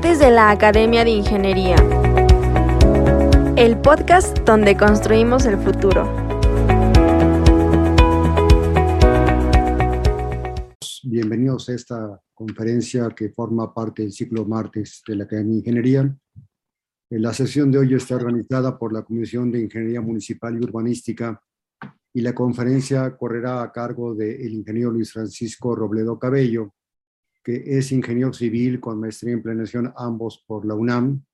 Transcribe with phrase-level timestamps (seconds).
[0.00, 1.76] De la Academia de Ingeniería.
[3.54, 6.10] El podcast donde construimos el futuro.
[11.02, 16.16] Bienvenidos a esta conferencia que forma parte del ciclo Martes de la Academia de Ingeniería.
[17.10, 21.40] La sesión de hoy está organizada por la Comisión de Ingeniería Municipal y Urbanística
[22.14, 26.72] y la conferencia correrá a cargo del ingeniero Luis Francisco Robledo Cabello,
[27.42, 31.24] que es ingeniero civil con maestría en planeación ambos por la UNAM.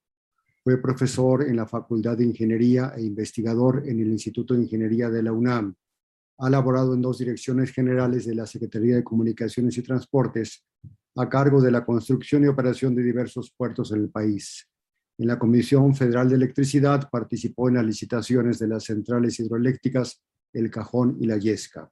[0.63, 5.23] Fue profesor en la Facultad de Ingeniería e investigador en el Instituto de Ingeniería de
[5.23, 5.75] la UNAM.
[6.39, 10.65] Ha laborado en dos direcciones generales de la Secretaría de Comunicaciones y Transportes
[11.17, 14.69] a cargo de la construcción y operación de diversos puertos en el país.
[15.19, 20.71] En la Comisión Federal de Electricidad participó en las licitaciones de las centrales hidroeléctricas El
[20.71, 21.91] Cajón y La Yesca.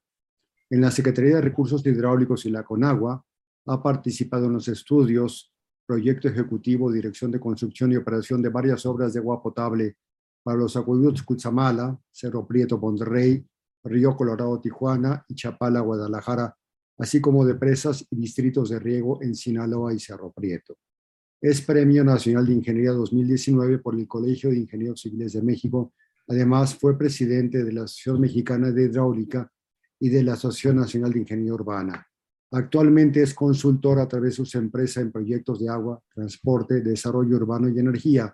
[0.69, 3.25] En la Secretaría de Recursos Hidráulicos y la CONAGUA
[3.67, 5.53] ha participado en los estudios,
[5.87, 9.97] proyecto ejecutivo, dirección de construcción y operación de varias obras de agua potable
[10.43, 13.47] para los acueductos Cutzamala, Cerro Prieto, Monterrey,
[13.83, 16.57] Río Colorado, Tijuana y Chapala, Guadalajara,
[16.99, 20.77] así como de presas y distritos de riego en Sinaloa y Cerro Prieto.
[21.41, 25.93] Es Premio Nacional de Ingeniería 2019 por el Colegio de Ingenieros Civiles de México.
[26.29, 29.51] Además, fue presidente de la Asociación Mexicana de Hidráulica
[30.01, 32.07] y de la Asociación Nacional de Ingeniería Urbana.
[32.55, 37.69] Actualmente es consultor a través de su empresa en proyectos de agua, transporte, desarrollo urbano
[37.69, 38.33] y energía.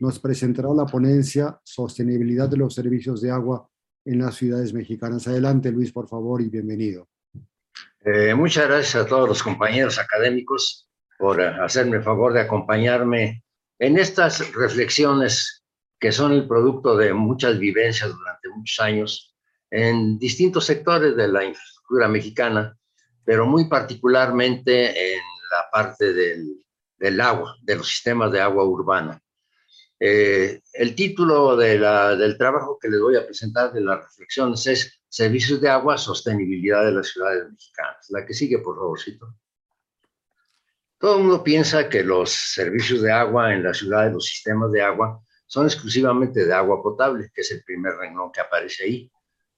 [0.00, 3.68] Nos presentará la ponencia Sostenibilidad de los servicios de agua
[4.04, 5.28] en las ciudades mexicanas.
[5.28, 7.08] Adelante, Luis, por favor, y bienvenido.
[8.00, 13.44] Eh, muchas gracias a todos los compañeros académicos por hacerme el favor de acompañarme
[13.78, 15.62] en estas reflexiones
[16.00, 19.36] que son el producto de muchas vivencias durante muchos años
[19.70, 22.76] en distintos sectores de la infraestructura mexicana
[23.24, 26.64] pero muy particularmente en la parte del,
[26.98, 29.20] del agua, de los sistemas de agua urbana.
[30.02, 34.66] Eh, el título de la, del trabajo que les voy a presentar de las reflexiones
[34.66, 38.06] es Servicios de Agua, Sostenibilidad de las Ciudades Mexicanas.
[38.08, 39.34] La que sigue, por favorcito.
[40.98, 44.82] Todo el mundo piensa que los servicios de agua en las ciudades, los sistemas de
[44.82, 49.12] agua, son exclusivamente de agua potable, que es el primer renglón que aparece ahí.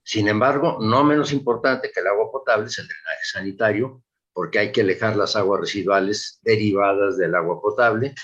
[0.05, 4.03] Sin embargo, no menos importante que el agua potable es el drenaje sanitario,
[4.33, 8.15] porque hay que alejar las aguas residuales derivadas del agua potable.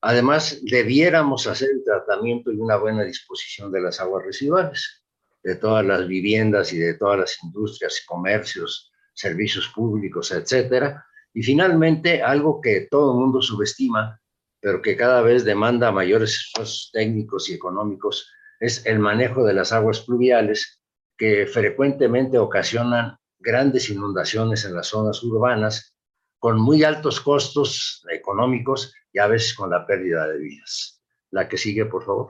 [0.00, 5.04] Además, debiéramos hacer el tratamiento y una buena disposición de las aguas residuales,
[5.42, 11.04] de todas las viviendas y de todas las industrias, comercios, servicios públicos, etcétera.
[11.34, 14.20] Y finalmente, algo que todo el mundo subestima,
[14.60, 18.30] pero que cada vez demanda mayores esfuerzos técnicos y económicos,
[18.60, 20.77] es el manejo de las aguas pluviales
[21.18, 25.94] que frecuentemente ocasionan grandes inundaciones en las zonas urbanas
[26.38, 31.02] con muy altos costos económicos y a veces con la pérdida de vidas.
[31.30, 32.28] La que sigue, por favor.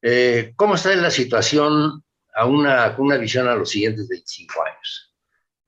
[0.00, 2.02] Eh, ¿Cómo está la situación
[2.34, 5.14] a una, una visión a los siguientes 25 años?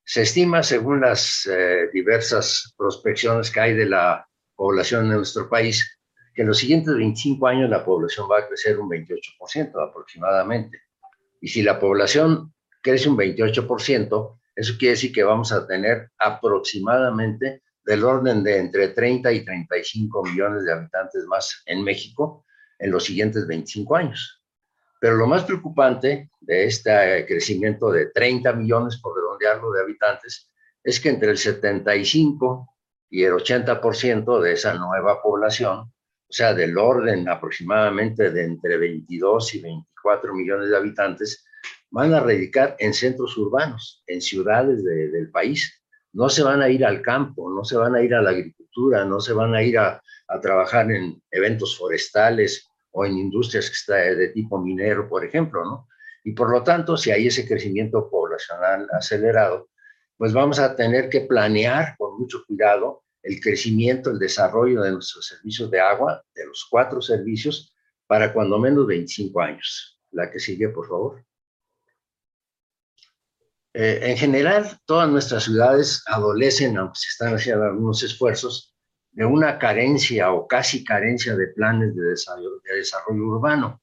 [0.04, 5.98] Se estima, según las eh, diversas prospecciones que hay de la población en nuestro país,
[6.34, 10.80] que en los siguientes 25 años la población va a crecer un 28% aproximadamente.
[11.40, 17.62] Y si la población crece un 28%, eso quiere decir que vamos a tener aproximadamente
[17.84, 22.44] del orden de entre 30 y 35 millones de habitantes más en México
[22.78, 24.42] en los siguientes 25 años.
[25.00, 30.48] Pero lo más preocupante de este crecimiento de 30 millones, por redondearlo, de habitantes,
[30.84, 32.68] es que entre el 75
[33.10, 35.92] y el 80% de esa nueva población
[36.32, 41.44] o sea, del orden aproximadamente de entre 22 y 24 millones de habitantes,
[41.90, 45.78] van a radicar en centros urbanos, en ciudades del país.
[46.14, 49.04] No se van a ir al campo, no se van a ir a la agricultura,
[49.04, 53.74] no se van a ir a, a trabajar en eventos forestales o en industrias que
[53.74, 55.86] está de tipo minero, por ejemplo, ¿no?
[56.24, 59.68] Y por lo tanto, si hay ese crecimiento poblacional acelerado,
[60.16, 65.26] pues vamos a tener que planear con mucho cuidado el crecimiento, el desarrollo de nuestros
[65.26, 67.74] servicios de agua, de los cuatro servicios,
[68.06, 70.00] para cuando menos 25 años.
[70.10, 71.24] La que sigue, por favor.
[73.74, 78.74] Eh, en general, todas nuestras ciudades adolecen, aunque se están haciendo algunos esfuerzos,
[79.12, 83.82] de una carencia o casi carencia de planes de desarrollo, de desarrollo urbano.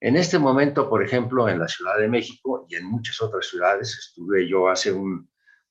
[0.00, 3.96] En este momento, por ejemplo, en la Ciudad de México y en muchas otras ciudades,
[3.98, 5.28] estuve yo hace un,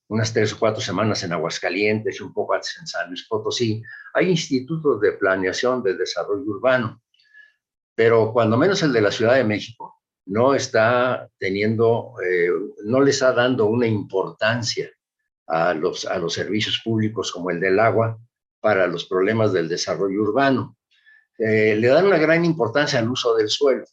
[0.08, 3.82] unas tres o cuatro semanas en Aguascalientes un poco antes en San Luis Potosí,
[4.14, 7.02] hay institutos de planeación de desarrollo urbano,
[7.94, 12.48] pero cuando menos el de la Ciudad de México no está teniendo, eh,
[12.84, 14.90] no le está dando una importancia
[15.46, 18.18] a los, a los servicios públicos como el del agua
[18.60, 20.76] para los problemas del desarrollo urbano.
[21.38, 23.84] Eh, le dan una gran importancia al uso del suelo,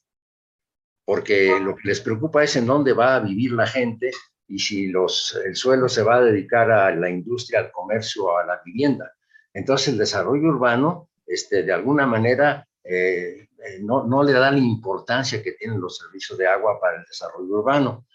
[1.05, 4.11] porque lo que les preocupa es en dónde va a vivir la gente
[4.47, 8.45] y si los, el suelo se va a dedicar a la industria, al comercio a
[8.45, 9.11] la vivienda.
[9.53, 14.57] Entonces el desarrollo urbano, este, de alguna manera, eh, eh, no, no, le da la
[14.57, 18.05] importancia que tienen los servicios de agua para el desarrollo urbano.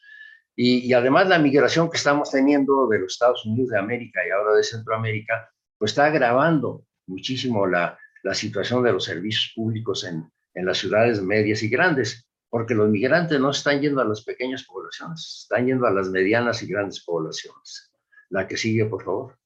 [0.54, 4.30] Y, y, además la migración que estamos teniendo de los Estados Unidos de América y
[4.30, 10.30] ahora de Centroamérica, pues está agravando muchísimo la, la situación de los servicios públicos en,
[10.54, 14.64] en las ciudades medias y grandes, porque los migrantes no están yendo a las pequeñas
[14.64, 17.92] poblaciones, están yendo a las medianas y grandes poblaciones.
[18.28, 19.38] La que sigue, por favor.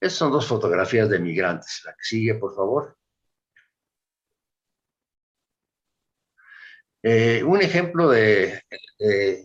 [0.00, 1.80] Estas son dos fotografías de migrantes.
[1.84, 2.96] La que sigue, por favor.
[7.02, 8.62] Eh, un ejemplo de,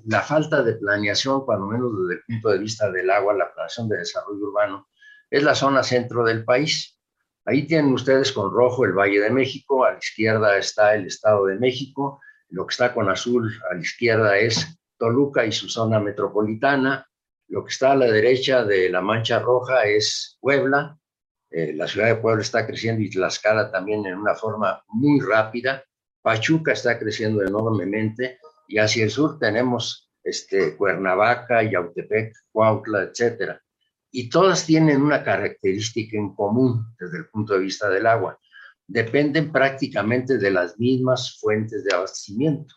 [0.05, 3.87] la falta de planeación, cuando menos desde el punto de vista del agua, la planeación
[3.87, 4.89] de desarrollo urbano,
[5.29, 6.98] es la zona centro del país.
[7.45, 11.45] Ahí tienen ustedes con rojo el Valle de México, a la izquierda está el Estado
[11.45, 15.99] de México, lo que está con azul a la izquierda es Toluca y su zona
[15.99, 17.07] metropolitana,
[17.47, 20.97] lo que está a la derecha de la mancha roja es Puebla,
[21.49, 25.83] eh, la ciudad de Puebla está creciendo y Tlaxcala también en una forma muy rápida,
[26.21, 33.59] Pachuca está creciendo enormemente y hacia el sur tenemos este, Cuernavaca, Yautepec, Cuautla, etcétera
[34.11, 38.39] y todas tienen una característica en común desde el punto de vista del agua.
[38.87, 42.73] Dependen prácticamente de las mismas fuentes de abastecimiento.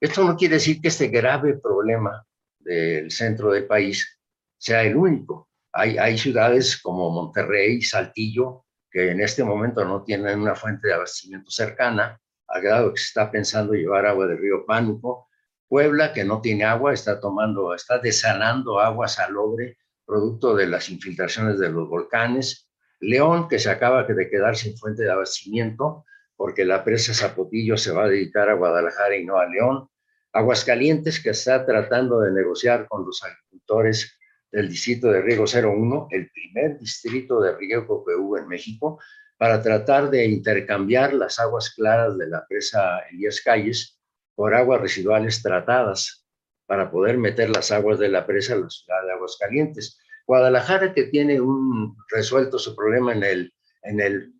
[0.00, 2.24] Esto no quiere decir que este grave problema
[2.58, 4.20] del centro del país
[4.58, 5.48] sea el único.
[5.72, 10.94] Hay, hay ciudades como Monterrey, Saltillo, que en este momento no tienen una fuente de
[10.94, 15.28] abastecimiento cercana, al grado que se está pensando llevar agua del río Pánuco.
[15.68, 19.76] Puebla, que no tiene agua, está tomando, está desalando agua salobre
[20.08, 25.02] producto de las infiltraciones de los volcanes, León, que se acaba de quedar sin fuente
[25.02, 29.46] de abastecimiento porque la presa Zapotillo se va a dedicar a Guadalajara y no a
[29.46, 29.88] León,
[30.32, 34.16] Aguascalientes, que está tratando de negociar con los agricultores
[34.50, 39.00] del distrito de riego 01, el primer distrito de riego que hubo en México,
[39.36, 43.98] para tratar de intercambiar las aguas claras de la presa Elías Calles
[44.34, 46.27] por aguas residuales tratadas
[46.68, 49.98] para poder meter las aguas de la presa a la ciudad de Aguascalientes.
[50.26, 54.34] Guadalajara que tiene un resuelto su problema en el, en el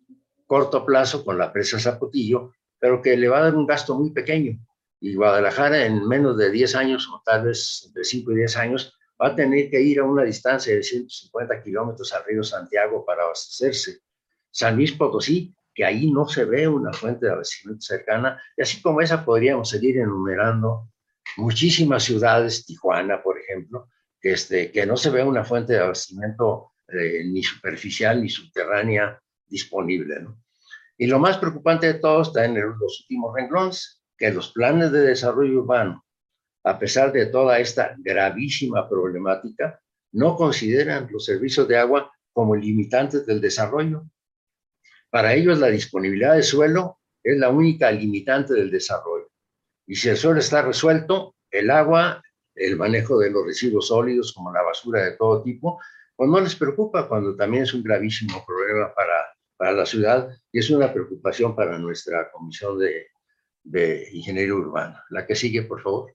[0.45, 4.11] corto plazo con la presa Zapotillo, pero que le va a dar un gasto muy
[4.11, 4.59] pequeño.
[5.01, 8.93] Y Guadalajara en menos de 10 años, o tal vez entre 5 y 10 años,
[9.19, 13.23] va a tener que ir a una distancia de 150 kilómetros al río Santiago para
[13.23, 14.01] abastecerse.
[14.51, 18.83] San Luis Potosí, que ahí no se ve una fuente de abastecimiento cercana, y así
[18.83, 20.91] como esa podríamos seguir enumerando
[21.37, 23.89] muchísimas ciudades, Tijuana, por ejemplo,
[24.19, 29.21] que, este, que no se ve una fuente de abastecimiento eh, ni superficial ni subterránea
[29.47, 30.25] disponible.
[30.97, 35.01] Y lo más preocupante de todo está en los últimos renglones, que los planes de
[35.01, 36.05] desarrollo urbano,
[36.63, 39.79] a pesar de toda esta gravísima problemática,
[40.11, 44.03] no consideran los servicios de agua como limitantes del desarrollo.
[45.09, 49.28] Para ellos la disponibilidad de suelo es la única limitante del desarrollo.
[49.89, 52.21] Y si el suelo está resuelto, el agua,
[52.53, 55.81] el manejo de los residuos sólidos como la basura de todo tipo,
[56.15, 60.59] pues no les preocupa cuando también es un gravísimo problema para, para la ciudad y
[60.59, 63.07] es una preocupación para nuestra Comisión de,
[63.63, 65.03] de Ingeniería Urbana.
[65.09, 66.13] La que sigue, por favor.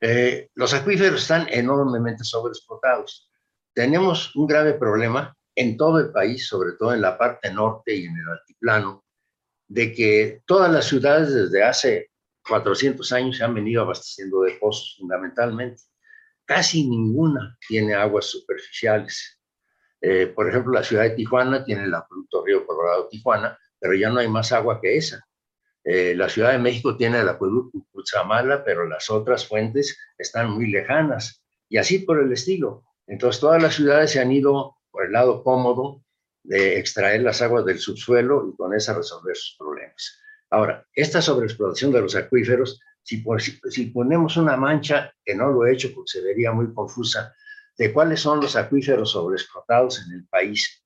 [0.00, 3.30] Eh, los acuíferos están enormemente sobreexplotados.
[3.74, 8.06] Tenemos un grave problema en todo el país, sobre todo en la parte norte y
[8.06, 9.04] en el altiplano,
[9.72, 12.10] de que todas las ciudades desde hace
[12.46, 15.80] 400 años se han venido abasteciendo de pozos fundamentalmente.
[16.44, 19.40] Casi ninguna tiene aguas superficiales.
[19.98, 24.10] Eh, por ejemplo, la ciudad de Tijuana tiene el acueducto Río Colorado Tijuana, pero ya
[24.10, 25.26] no hay más agua que esa.
[25.84, 30.70] Eh, la Ciudad de México tiene el acueducto Cuchamala, pero las otras fuentes están muy
[30.70, 32.84] lejanas y así por el estilo.
[33.06, 36.04] Entonces todas las ciudades se han ido por el lado cómodo
[36.44, 40.20] de extraer las aguas del subsuelo y con esa resolver sus problemas.
[40.50, 43.22] Ahora, esta sobreexplotación de los acuíferos, si,
[43.86, 47.34] ponemos una mancha, que no lo he hecho porque se vería muy confusa,
[47.78, 50.84] de cuáles son los acuíferos sobreexplotados en el país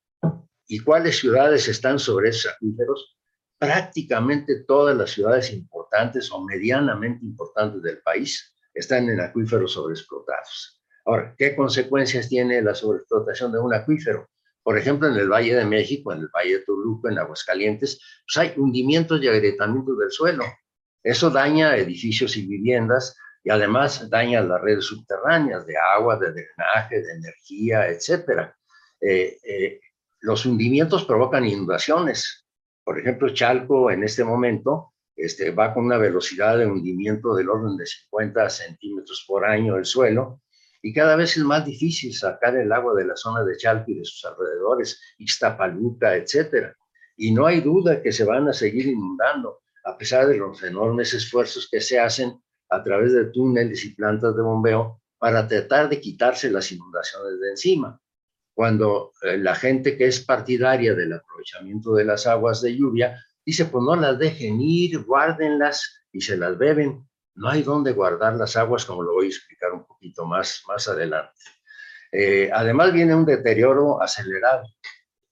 [0.69, 3.17] y cuáles ciudades están sobre esos acuíferos,
[3.59, 10.83] prácticamente todas las ciudades importantes o medianamente importantes del país están en acuíferos sobreexplotados.
[11.07, 14.29] Ahora, ¿qué consecuencias tiene la sobreexplotación de un acuífero?
[14.67, 18.37] Por ejemplo, en el Valle de México, en el Valle de Toluca, en Aguascalientes, pues
[18.37, 20.43] hay hundimientos y agrietamientos del suelo.
[21.05, 27.01] Eso daña edificios y viviendas y además daña las redes subterráneas de agua, de drenaje,
[27.01, 28.51] de energía, etc.
[29.01, 29.81] Eh, eh,
[30.23, 32.45] los hundimientos provocan inundaciones.
[32.83, 37.77] Por ejemplo, Chalco en este momento este, va con una velocidad de hundimiento del orden
[37.77, 40.41] de 50 centímetros por año el suelo
[40.87, 43.99] y cada vez es más difícil sacar el agua de la zona de Chalco y
[43.99, 46.77] de sus alrededores, Ixtapaluca, etcétera.
[47.17, 51.13] Y no hay duda que se van a seguir inundando, a pesar de los enormes
[51.13, 52.41] esfuerzos que se hacen
[52.71, 57.51] a través de túneles y plantas de bombeo para tratar de quitarse las inundaciones de
[57.51, 58.01] encima.
[58.55, 63.65] Cuando eh, la gente que es partidaria del aprovechamiento de las aguas de lluvia dice,
[63.65, 68.57] pues no las dejen ir, guárdenlas y se las beben no hay dónde guardar las
[68.57, 71.41] aguas, como lo voy a explicar un poquito más, más adelante.
[72.11, 74.65] Eh, además viene un deterioro acelerado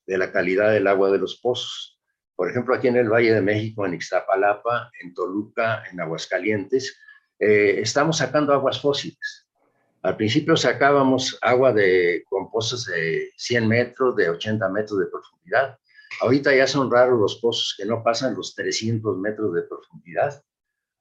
[0.06, 1.98] de la calidad del agua de los pozos.
[2.36, 7.00] Por ejemplo, aquí en el Valle de México, en Ixtapalapa, en Toluca, en Aguascalientes,
[7.38, 9.48] eh, estamos sacando aguas fósiles.
[10.02, 15.78] Al principio sacábamos agua de, con pozos de 100 metros, de 80 metros de profundidad.
[16.20, 20.42] Ahorita ya son raros los pozos que no pasan los 300 metros de profundidad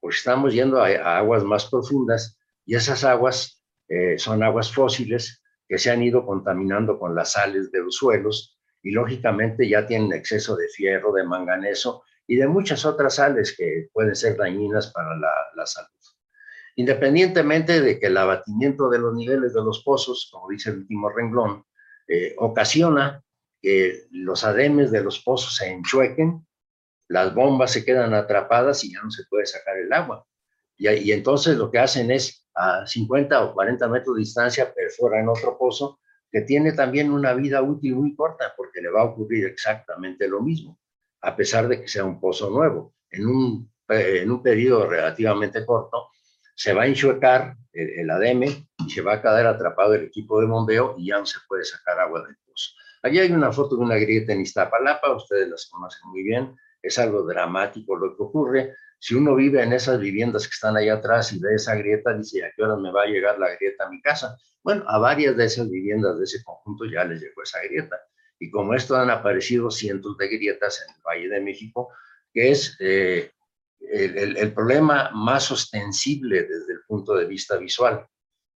[0.04, 5.78] pues estamos yendo a, aguas más profundas y esas aguas eh, son aguas fósiles que
[5.78, 10.58] se han ido contaminando con las sales de los suelos y lógicamente ya tienen exceso
[10.58, 15.66] de fierro, de manganeso y de muchas otras sales que pueden ser dañinas para la,
[15.66, 15.88] salud.
[16.76, 21.12] Independientemente de que el abatimiento de los niveles de los pozos, como dice el último
[21.12, 21.64] renglón,
[22.10, 23.24] eh, ocasiona
[23.62, 26.46] que los ademes de los pozos se enchuequen
[27.14, 30.26] las bombas se quedan atrapadas y ya no se puede sacar el agua.
[30.76, 35.56] Y, entonces lo que hacen es a 50 o 40 metros de distancia perforan otro
[35.56, 36.00] pozo
[36.32, 40.42] que tiene también una vida útil muy corta porque le va a ocurrir exactamente lo
[40.42, 40.80] mismo,
[41.22, 42.96] a pesar de que sea un pozo nuevo.
[43.12, 46.10] En un, en un periodo relativamente corto
[46.56, 48.44] se va a enchuecar el, el ADM
[48.88, 51.64] y se va a quedar atrapado el equipo de bombeo y ya no se puede
[51.64, 52.72] sacar agua del pozo.
[53.04, 57.00] Allí hay una foto de una grieta en Iztapalapa, ustedes las conocen muy bien, es
[57.00, 58.76] algo dramático lo que ocurre.
[59.00, 62.46] Si uno vive en esas viviendas que están allá atrás y ve esa grieta, dice,
[62.46, 64.38] ¿a qué hora me va a llegar la grieta a mi casa?
[64.62, 68.00] Bueno, a varias de esas viviendas de ese conjunto ya les llegó esa grieta.
[68.40, 71.90] Y como esto han aparecido cientos de grietas en el Valle de México,
[72.34, 73.32] que es eh,
[73.80, 78.06] el, problema más ostensible desde el punto de vista visual.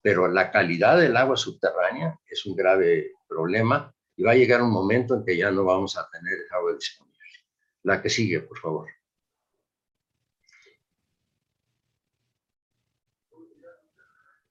[0.03, 4.71] Pero la calidad del agua subterránea es un grave problema y va a llegar un
[4.71, 7.04] momento en que ya no vamos a tener agua disponible.
[7.85, 8.89] La que sigue, por favor.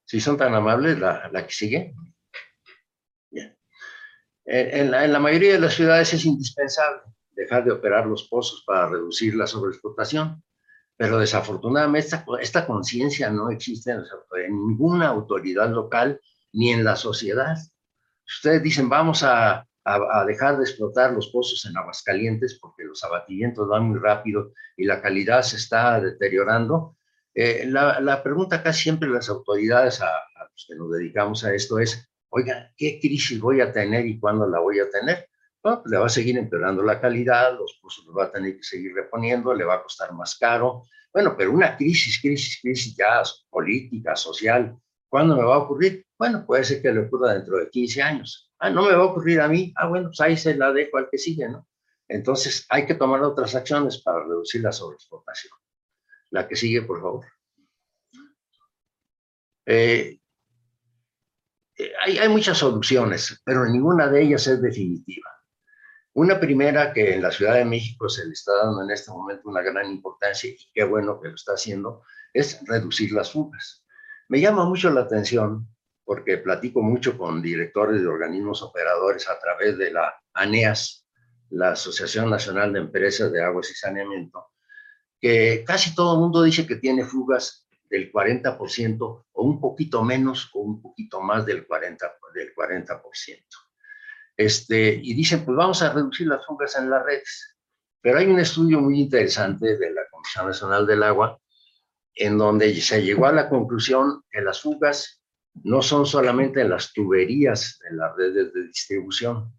[0.05, 1.95] Si son tan amables, la, que sigue.
[3.31, 3.57] Bien.
[4.45, 9.33] En, la, mayoría de las ciudades es indispensable dejar de operar los pozos para reducir
[9.33, 10.43] la sobreexplotación,
[10.95, 16.21] pero desafortunadamente esta, conciencia no existe en ninguna autoridad local
[16.51, 17.57] ni en la sociedad.
[18.27, 23.03] Ustedes dicen, vamos a a, dejar de explotar los pozos en aguas calientes porque los
[23.03, 26.97] abatimientos van muy rápido y la calidad se está deteriorando.
[27.33, 30.09] Eh, la, pregunta casi siempre las autoridades a,
[30.51, 34.47] los que nos dedicamos a esto es, oiga, ¿qué crisis voy a tener y cuándo
[34.47, 35.27] la voy a tener?
[35.61, 38.57] Bueno, pues le va a seguir empeorando la calidad, los pozos los va a tener
[38.57, 40.83] que seguir reponiendo, le va a costar más caro.
[41.11, 46.05] Bueno, pero una crisis, crisis, crisis ya política, social, ¿cuándo me va a ocurrir?
[46.17, 48.51] Bueno, puede ser que le ocurra dentro de 15 años.
[48.63, 49.73] Ah, no me va a ocurrir a mí.
[49.75, 51.67] Ah, bueno, pues ahí se la dejo al que sigue, ¿no?
[52.07, 55.51] Entonces hay que tomar otras acciones para reducir la sobreexplotación.
[56.29, 57.25] La que sigue, por favor.
[59.65, 60.17] Eh,
[61.77, 65.29] eh, hay, hay, muchas soluciones, pero ninguna de ellas es definitiva.
[66.13, 69.49] Una primera que en la Ciudad de México se le está dando en este momento
[69.49, 72.01] una gran importancia y qué bueno que lo está haciendo,
[72.33, 73.85] es reducir las fugas.
[74.29, 75.67] Me llama mucho la atención
[76.05, 81.07] porque platico mucho con directores de organismos operadores a través de la ANEAS,
[81.49, 84.47] la Asociación Nacional de Empresas de Aguas y Saneamiento,
[85.19, 90.49] que casi todo el mundo dice que tiene fugas del 40% o un poquito menos
[90.53, 91.97] o un poquito más del 40%.
[92.33, 93.43] Del 40%.
[94.35, 97.55] Este, y dicen, pues vamos a reducir las fugas en las redes.
[98.01, 101.39] Pero hay un estudio muy interesante de la Comisión Nacional del Agua
[102.15, 105.22] en donde se llegó a la conclusión que las fugas
[105.63, 109.51] no son solamente en las tuberías de las redes de distribución,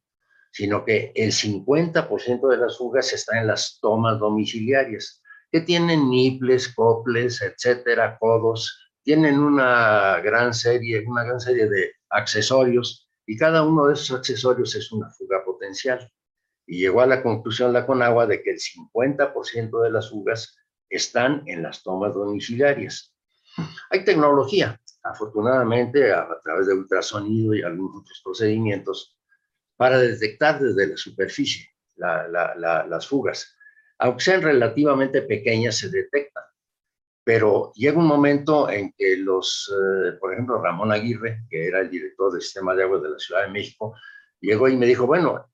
[0.52, 6.74] sino que el 50% de las fugas está en las tomas domiciliarias, que tienen niples,
[6.74, 13.86] coples, etcétera, codos, tienen una gran serie, una gran serie de accesorios y cada uno
[13.86, 16.10] de esos accesorios es una fuga potencial.
[16.66, 20.56] Y llegó a la conclusión la Conagua de que el 50% de las fugas
[20.88, 23.14] están en las tomas domiciliarias.
[23.90, 29.16] Hay tecnología, afortunadamente, a, través de ultrasonido y algunos otros procedimientos,
[29.76, 33.56] para detectar desde la superficie las fugas.
[33.98, 36.42] Aunque sean relativamente pequeñas, se detectan.
[37.22, 41.90] Pero llega un momento en que los, eh, por ejemplo, Ramón Aguirre, que era el
[41.90, 43.94] director del sistema de agua de la Ciudad de México,
[44.40, 45.50] llegó y me dijo, bueno,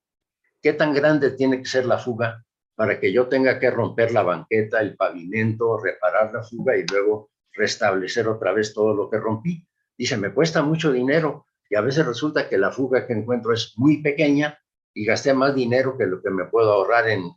[0.62, 4.22] ¿qué tan grande tiene que ser la fuga para que yo tenga que romper la
[4.22, 7.30] banqueta, el pavimento, reparar la fuga y luego
[7.60, 9.66] restablecer otra vez todo lo que rompí?
[9.96, 13.74] Dice, me cuesta mucho dinero y a veces resulta que la fuga que encuentro es
[13.76, 14.58] muy pequeña
[14.94, 17.30] y gasté más dinero que lo que me puedo ahorrar en,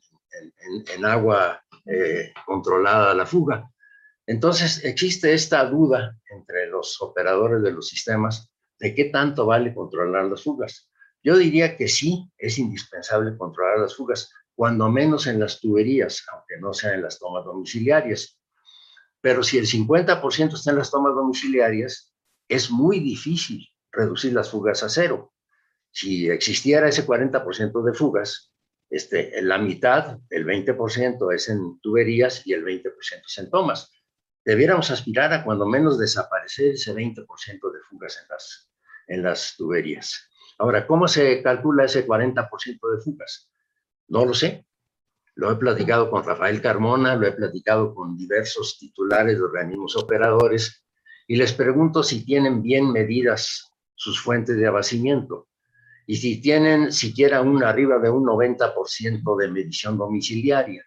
[1.06, 3.70] agua eh, controlada la fuga.
[4.26, 8.50] Entonces, existe esta duda entre los operadores de los sistemas
[8.80, 10.90] de qué tanto vale controlar las fugas.
[11.22, 16.58] Yo diría que sí, es indispensable controlar las fugas, cuando menos en las tuberías, aunque
[16.60, 18.40] no sea en las tomas domiciliarias.
[19.24, 22.14] Pero si el 50% está en las tomas domiciliarias,
[22.50, 25.34] es muy difícil reducir las fugas a cero.
[25.92, 28.52] Si existiera ese 40% de fugas,
[28.90, 32.92] este, la mitad, el 20% es en tuberías y el 20%
[33.26, 33.94] es en tomas.
[34.44, 37.26] Debiéramos aspirar a cuando menos desaparecer ese 20%
[37.72, 38.72] de fugas en las,
[39.08, 40.30] en las tuberías.
[40.58, 42.50] Ahora, ¿cómo se calcula ese 40%
[42.98, 43.50] de fugas?
[44.10, 44.66] No lo sé.
[45.36, 50.84] Lo he platicado con Rafael Carmona, lo he platicado con diversos titulares de organismos operadores
[51.28, 55.48] y les pregunto si tienen bien medidas sus fuentes de abastecimiento
[56.06, 60.86] y si tienen siquiera un arriba de un 90% de medición domiciliaria.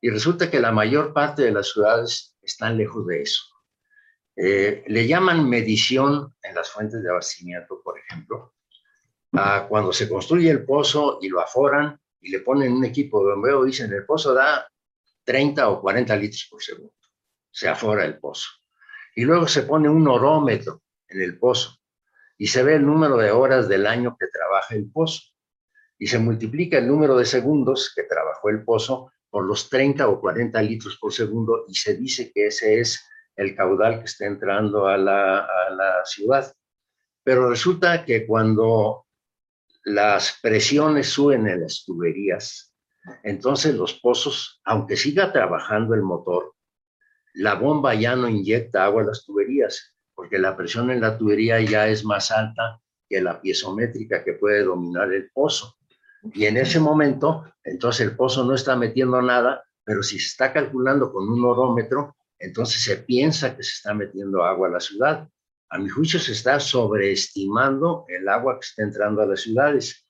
[0.00, 3.44] Y resulta que la mayor parte de las ciudades están lejos de eso.
[4.34, 8.54] Eh, le llaman medición en las fuentes de abastecimiento, por ejemplo,
[9.32, 13.34] a cuando se construye el pozo y lo aforan y le ponen un equipo de
[13.34, 14.68] bombeo, dicen el pozo da
[15.24, 16.94] 30 o 40 litros por segundo.
[17.50, 18.48] Se afora el pozo.
[19.14, 21.78] Y luego se pone un orómetro en el pozo
[22.38, 25.22] y se ve el número de horas del año que trabaja el pozo.
[25.98, 30.20] Y se multiplica el número de segundos que trabajó el pozo por los 30 o
[30.20, 33.02] 40 litros por segundo y se dice que ese es
[33.34, 36.52] el caudal que está entrando a la, a la ciudad.
[37.24, 39.05] Pero resulta que cuando
[39.86, 42.74] las presiones suben en las tuberías,
[43.22, 46.54] entonces los pozos, aunque siga trabajando el motor,
[47.34, 51.60] la bomba ya no inyecta agua a las tuberías, porque la presión en la tubería
[51.60, 55.76] ya es más alta que la piezométrica que puede dominar el pozo.
[56.34, 60.52] Y en ese momento, entonces el pozo no está metiendo nada, pero si se está
[60.52, 65.28] calculando con un orómetro, entonces se piensa que se está metiendo agua a la ciudad.
[65.68, 70.06] A mi juicio se está sobreestimando el agua que está entrando a las ciudades.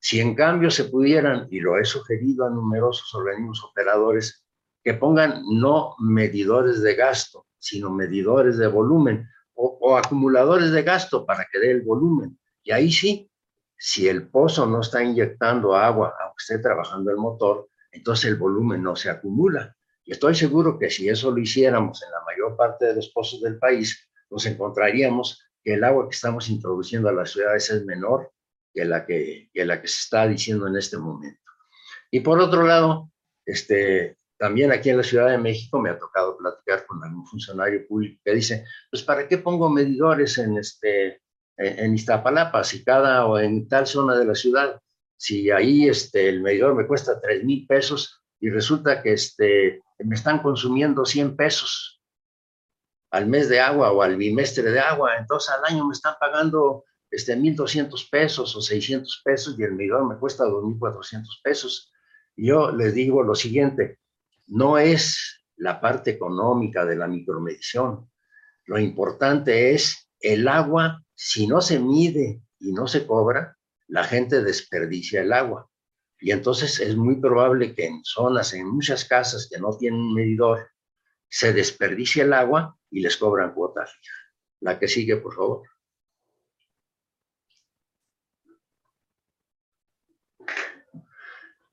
[0.00, 4.44] Si en cambio se pudieran, y lo he sugerido a numerosos organismos operadores,
[4.82, 11.46] que pongan no medidores de gasto, sino medidores de volumen o, acumuladores de gasto para
[11.50, 12.38] que dé el volumen.
[12.64, 13.30] Y ahí sí,
[13.76, 18.82] si el pozo no está inyectando agua, aunque esté trabajando el motor, entonces el volumen
[18.82, 19.76] no se acumula.
[20.04, 23.40] Y estoy seguro que si eso lo hiciéramos en la mayor parte de los pozos
[23.40, 28.32] del país, nos encontraríamos que el agua que estamos introduciendo a las ciudades es menor
[28.74, 31.38] que la que, que la que se está diciendo en este momento.
[32.10, 33.10] Y por otro lado,
[33.44, 37.86] este, también aquí en la Ciudad de México me ha tocado platicar con algún funcionario
[37.86, 41.20] público que dice, pues ¿para qué pongo medidores en, este,
[41.56, 44.80] en Iztapalapa si cada o en tal zona de la ciudad?
[45.16, 50.14] Si ahí este, el medidor me cuesta 3 mil pesos y resulta que este, me
[50.14, 52.01] están consumiendo 100 pesos
[53.12, 56.84] al mes de agua o al bimestre de agua, entonces al año me están pagando
[57.10, 61.92] este, 1.200 pesos o 600 pesos y el medidor me cuesta 2.400 pesos.
[62.34, 63.98] Yo les digo lo siguiente,
[64.46, 68.10] no es la parte económica de la micromedición.
[68.64, 74.42] Lo importante es el agua, si no se mide y no se cobra, la gente
[74.42, 75.68] desperdicia el agua.
[76.18, 80.71] Y entonces es muy probable que en zonas, en muchas casas que no tienen medidor,
[81.32, 84.14] se desperdicie el agua y les cobran cuota fija.
[84.60, 85.62] La que sigue, por favor.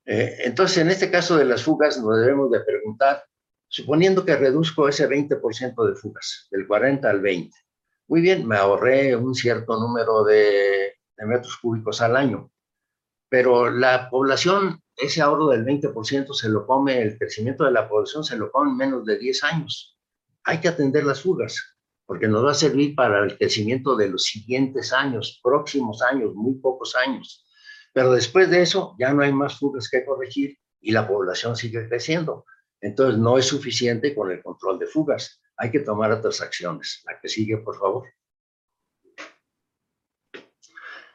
[0.06, 3.22] Eh, entonces, en este caso de las fugas, nos debemos de preguntar,
[3.68, 7.54] suponiendo que reduzco ese 20% de fugas, del 40 al 20,
[8.08, 12.50] muy bien, me ahorré un cierto número de, metros cúbicos al año,
[13.30, 18.24] pero la población, ese ahorro del 20% se lo come, el crecimiento de la población
[18.24, 19.96] se lo come en menos de 10 años.
[20.44, 24.24] Hay que atender las fugas, porque nos va a servir para el crecimiento de los
[24.24, 27.46] siguientes años, próximos años, muy pocos años.
[27.92, 31.88] Pero después de eso ya no hay más fugas que corregir y la población sigue
[31.88, 32.44] creciendo.
[32.80, 35.40] Entonces no es suficiente con el control de fugas.
[35.56, 37.02] hay que tomar otras acciones.
[37.06, 38.08] La que sigue, por favor.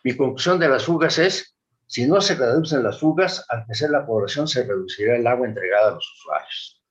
[0.04, 1.55] Mi conclusión de las fugas es,
[1.88, 5.90] si no se reducen las fugas, al crecer la población se reducirá el agua entregada
[5.90, 6.84] a los usuarios.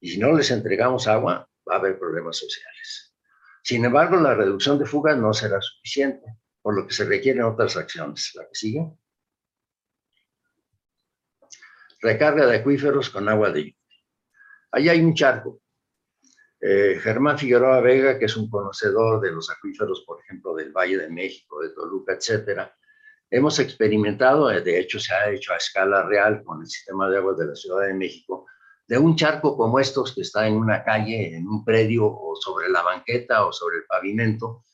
[0.00, 3.14] Y si no les entregamos agua, va a haber problemas sociales.
[3.62, 7.76] Sin embargo, la reducción de fugas no será suficiente, por lo que se requieren otras
[7.76, 8.32] acciones.
[8.34, 8.90] La que sigue.
[12.00, 13.76] Recarga de acuíferos con agua de lluvia.
[14.72, 15.62] Ahí hay un charco.
[16.60, 20.98] Eh, Germán Figueroa Vega, que es un conocedor de los acuíferos, por ejemplo, del Valle
[20.98, 22.76] de México, de Toluca, etcétera,
[23.32, 27.16] hemos experimentado, eh, de hecho se ha hecho a escala real con el sistema de
[27.16, 28.46] aguas de la Ciudad de México,
[28.86, 32.68] de un charco como estos que está en una calle, en un predio o sobre
[32.68, 34.64] la banqueta o sobre el pavimento,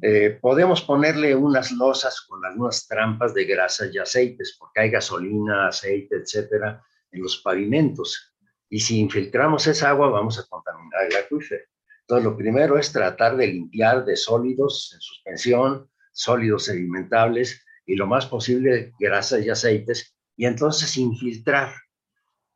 [0.00, 5.66] eh, podemos ponerle unas losas con algunas trampas de grasas y aceites, porque hay gasolina,
[5.66, 8.36] aceite, etcétera, en los pavimentos.
[8.68, 11.64] Y si infiltramos esa agua, vamos a contaminar el acuífero.
[12.02, 18.06] Entonces, lo primero es tratar de limpiar de sólidos en suspensión, sólidos sedimentables y lo
[18.06, 21.74] más posible grasas y aceites, y entonces infiltrar.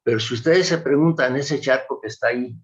[0.02, 2.54] Pero si ustedes se preguntan, ese charco que está ahí,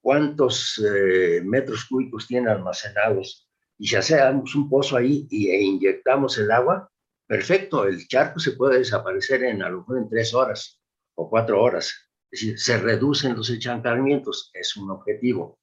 [0.00, 3.48] ¿cuántos eh, metros cúbicos tiene almacenados?
[3.78, 6.90] y si hacemos un pozo ahí y, e inyectamos el agua,
[7.26, 10.80] perfecto, el charco se puede desaparecer en a lo mejor en tres horas
[11.14, 11.94] o cuatro horas.
[12.30, 15.60] Es decir, se reducen los echancamientos, es un objetivo.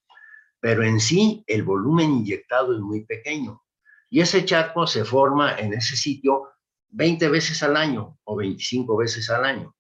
[0.62, 3.62] Pero en sí, el volumen inyectado es muy pequeño.
[4.16, 6.54] Y ese charco se forma en ese sitio
[6.92, 9.76] 20 veces al año o 25 veces al año.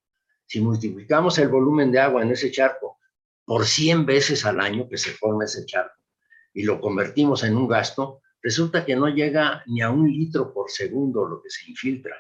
[0.46, 3.00] Si multiplicamos el volumen de agua en ese charco
[3.46, 5.96] por 100 veces al año que se forma ese charco
[6.54, 10.70] y lo convertimos en un gasto, resulta que no llega ni a un litro por
[10.70, 12.18] segundo lo que se infiltra.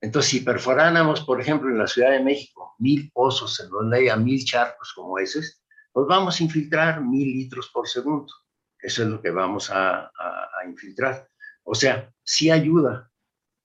[0.00, 4.14] Entonces, si perforáramos, por ejemplo, en la Ciudad de México, mil pozos en donde haya
[4.14, 8.32] mil charcos como esos, pues vamos a infiltrar mil litros por segundo.
[8.82, 10.10] Eso es lo que vamos a,
[10.68, 11.26] infiltrar.
[11.64, 13.10] O sea, sí ayuda,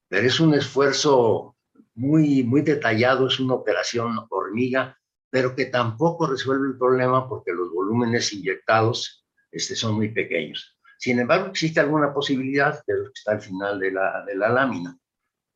[0.08, 1.56] pero es un esfuerzo
[1.96, 4.98] muy, muy detallado, es una operación hormiga,
[5.30, 10.78] pero que tampoco resuelve el problema porque los volúmenes inyectados este, son muy pequeños.
[10.98, 14.98] Sin embargo, existe alguna posibilidad, que está al final de la, de la lámina.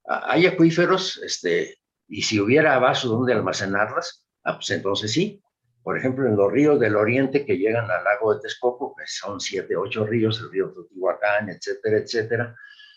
[0.08, 5.42] Ah, hay acuíferos, este, y si hubiera vasos donde almacenarlas, ah, pues entonces sí.
[5.84, 9.40] Por ejemplo, en los ríos del oriente que llegan al lago de Texcoco, que son
[9.40, 12.56] siete, ocho ríos, el río Teotihuacán, etcétera, etcétera.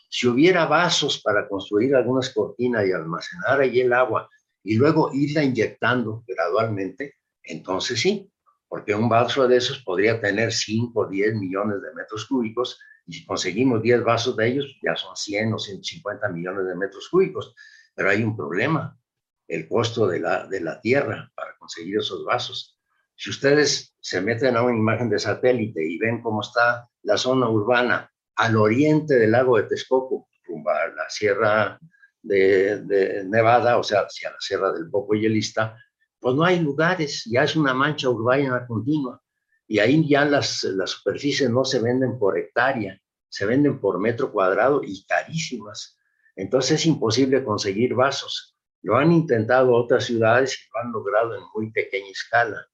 [0.08, 4.28] Si hubiera vasos para construir algunas cortinas y almacenar ahí el agua
[4.62, 8.30] y luego irla inyectando gradualmente, entonces sí,
[8.68, 13.12] porque un vaso de esos podría tener 5 o 10 millones de metros cúbicos y
[13.12, 17.54] si conseguimos 10 vasos de ellos, ya son 100 o 150 millones de metros cúbicos.
[17.94, 18.98] Pero hay un problema,
[19.46, 22.73] el costo de la, de la tierra para conseguir esos vasos.
[23.16, 27.48] Si ustedes se meten a una imagen de satélite y ven cómo está la zona
[27.48, 31.78] urbana al oriente del lago de Texcoco, rumbo a la sierra
[32.22, 35.78] de, Nevada, o sea, hacia la sierra del Poco y Elista,
[36.18, 39.20] pues no hay lugares, ya es una mancha urbana continua.
[39.66, 44.32] Y ahí ya las, las superficies no se venden por hectárea, se venden por metro
[44.32, 45.98] cuadrado y carísimas.
[46.36, 48.56] Entonces es imposible conseguir vasos.
[48.82, 52.66] Lo han intentado otras ciudades y lo han logrado en muy pequeña escala,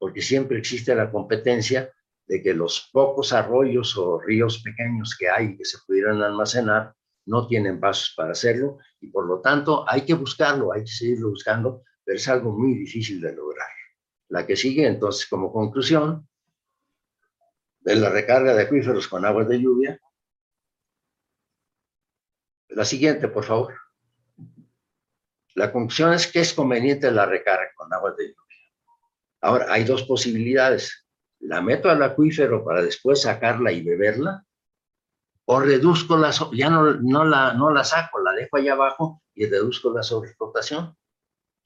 [0.00, 1.92] porque siempre existe la competencia
[2.26, 6.94] de que los pocos arroyos o ríos pequeños que hay que se pudieran almacenar
[7.26, 11.30] no tienen vasos para hacerlo y por lo tanto hay que buscarlo, hay que seguirlo
[11.30, 13.68] buscando pero es algo muy difícil de lograr.
[14.30, 16.28] La que sigue, entonces, como conclusión
[17.78, 20.00] de la recarga de acuíferos con aguas de lluvia.
[22.70, 23.74] La siguiente, por favor.
[25.54, 28.49] La conclusión es que es conveniente la recarga con aguas de lluvia.
[29.40, 31.06] Ahora, hay dos posibilidades.
[31.40, 34.44] La meto al acuífero para después sacarla y beberla,
[35.46, 39.46] o reduzco la, ya no, no, la, no la saco, la dejo allá abajo y
[39.46, 40.96] reduzco la sobreexplotación.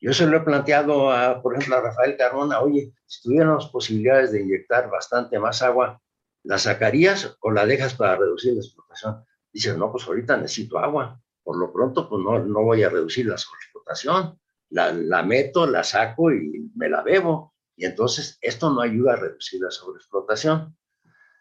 [0.00, 4.32] Yo se lo he planteado, a, por ejemplo, a Rafael Carmona, oye, si tuviéramos posibilidades
[4.32, 6.00] de inyectar bastante más agua,
[6.44, 9.24] ¿la sacarías o la dejas para reducir la explotación?
[9.52, 11.20] Dice, no, pues ahorita necesito agua.
[11.42, 14.38] Por lo pronto, pues no, no voy a reducir la sobreexplotación.
[14.70, 17.54] La, la meto, la saco y me la bebo.
[17.76, 20.76] Y entonces esto no ayuda a reducir la sobreexplotación.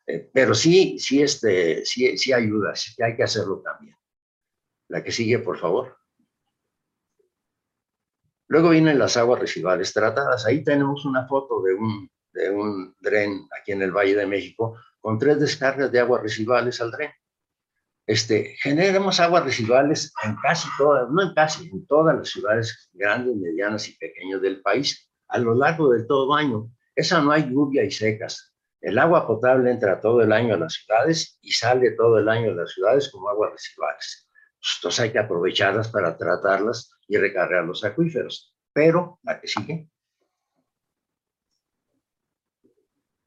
[0.05, 3.95] Eh, pero sí, sí, este, sí, sí ayuda, sí hay que hacerlo también.
[4.89, 5.97] La que sigue, por favor.
[8.47, 10.45] Luego vienen las aguas residuales tratadas.
[10.45, 14.77] Ahí tenemos una foto de un, de un dren aquí en el Valle de México
[14.99, 17.11] con tres descargas de aguas residuales al dren.
[18.05, 23.35] Este, generamos aguas residuales en casi todas, no en casi, en todas las ciudades grandes,
[23.37, 26.69] medianas y pequeñas del país a lo largo de todo año.
[26.95, 28.53] Esa no hay lluvia y secas.
[28.79, 32.51] El agua potable entra todo el año a las ciudades y sale todo el año
[32.51, 34.29] a las ciudades como aguas residuales.
[34.77, 38.55] Entonces hay que aprovecharlas para tratarlas y recargar los acuíferos.
[38.73, 39.89] Pero, la que sigue.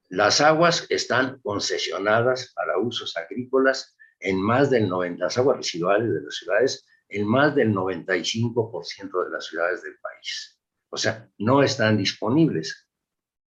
[0.08, 6.20] Las aguas están concesionadas para usos agrícolas en más del 90, las aguas residuales de
[6.20, 10.55] las ciudades, en más del 95% de las ciudades del país.
[10.90, 12.88] O sea, no están disponibles.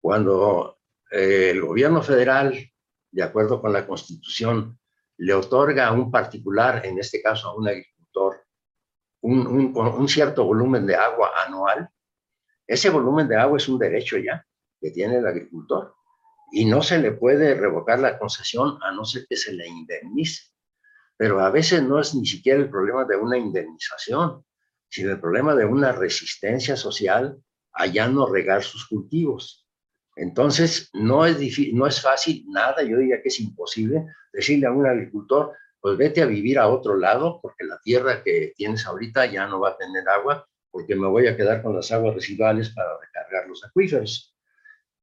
[0.01, 0.79] Cuando
[1.11, 2.57] eh, el gobierno federal,
[3.11, 4.79] de acuerdo con la Constitución,
[5.17, 8.45] le otorga a un particular, en este caso a un agricultor,
[9.21, 11.89] un, un, cierto volumen de agua anual,
[12.67, 14.45] ese volumen de agua es un derecho ya
[14.81, 15.95] que tiene el agricultor
[16.51, 20.51] y no se le puede revocar la concesión a no ser que se le indemnice.
[21.15, 24.45] Pero a veces no es ni siquiera el problema de una indemnización,
[24.93, 29.67] sino el problema de una resistencia social a ya no regar sus cultivos.
[30.15, 31.39] Entonces, no es,
[31.73, 36.21] no es fácil, nada, yo diría que es imposible decirle a un agricultor, pues vete
[36.21, 39.77] a vivir a otro lado, porque la tierra que tienes ahorita ya no va a
[39.77, 44.37] tener agua, porque me voy a quedar con las aguas residuales para recargar los acuíferos.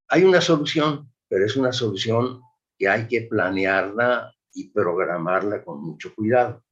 [0.07, 2.43] Hay una solución, pero es una solución
[2.79, 6.63] que hay que planearla y programarla con mucho cuidado.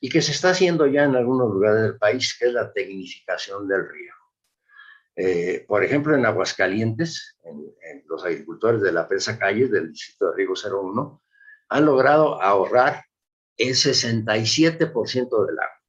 [0.00, 3.68] Y que se está haciendo ya en algunos lugares del país, que es la tecnificación
[3.68, 4.14] del río.
[5.16, 7.74] Eh, por ejemplo, en Aguascalientes, en,
[8.06, 11.22] los agricultores de la Presa Calles del distrito de Riego 01,
[11.68, 13.04] han logrado ahorrar
[13.56, 15.80] el 67% del agua.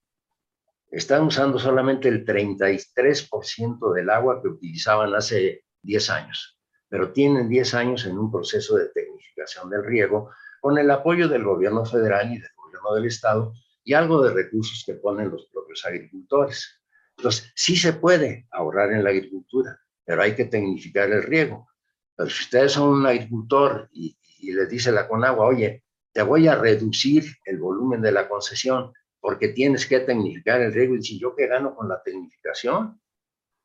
[0.90, 7.74] Están usando solamente el 33% del agua que utilizaban hace 10 años, pero tienen 10
[7.76, 12.40] años en un proceso de tecnificación del riego con el apoyo del gobierno federal y
[12.40, 16.82] del gobierno del estado y algo de recursos que ponen los propios agricultores.
[17.18, 21.68] Entonces, sí se puede ahorrar en la agricultura, pero hay que tecnificar el riego.
[22.16, 24.18] Pero si ustedes son un agricultor y,
[24.54, 29.50] les dice la Conagua, oye, te voy a reducir el volumen de la concesión porque
[29.50, 33.00] tienes que tecnificar el riego, y si yo qué gano con la tecnificación,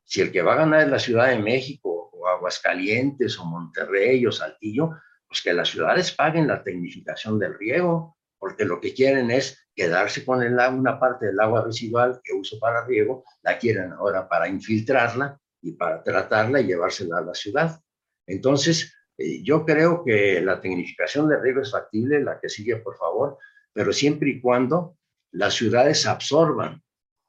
[0.05, 4.25] si el que va a ganar es la Ciudad de México o Aguascalientes o Monterrey
[4.27, 4.91] o Saltillo,
[5.27, 10.25] pues que las ciudades paguen la tecnificación del riego, porque lo que quieren es quedarse
[10.25, 14.49] con el, una parte del agua residual que uso para riego, la quieren ahora para
[14.49, 17.81] infiltrarla y para tratarla y llevársela a la ciudad.
[18.27, 22.97] Entonces, eh, yo creo que la tecnificación de riego es factible, la que sigue, por
[22.97, 23.39] favor,
[23.73, 24.97] pero siempre y cuando
[25.33, 26.83] las ciudades absorban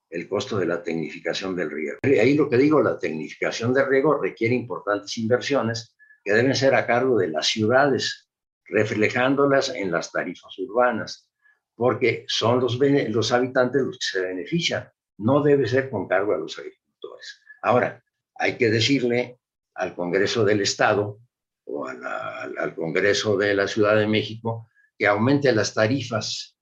[0.09, 1.97] el costo de la tecnificación del riego.
[2.03, 6.85] Ahí lo que digo, la tecnificación de riego requiere importantes inversiones que deben ser a
[6.85, 8.26] cargo de las ciudades,
[8.69, 11.29] reflejándolas en las tarifas urbanas
[11.75, 14.89] porque son los, los habitantes los que se benefician.
[15.17, 17.39] No debe ser con cargo a los agricultores.
[17.61, 18.03] Ahora,
[18.35, 19.39] hay que decirle
[19.75, 21.19] al Congreso del Estado
[21.65, 26.57] o al Congreso de la Ciudad de México que aumente las tarifas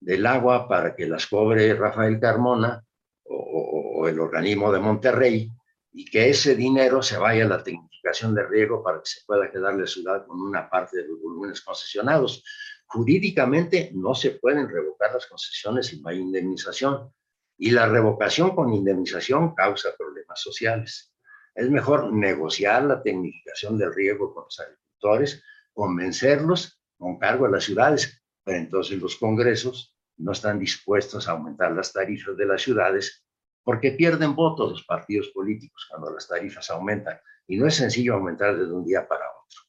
[0.00, 2.84] del agua para que las cobre Rafael Carmona
[3.24, 5.50] o, o, el organismo de Monterrey
[5.92, 9.50] y que ese dinero se vaya a la tecnificación de riego para que se pueda
[9.50, 12.42] quedar la ciudad con una parte de los volúmenes concesionados.
[12.86, 17.12] Jurídicamente no se pueden revocar las concesiones si no hay indemnización
[17.58, 21.14] y la revocación con indemnización causa problemas sociales.
[21.54, 25.42] Es mejor negociar la tecnificación del riego con los agricultores,
[25.74, 31.72] convencerlos con cargo a las ciudades, pero entonces los congresos no están dispuestos a aumentar
[31.72, 33.24] las tarifas de las ciudades
[33.64, 38.56] porque pierden votos los partidos políticos cuando las tarifas aumentan y no es sencillo aumentar
[38.56, 39.60] de un día para otro.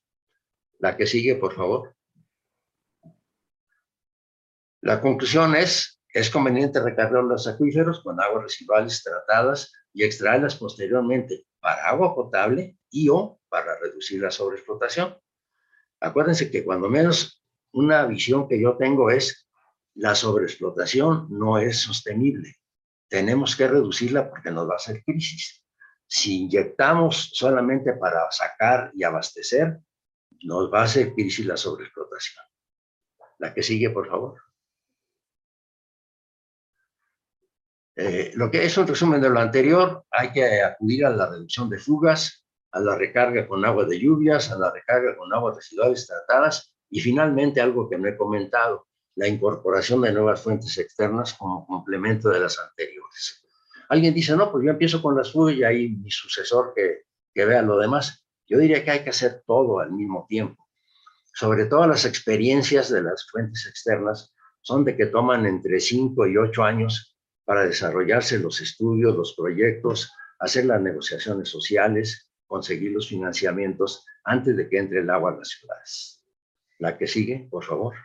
[0.80, 1.96] La que sigue, por favor.
[4.82, 11.46] La conclusión es, es conveniente recargar los acuíferos con aguas residuales tratadas y extraerlas posteriormente
[11.60, 15.18] para agua potable y o para reducir la sobreexplotación.
[16.00, 19.48] Acuérdense que cuando menos una visión que yo tengo es
[19.96, 22.56] la sobreexplotación no es sostenible.
[23.14, 25.64] Tenemos que reducirla porque nos va a hacer crisis.
[26.08, 29.78] Si inyectamos solamente para sacar y abastecer,
[30.42, 32.44] nos va a hacer crisis la sobreexplotación.
[33.38, 34.42] La que sigue, por favor.
[37.98, 41.70] Eh, lo que es un resumen de lo anterior, hay que acudir a la reducción
[41.70, 46.08] de fugas, a la recarga con agua de lluvias, a la recarga con aguas residuales
[46.08, 51.66] tratadas y finalmente algo que no he comentado, la incorporación de nuevas fuentes externas como
[51.66, 53.44] complemento de las anteriores.
[53.90, 57.46] Alguien dice, no, pues yo empiezo con las fugas y ahí mi sucesor que, que
[57.46, 58.26] vea lo demás.
[58.48, 60.68] Yo diría que hay que hacer todo al mismo tiempo.
[61.34, 66.38] Sobre todo las experiencias de las fuentes externas son de que toman entre 5 y
[66.38, 74.06] 8 años para desarrollarse los estudios, los proyectos, hacer las negociaciones sociales conseguir los financiamientos
[74.24, 76.24] antes de que entre el agua a las ciudades.
[76.78, 77.96] La que sigue, por favor.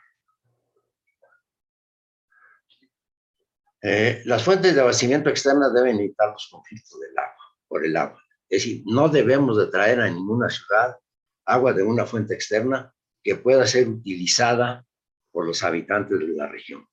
[3.81, 8.23] Eh, las fuentes de abastecimiento externas deben evitar los conflictos del agua, por el agua.
[8.49, 10.97] Es decir, no debemos de traer a ninguna ciudad
[11.45, 14.85] agua de una fuente externa que pueda ser utilizada
[15.31, 16.87] por los habitantes de la región.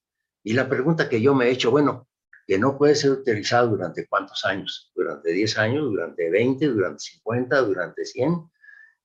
[0.44, 2.08] Y la pregunta que yo me he hecho, bueno,
[2.46, 7.62] que no puede ser utilizado durante cuántos años, durante 10 años, durante 20, durante 50,
[7.62, 8.50] durante 100.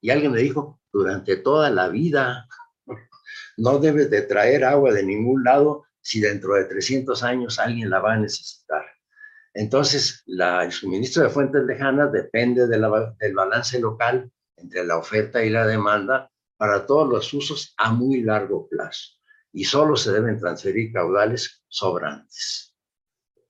[0.01, 2.47] Y alguien me dijo, durante toda la vida,
[3.57, 7.99] no debes de traer agua de ningún lado si dentro de 300 años alguien la
[7.99, 8.85] va a necesitar.
[9.53, 15.49] Entonces, la, el suministro de fuentes lejanas depende del balance local entre la oferta y
[15.49, 19.17] la demanda para todos los usos a muy largo plazo.
[19.51, 22.75] Y solo se deben transferir caudales sobrantes.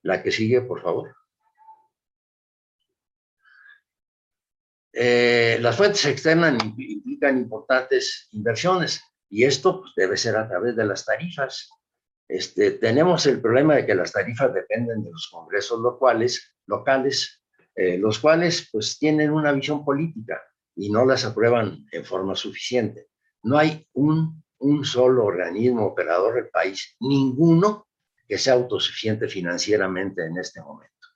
[0.02, 1.16] La que sigue, por favor.
[4.94, 10.86] Eh, las fuentes externas implican importantes inversiones y esto pues, debe ser a través de
[10.86, 11.70] las tarifas.
[12.32, 17.44] Este, tenemos el problema de que las tarifas dependen de los congresos locales, locales
[17.76, 20.42] eh, los cuales pues tienen una visión política
[20.74, 23.08] y no las aprueban en forma suficiente.
[23.44, 27.90] No hay un, un solo organismo operador del país, ninguno
[28.26, 31.08] que sea autosuficiente financieramente en este momento.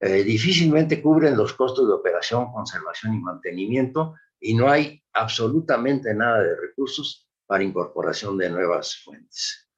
[0.00, 6.42] Eh, difícilmente cubren los costos de operación, conservación y mantenimiento y no hay absolutamente nada
[6.42, 9.69] de recursos para incorporación de nuevas fuentes.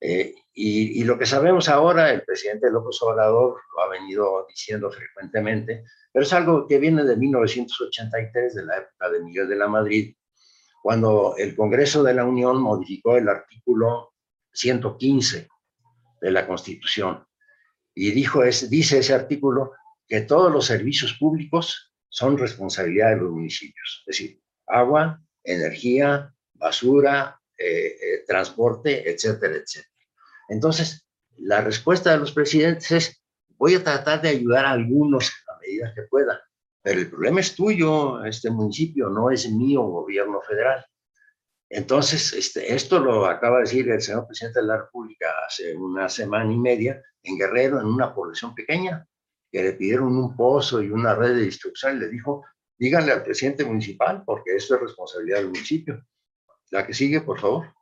[0.00, 4.90] Eh, y, y, lo que sabemos ahora, el presidente López Obrador lo ha venido diciendo
[4.90, 9.68] frecuentemente, pero es algo que viene de 1983, de la época de Miguel de la
[9.68, 10.14] Madrid,
[10.82, 14.14] cuando el Congreso de la Unión modificó el artículo
[14.52, 15.48] 115
[16.20, 17.26] de la Constitución.
[17.94, 19.72] Y dijo, es, dice ese artículo
[20.06, 27.35] que todos los servicios públicos son responsabilidad de los municipios, es decir, agua, energía, basura,
[27.58, 29.92] eh, eh, transporte, etcétera, etcétera.
[30.48, 33.22] Entonces, la respuesta de los presidentes es,
[33.56, 36.40] voy a tratar de ayudar a algunos a medida que pueda,
[36.82, 40.84] pero el problema es tuyo, este municipio, no es mío, gobierno federal.
[41.68, 46.08] Entonces, este, esto lo acaba de decir el señor presidente de la República hace una
[46.08, 49.04] semana y media en Guerrero, en una población pequeña,
[49.50, 52.44] que le pidieron un pozo y una red de distribución y le dijo,
[52.78, 56.04] díganle al presidente municipal, porque esto es responsabilidad del municipio.
[56.70, 57.74] La que sigue, por favor.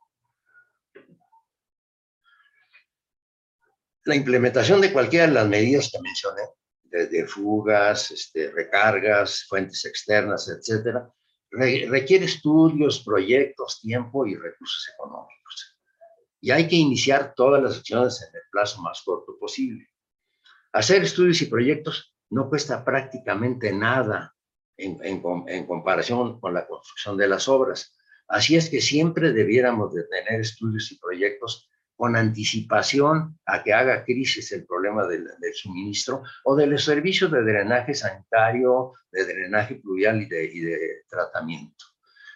[4.03, 6.43] La implementación de cualquiera de las medidas que mencioné,
[6.83, 11.11] desde fugas, este, recargas, fuentes externas, etcétera,
[11.51, 15.77] requiere estudios, proyectos, tiempo y recursos económicos.
[16.41, 19.89] Y hay que iniciar todas las acciones en el plazo más corto posible.
[20.73, 24.35] Hacer estudios y proyectos no cuesta prácticamente nada
[24.77, 27.94] en, en, comparación con la construcción de las obras.
[28.27, 34.03] Así es que siempre debiéramos de tener estudios y proyectos con anticipación a que haga
[34.03, 40.21] crisis el problema del, suministro o de los servicios de drenaje sanitario, de drenaje pluvial
[40.21, 41.85] y de, tratamiento.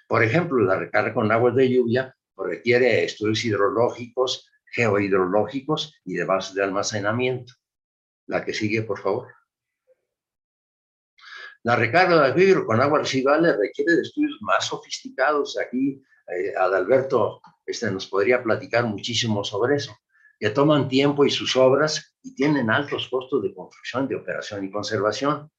[0.07, 6.55] Por ejemplo, la recarga con aguas de lluvia requiere estudios hidrológicos, geohidrológicos y de bases
[6.55, 7.53] de almacenamiento.
[8.27, 9.27] La que sigue, por favor.
[11.63, 15.57] La recarga de acuífero con aguas residuales requiere de estudios más sofisticados.
[15.57, 19.95] Aquí eh, Adalberto este, nos podría platicar muchísimo sobre eso,
[20.39, 24.71] que toman tiempo y sus obras y tienen altos costos de construcción, de operación y
[24.71, 25.51] conservación,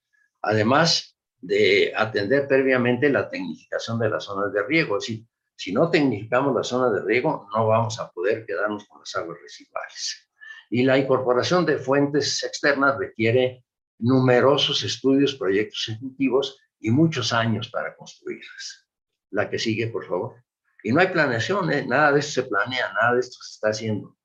[0.42, 5.00] además de atender previamente la tecnificación de las zonas de riego.
[5.00, 9.14] Si, si no tecnificamos las zonas de riego, no vamos a poder quedarnos con las
[9.16, 10.28] aguas residuales.
[10.70, 13.64] Y la incorporación de fuentes externas requiere
[14.00, 18.88] numerosos estudios, proyectos ejecutivos y muchos años para construirlas.
[19.30, 20.42] La que sigue, por favor.
[20.82, 21.86] Y no hay planeación, ¿eh?
[21.86, 24.16] nada de esto se planea, nada de esto se está haciendo.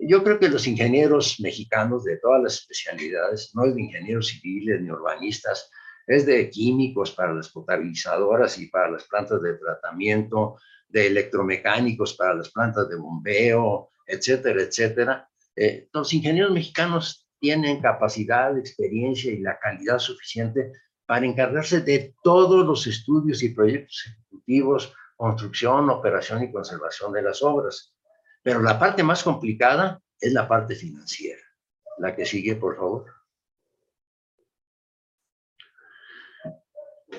[0.00, 4.80] Yo creo que los ingenieros mexicanos de todas las especialidades, no es de ingenieros civiles
[4.80, 5.70] ni urbanistas,
[6.06, 10.56] es de químicos para las potabilizadoras y para las plantas de tratamiento,
[10.88, 15.28] de electromecánicos para las plantas de bombeo, etcétera, etcétera.
[15.56, 20.72] Eh, los ingenieros mexicanos tienen capacidad, experiencia y la calidad suficiente
[21.06, 27.42] para encargarse de todos los estudios y proyectos ejecutivos construcción, operación y conservación de las
[27.42, 27.94] obras.
[28.42, 31.42] Pero la parte más complicada es la parte financiera.
[31.98, 33.06] La que sigue, por favor.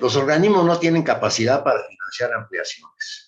[0.00, 3.27] Los organismos no tienen capacidad para financiar ampliaciones.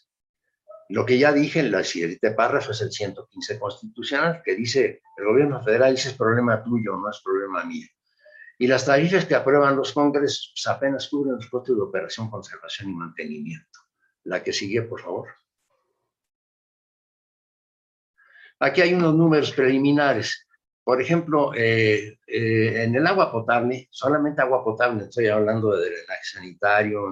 [0.90, 5.24] Lo que ya dije en la siguiente párrafo es el 115 constitucional, que dice, el
[5.24, 7.86] gobierno federal dice es problema tuyo, no es problema mío.
[8.58, 12.90] Y las tarifas que aprueban los congresos pues, apenas cubren los costos de operación, conservación
[12.90, 13.78] y mantenimiento.
[14.24, 15.28] La que sigue, por favor.
[18.58, 20.48] Aquí hay unos números preliminares.
[20.82, 26.24] Por ejemplo, eh, eh, en el agua potable, solamente agua potable, estoy hablando de drenaje
[26.24, 27.10] sanitario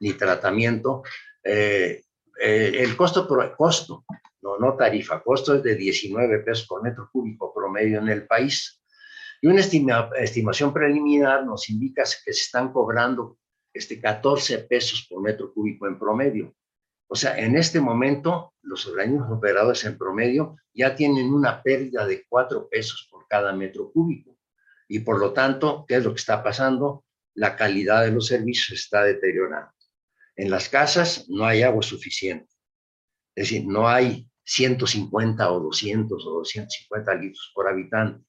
[0.00, 1.02] ni, tratamiento,
[1.44, 2.02] eh,
[2.40, 4.04] el costo, por, costo,
[4.42, 8.82] no, no tarifa, costo es de 19 pesos por metro cúbico promedio en el país.
[9.40, 13.38] Y una estimación preliminar nos indica que se están cobrando
[13.72, 16.54] este, 14 pesos por metro cúbico en promedio.
[17.08, 22.24] O sea, en este momento, los organismos operadores en promedio ya tienen una pérdida de
[22.28, 24.38] 4 pesos por cada metro cúbico.
[24.88, 27.04] Y por lo tanto, ¿qué es lo que está pasando?
[27.34, 29.72] La calidad de los servicios está deteriorando.
[30.36, 32.48] En las casas no hay agua suficiente.
[33.34, 38.24] Es decir, no hay 150 o 200 o 250 litros por habitante.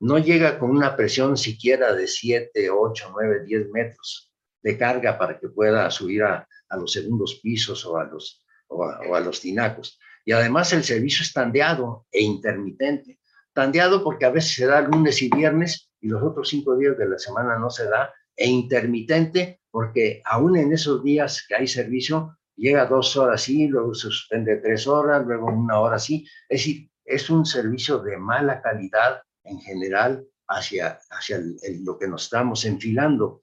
[0.00, 4.32] No llega con una presión siquiera de 7, 8, 9, 10 metros
[4.62, 9.20] de carga para que pueda subir a, los segundos pisos o a los, o a,
[9.20, 9.98] los tinacos.
[10.24, 13.18] Y además el servicio es tandeado e intermitente.
[13.52, 17.08] Tandeado porque a veces se da lunes y viernes y los otros cinco días de
[17.08, 18.12] la semana no se da.
[18.36, 23.94] E intermitente porque aún en esos días que hay servicio, llega dos horas sí, luego
[23.94, 26.26] suspende tres horas, luego una hora sí.
[26.48, 31.40] Es decir, es un servicio de mala calidad en general hacia, hacia
[31.82, 33.42] lo que nos estamos enfilando.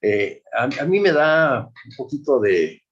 [0.00, 2.82] Eh, a, mí me da un poquito de,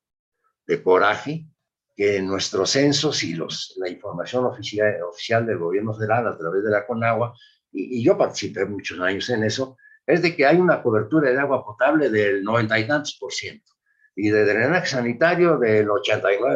[0.66, 1.47] de coraje
[1.95, 6.70] que nuestros censos y los, la información oficial, oficial del gobierno federal a través de
[6.70, 7.34] la CONAGUA,
[7.72, 9.76] y, y, yo participé muchos años en eso,
[10.07, 13.72] es de que hay una cobertura de agua potable del noventa y tantos por ciento
[14.14, 16.48] y de drenaje sanitario del 89%,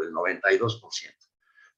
[0.00, 0.80] del 92%.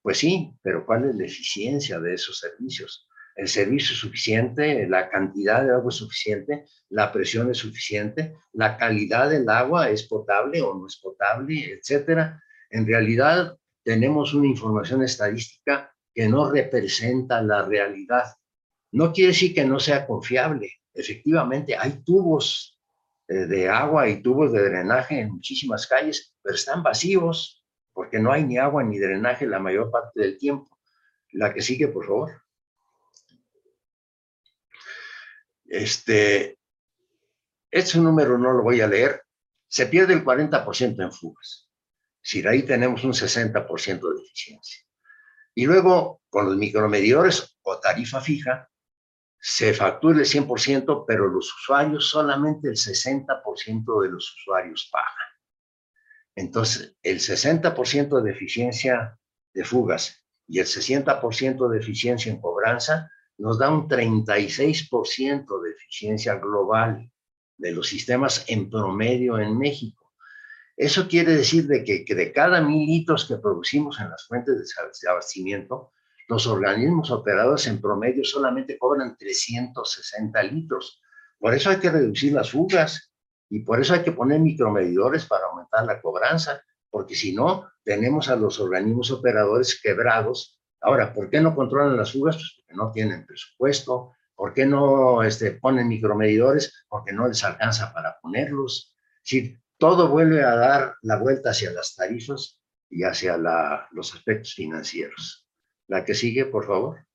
[0.01, 3.07] Pues sí, pero ¿cuál es la eficiencia de esos servicios?
[3.37, 8.77] El servicio es suficiente, la cantidad de agua es suficiente, la presión es suficiente, la
[8.77, 12.43] calidad del agua es potable o no es potable, etcétera.
[12.71, 18.25] En realidad tenemos una información estadística que no representa la realidad.
[18.93, 20.82] No quiere decir que no sea confiable.
[20.95, 22.79] Efectivamente, hay tubos
[23.29, 28.33] eh, de agua y tubos de drenaje en muchísimas calles, pero están vacíos porque no
[28.33, 30.79] hay ni agua ni drenaje la mayor parte del tiempo.
[31.33, 32.43] La que sigue, por favor.
[35.67, 36.59] Este,
[37.71, 39.23] este número no lo voy a leer.
[39.69, 41.71] Se pierde el 40% en fugas.
[42.21, 44.83] Si de ahí tenemos un 60% de eficiencia.
[45.55, 48.71] Y luego, con los micromedidores o tarifa fija,
[49.45, 55.11] se factura el 100%, pero los usuarios, solamente el 60% de los usuarios pagan.
[56.37, 59.19] Entonces, el 60% de eficiencia
[59.53, 66.37] de fugas y el 60% de eficiencia en cobranza nos da un 36% de eficiencia
[66.37, 67.11] global
[67.59, 70.13] de los sistemas en promedio en México.
[70.77, 75.09] Eso quiere decir de que, de cada mil litros que producimos en las fuentes de
[75.11, 75.93] abastecimiento,
[76.33, 81.03] los organismos operados en promedio solamente cobran 360 litros.
[81.39, 83.13] Por eso hay que reducir las fugas
[83.51, 88.31] y por eso hay que poner micromedidores para aumentar la cobranza, porque si no, tenemos
[88.31, 90.59] a los organismos operadores quebrados.
[90.81, 92.37] Ahora, ¿por qué no controlan las fugas?
[92.37, 94.13] Pues porque no tienen presupuesto.
[94.35, 96.87] ¿Por qué no este, ponen micromedidores?
[96.89, 98.97] Porque no les alcanza para ponerlos.
[99.23, 102.59] Si todo vuelve a dar la vuelta hacia las tarifas
[102.89, 105.42] y hacia los aspectos financieros.
[105.93, 107.07] La que sigue, por favor.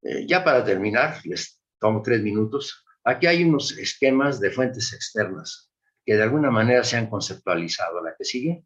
[0.00, 2.82] Eh, ya para terminar, les tomo tres minutos.
[3.04, 5.70] Aquí hay unos esquemas de fuentes externas
[6.02, 8.02] que de alguna manera se han conceptualizado.
[8.02, 8.64] La que sigue.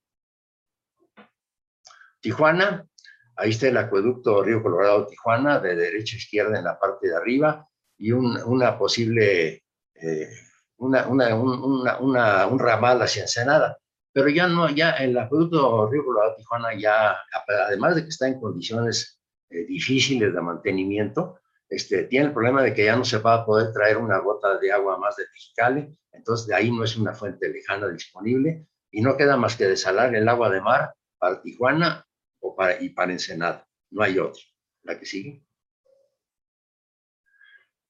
[2.20, 2.86] Tijuana,
[3.34, 7.68] ahí está el acueducto Río Colorado-Tijuana, de derecha a izquierda en la parte de arriba,
[7.98, 9.64] y una posible,
[9.94, 10.30] eh,
[10.76, 13.80] una, un ramal hacia Ensenada
[14.16, 17.18] pero ya no, ya el acueducto Río Colorado Tijuana ya,
[17.66, 21.38] además de que está en condiciones eh, difíciles de mantenimiento,
[21.68, 24.56] este, tiene el problema de que ya no se va a poder traer una gota
[24.56, 29.02] de agua más de Mexicali, entonces de ahí no es una fuente lejana disponible y
[29.02, 32.06] no queda más que desalar el agua de mar para Tijuana
[32.40, 34.40] o para, y para Ensenada, no hay otro.
[34.84, 35.44] La que sigue.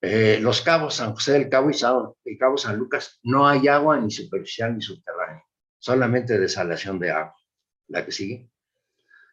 [0.01, 4.01] Eh, los cabos San José del Cabo y el Cabo San Lucas, no hay agua
[4.01, 5.45] ni superficial ni subterránea
[5.79, 7.37] solamente desalación de agua.
[7.89, 8.51] La que sigue.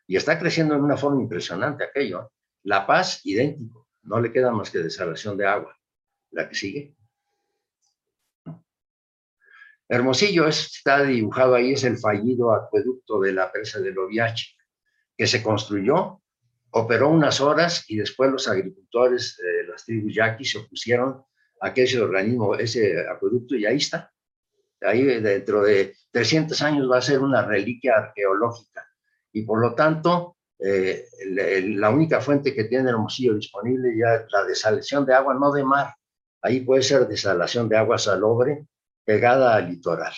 [0.07, 2.23] Y está creciendo en una forma impresionante aquello.
[2.23, 2.27] ¿eh?
[2.63, 3.87] La Paz, idéntico.
[4.03, 5.77] No le queda más que desalación de agua.
[6.31, 6.95] La que sigue.
[9.87, 14.55] Hermosillo está dibujado ahí, es el fallido acueducto de la presa de Loviache,
[15.15, 16.23] que se construyó
[16.73, 21.23] operó unas horas y después los agricultores de las tribus yaquis se opusieron
[21.61, 24.11] a que ese organismo, ese acueducto, y ahí está.
[24.85, 28.87] Ahí dentro de 300 años va a ser una reliquia arqueológica.
[29.31, 35.05] Y por lo tanto, eh, la única fuente que tiene Hermosillo disponible ya la desalación
[35.05, 35.95] de agua, no de mar.
[36.41, 38.67] Ahí puede ser desalación de agua salobre
[39.03, 40.13] pegada al litoral.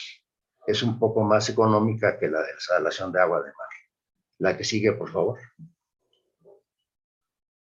[0.67, 3.67] Es un poco más económica que la desalación de agua de mar.
[4.39, 5.39] La que sigue, por favor.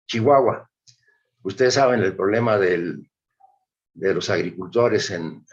[0.06, 0.68] Chihuahua.
[1.42, 3.08] Ustedes saben el problema del,
[3.94, 5.44] de los agricultores en,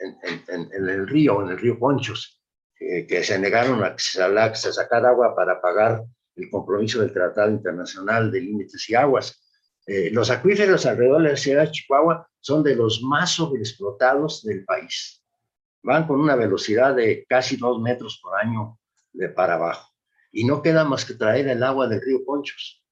[0.00, 2.42] el río, en el río Ponchos,
[2.78, 6.04] que se negaron a, a sacar agua para pagar
[6.36, 9.42] el compromiso del Tratado Internacional de Límites y Aguas.
[9.86, 14.64] Eh, los acuíferos alrededor de la ciudad de Chihuahua son de los más sobreexplotados del
[14.64, 15.24] país.
[15.82, 18.78] Van con una velocidad de casi dos metros por año
[19.12, 19.90] de para abajo.
[20.32, 22.84] Y no queda más que traer el agua del río Ponchos.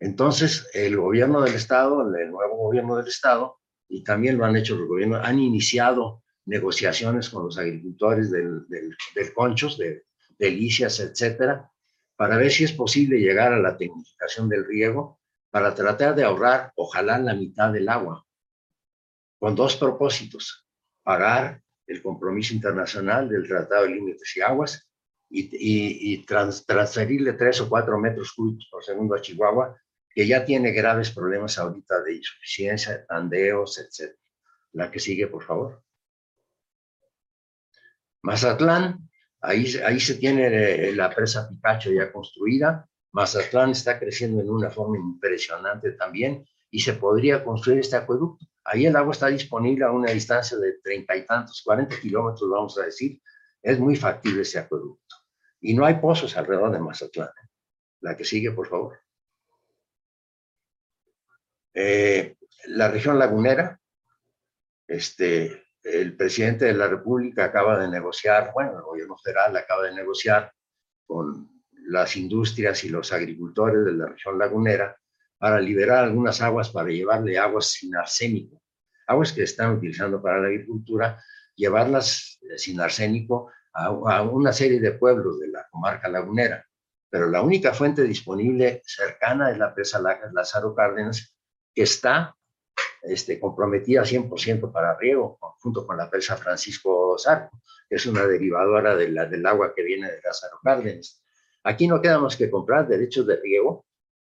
[0.00, 3.56] Entonces, el gobierno del Estado, el nuevo gobierno del Estado,
[3.88, 9.32] y también lo han hecho los gobiernos, han iniciado negociaciones con los agricultores del, del,
[9.34, 10.04] Conchos, de
[10.38, 11.70] Delicias, etcétera,
[12.16, 15.20] para ver si es posible llegar a la tecnificación del riego
[15.50, 18.26] para tratar de ahorrar, ojalá, la mitad del agua,
[19.38, 20.66] con dos propósitos,
[21.02, 24.88] pagar el compromiso internacional del Tratado de Límites y Aguas
[25.30, 25.48] y,
[26.12, 29.76] y, transferirle tres o cuatro metros cúbicos por segundo a Chihuahua,
[30.10, 34.16] que ya tiene graves problemas ahorita de insuficiencia, tandeos, etc.
[34.72, 35.83] La que sigue, por favor.
[38.24, 39.06] Mazatlán,
[39.42, 42.88] ahí, ahí se tiene eh, la presa Picacho ya construida.
[43.12, 48.46] Mazatlán está creciendo en una forma impresionante también y se podría construir este acueducto.
[48.64, 52.78] Ahí el agua está disponible a una distancia de treinta y tantos, cuarenta kilómetros, vamos
[52.78, 53.20] a decir.
[53.62, 55.16] Es muy factible ese acueducto.
[55.60, 57.28] Y no hay pozos alrededor de Mazatlán.
[58.00, 58.98] La que sigue, por favor.
[61.74, 62.36] Eh,
[62.68, 63.78] la región lagunera,
[64.86, 69.94] este, el presidente de la República acaba de negociar, bueno, el gobierno federal acaba de
[69.94, 70.50] negociar
[71.06, 71.50] con
[71.86, 74.96] las industrias y los agricultores de la región lagunera
[75.38, 78.62] para liberar algunas aguas para llevarle aguas sin arsénico,
[79.06, 81.22] aguas que están utilizando para la agricultura,
[81.54, 86.64] llevarlas eh, sin arsénico a, una serie de pueblos de la comarca lagunera.
[87.10, 91.36] Pero la única fuente disponible cercana es la presa Lázaro Cárdenas,
[91.74, 92.34] que está
[93.02, 98.96] este, comprometida 100% para riego, junto con la presa Francisco Zarco, que es una derivadora
[98.96, 101.22] de la, del agua que viene de Lázaro Cárdenas.
[101.62, 103.84] Aquí no queda más que comprar derechos de riego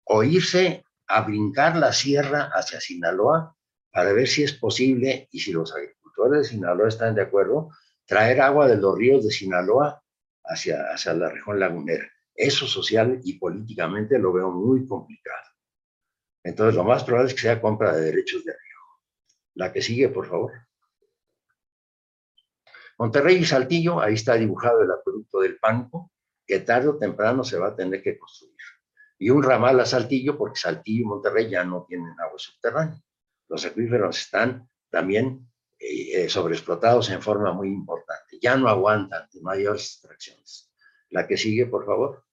[0.05, 3.55] o irse a brincar la sierra hacia Sinaloa
[3.91, 7.69] para ver si es posible y si los agricultores de Sinaloa están de acuerdo,
[8.05, 10.01] traer agua de los ríos de Sinaloa
[10.43, 12.05] hacia, hacia la región lagunera.
[12.33, 15.54] Eso social y políticamente lo veo muy complicado.
[16.45, 19.01] Entonces, lo más probable es que sea compra de derechos de riego.
[19.55, 20.51] La que sigue, por favor.
[22.99, 26.11] Monterrey y Saltillo, ahí está dibujado el acueducto del Panco,
[26.45, 28.55] que tarde o temprano se va a tener que construir.
[29.17, 33.01] Y un ramal a Saltillo, porque Saltillo y Monterrey ya no tienen agua subterránea.
[33.49, 38.37] Los acuíferos están también eh, eh, sobreexplotados en forma muy importante.
[38.39, 40.71] Ya no aguantan mayores extracciones.
[41.09, 42.24] La que sigue, por favor.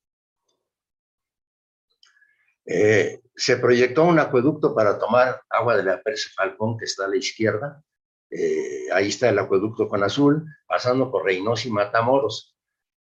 [2.64, 7.08] Eh, se proyectó un acueducto para tomar agua de la presa Falcón, que está a
[7.08, 7.82] la izquierda.
[8.30, 12.56] Eh, ahí está el acueducto con azul, pasando por Reynosa y Matamoros.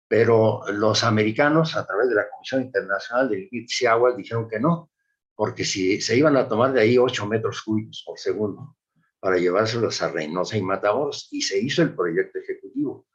[0.08, 4.58] Pero los americanos, a través de la Comisión Internacional de Límites y Aguas, dijeron que
[4.58, 4.90] no,
[5.34, 8.76] porque si se iban a tomar de ahí 8 metros cúbicos por segundo
[9.20, 13.06] para llevárselos a Reynosa y Matamoros, y se hizo el proyecto ejecutivo.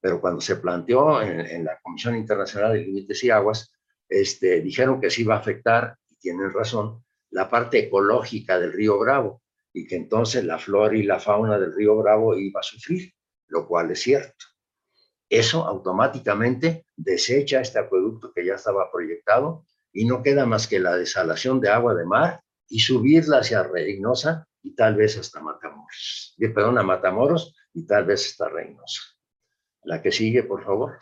[0.00, 3.75] Pero cuando se planteó en, en la Comisión Internacional de Límites y Aguas,
[4.08, 8.98] este, dijeron que sí iba a afectar, y tienen razón, la parte ecológica del río
[8.98, 9.42] Bravo
[9.72, 13.12] y que entonces la flora y la fauna del río Bravo iba a sufrir,
[13.48, 14.46] lo cual es cierto.
[15.28, 20.96] Eso automáticamente desecha este acueducto que ya estaba proyectado y no queda más que la
[20.96, 26.34] desalación de agua de mar y subirla hacia Reynosa y tal vez hasta Matamoros.
[26.38, 29.02] Perdón, a Matamoros y tal vez hasta Reynosa.
[29.82, 30.98] La que sigue, por favor.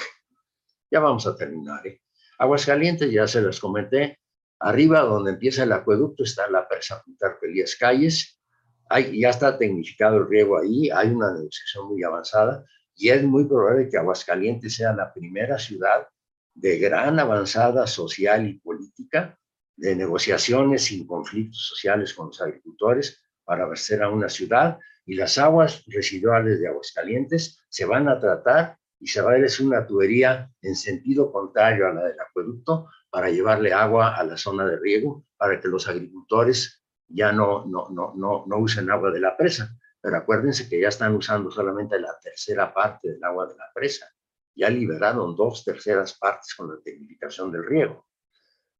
[0.90, 1.86] Ya vamos a terminar.
[1.86, 2.00] ¿eh?
[2.44, 4.18] Aguascalientes, ya se los comenté,
[4.60, 7.02] arriba donde empieza el acueducto está la presa
[7.40, 8.40] Pelías Calles,
[8.88, 12.64] hay, ya está tecnificado el riego ahí, hay una negociación muy avanzada
[12.94, 16.06] y es muy probable que Aguascalientes sea la primera ciudad
[16.54, 19.38] de gran avanzada social y política,
[19.76, 25.36] de negociaciones sin conflictos sociales con los agricultores para ser a una ciudad y las
[25.38, 31.86] aguas residuales de Aguascalientes se van a tratar a hacer una tubería en sentido contrario
[31.88, 35.88] a la del acueducto para llevarle agua a la zona de riego, para que los
[35.88, 39.76] agricultores ya no, no, no, no, no usen agua de la presa.
[40.00, 44.06] Pero acuérdense que ya están usando solamente la tercera parte del agua de la presa.
[44.54, 48.06] Ya liberaron dos terceras partes con la tecnificación del riego.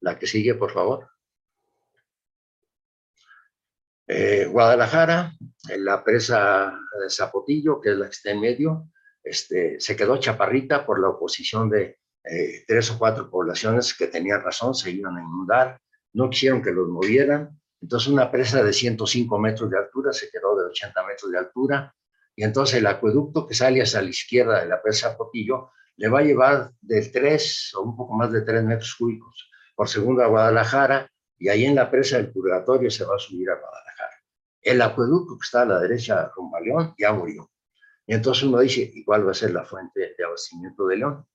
[0.01, 1.09] La que sigue, por favor.
[4.07, 5.33] Eh, Guadalajara,
[5.69, 8.91] en la presa de Zapotillo, que es la que está en medio,
[9.25, 14.43] este, se quedó chaparrita por la oposición de eh, tres o cuatro poblaciones que tenían
[14.43, 15.79] razón, se iban a inundar,
[16.12, 20.57] no quisieron que los movieran, entonces una presa de 105 metros de altura se quedó
[20.57, 21.95] de 80 metros de altura,
[22.37, 26.20] y entonces el acueducto que sale hacia la izquierda de la presa Zapotillo le va
[26.20, 30.29] a llevar de 3 o un poco más de 3 metros cúbicos por segundo a
[30.29, 34.14] Guadalajara, y ahí en la presa del Purgatorio se va a subir a Guadalajara.
[34.62, 37.51] El acueducto que está a la derecha rumbo a León ya murió.
[38.07, 41.27] Y entonces uno dice, ¿y cuál va a ser la fuente de abastecimiento de León?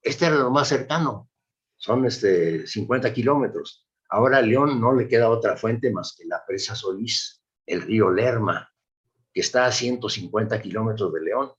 [0.00, 1.30] Este era lo más cercano,
[1.76, 3.86] son este, 50 kilómetros.
[4.08, 8.10] Ahora a León no le queda otra fuente más que la presa Solís, el río
[8.10, 8.70] Lerma,
[9.32, 11.52] que está a 150 kilómetros de León.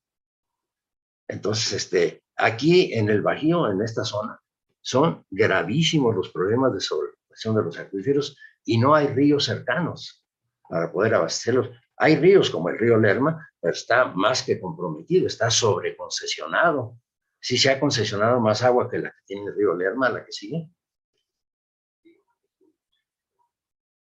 [1.28, 4.40] Entonces, este, aquí en el Bajío, en esta zona,
[4.82, 10.24] son gravísimos los problemas de sobrepoblación de los acuíferos y no hay ríos cercanos
[10.70, 11.70] para poder abastecerlos.
[11.98, 16.98] Hay ríos como el río Lerma, pero está más que comprometido, está sobreconcesionado.
[17.40, 20.32] Si se ha concesionado más agua que la que tiene el río Lerma, la que
[20.32, 20.70] sigue.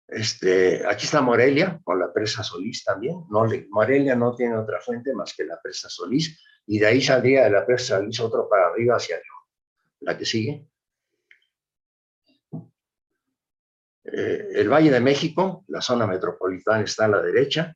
[0.08, 3.24] Este, aquí está Morelia, con la presa Solís también.
[3.30, 7.44] No, Morelia no tiene otra fuente más que la presa Solís, y de ahí saldría
[7.44, 9.20] de la presa Solís otro para arriba hacia.
[10.00, 10.66] La que sigue.
[14.04, 17.74] Eh, el Valle de México, la zona metropolitana está a la derecha,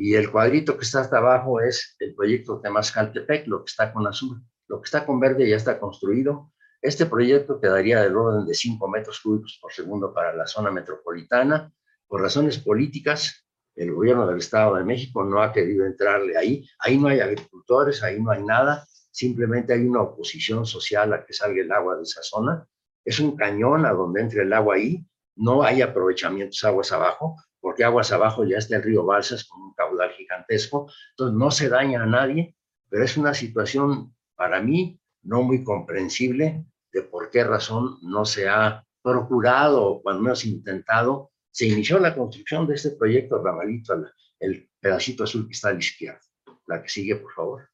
[0.00, 4.06] y el cuadrito que está hasta abajo es el proyecto Temascaltepec, lo que está con
[4.06, 4.40] azul.
[4.68, 6.52] Lo que está con verde ya está construido.
[6.80, 11.72] Este proyecto quedaría del orden de 5 metros cúbicos por segundo para la zona metropolitana.
[12.06, 13.44] Por razones políticas,
[13.74, 16.64] el gobierno del Estado de México no ha querido entrarle ahí.
[16.78, 18.86] Ahí no hay agricultores, ahí no hay nada.
[19.10, 22.64] Simplemente hay una oposición social a que salga el agua de esa zona.
[23.04, 27.84] Es un cañón a donde entre el agua ahí no hay aprovechamientos aguas abajo, porque
[27.84, 32.02] aguas abajo ya está el río Balsas con un caudal gigantesco, entonces no se daña
[32.02, 32.56] a nadie,
[32.88, 38.48] pero es una situación para mí no muy comprensible de por qué razón no se
[38.48, 41.32] ha procurado o cuando menos intentado.
[41.50, 43.94] Se inició la construcción de este proyecto Ramalito,
[44.38, 46.20] el pedacito azul que está a la izquierda.
[46.66, 47.68] La que sigue, por favor.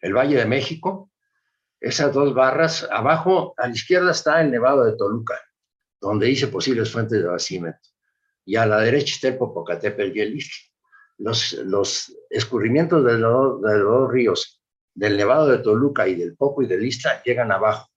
[0.00, 1.10] El Valle de México,
[1.80, 5.38] esas dos barras, abajo a la izquierda está el Nevado de Toluca,
[6.04, 7.88] donde dice posibles fuentes de abastecimiento.
[8.44, 10.38] Y a la derecha está el Popocatépetl y el
[11.18, 14.60] Los, los escurrimientos de los, de los ríos,
[14.94, 17.88] del Nevado de Toluca y del Popo y del Isla, llegan abajo,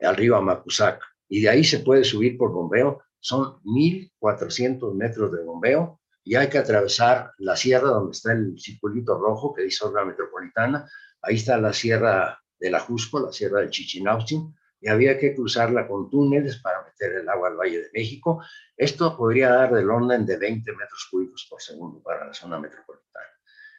[0.00, 1.00] al río Amacuzac.
[1.28, 3.02] Y de ahí se puede subir por bombeo.
[3.20, 9.16] Son 1.400 metros de bombeo y hay que atravesar la sierra donde está el circulito
[9.16, 10.90] rojo que dice obra metropolitana.
[11.22, 15.86] Ahí está la sierra de la Jusco, la sierra del Chichinautzin, y había que cruzarla
[15.88, 18.42] con túneles para meter el agua al Valle de México.
[18.76, 23.26] Esto podría dar del orden de 20 metros cúbicos por segundo para la zona metropolitana.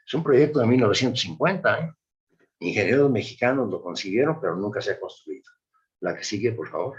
[0.05, 1.93] Es un proyecto de 1950, ¿eh?
[2.61, 5.49] Ingenieros mexicanos lo consiguieron, pero nunca se ha construido.
[6.01, 6.97] La que sigue, por favor.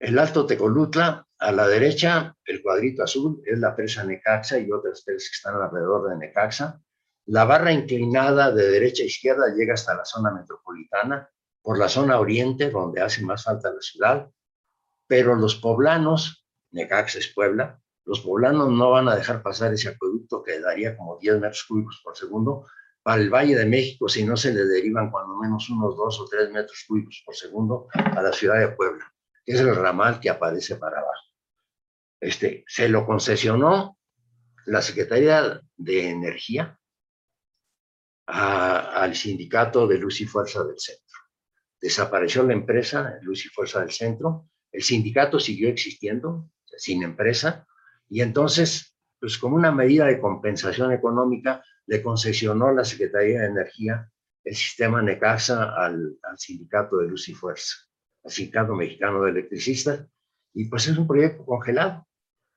[0.00, 5.02] El Alto Tecolutla, a la derecha, el cuadrito azul, es la presa Necaxa y otras
[5.02, 6.80] presas que están alrededor de Necaxa.
[7.30, 11.30] La barra inclinada de derecha a izquierda llega hasta la zona metropolitana,
[11.62, 14.28] por la zona oriente, donde hace más falta la ciudad,
[15.06, 20.42] pero los poblanos, Necaxa es Puebla, los poblanos no van a dejar pasar ese acueducto
[20.42, 22.66] que daría como 10 metros cúbicos por segundo
[23.00, 26.24] para el Valle de México si no se le derivan cuando menos unos 2 o
[26.28, 29.04] 3 metros cúbicos por segundo a la ciudad de Puebla,
[29.44, 31.26] que es el ramal que aparece para abajo.
[32.18, 33.96] Este, se lo concesionó
[34.66, 36.76] la Secretaría de Energía
[38.32, 41.18] al sindicato de Luz y Fuerza del Centro.
[41.80, 47.66] Desapareció la empresa Luz y Fuerza del Centro, el sindicato siguió existiendo sin empresa
[48.08, 54.10] y entonces, pues como una medida de compensación económica, le concesionó la Secretaría de Energía
[54.44, 57.74] el sistema Necaxa al, al sindicato de Luz y Fuerza,
[58.24, 60.06] al sindicato mexicano de electricistas,
[60.54, 62.06] y pues es un proyecto congelado.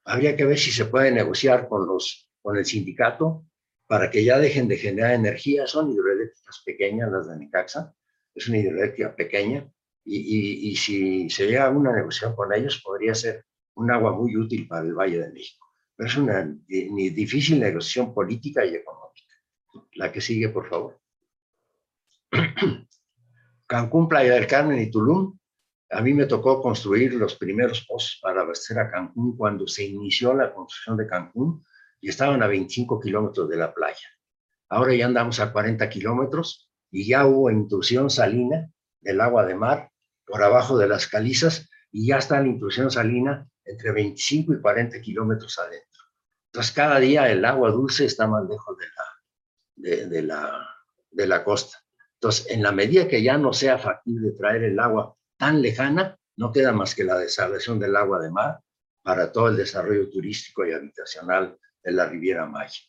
[0.05, 3.45] Habría que ver si se puede negociar con, los, con el sindicato
[3.87, 5.67] para que ya dejen de generar energía.
[5.67, 7.93] Son hidroeléctricas pequeñas las de Necaxa,
[8.33, 9.69] es una hidroeléctrica pequeña,
[10.05, 14.67] y, si se llega a una negociación con ellos, podría ser un agua muy útil
[14.67, 15.65] para el Valle de México.
[15.95, 19.33] Pero es una difícil negociación política y económica.
[19.93, 20.99] La que sigue, por favor.
[23.67, 25.37] Cancún, Playa del Carmen y Tulum,
[25.89, 30.33] a mí me tocó construir los primeros pozos para abastecer a Cancún cuando se inició
[30.33, 31.63] la construcción de Cancún
[32.03, 34.09] y estaban a 25 kilómetros de la playa.
[34.67, 39.89] Ahora ya andamos a 40 kilómetros y ya hubo intrusión salina del agua de mar
[40.25, 44.99] por abajo de las calizas y ya está la intrusión salina entre 25 y 40
[44.99, 46.01] kilómetros adentro.
[46.51, 48.85] Entonces, cada día el agua dulce está más lejos de
[49.95, 50.69] la, de, la,
[51.09, 51.77] de la costa.
[52.15, 56.51] Entonces, en la medida que ya no sea factible traer el agua tan lejana, no
[56.51, 58.59] queda más que la desalación del agua de mar
[59.01, 62.79] para todo el desarrollo turístico y habitacional de la Riviera Maya.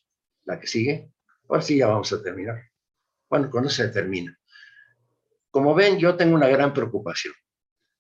[0.45, 1.13] La que sigue,
[1.49, 2.63] ahora sí ya vamos a terminar.
[3.29, 4.39] Bueno, eso se termina.
[5.51, 7.35] Como ven, yo tengo una gran preocupación.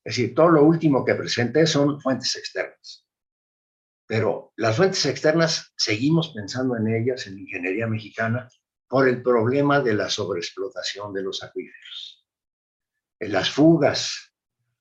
[0.05, 3.07] Es decir, todo lo último que presenté son fuentes externas.
[4.07, 8.49] Pero las fuentes externas seguimos pensando en ellas en ingeniería mexicana
[8.86, 12.26] por el problema de la sobreexplotación de los acuíferos.
[13.18, 14.34] En las fugas,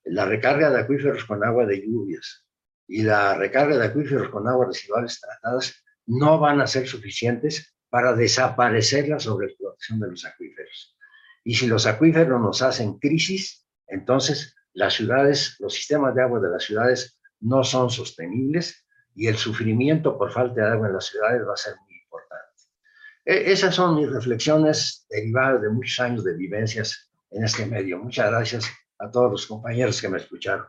[0.03, 2.45] la recarga de acuíferos con agua de lluvias
[2.87, 8.13] y la recarga de acuíferos con aguas residuales tratadas no van a ser suficientes para
[8.13, 10.97] desaparecer la sobreexplotación de los acuíferos.
[11.43, 16.49] Y si los acuíferos nos hacen crisis, entonces las ciudades, los sistemas de agua de
[16.49, 18.85] las ciudades no son sostenibles
[19.15, 22.53] y el sufrimiento por falta de agua en las ciudades va a ser muy importante.
[23.25, 27.99] E, esas son mis reflexiones derivadas de muchos años de vivencias en este medio.
[27.99, 28.65] Muchas gracias
[28.97, 30.65] a todos los compañeros que me escucharon.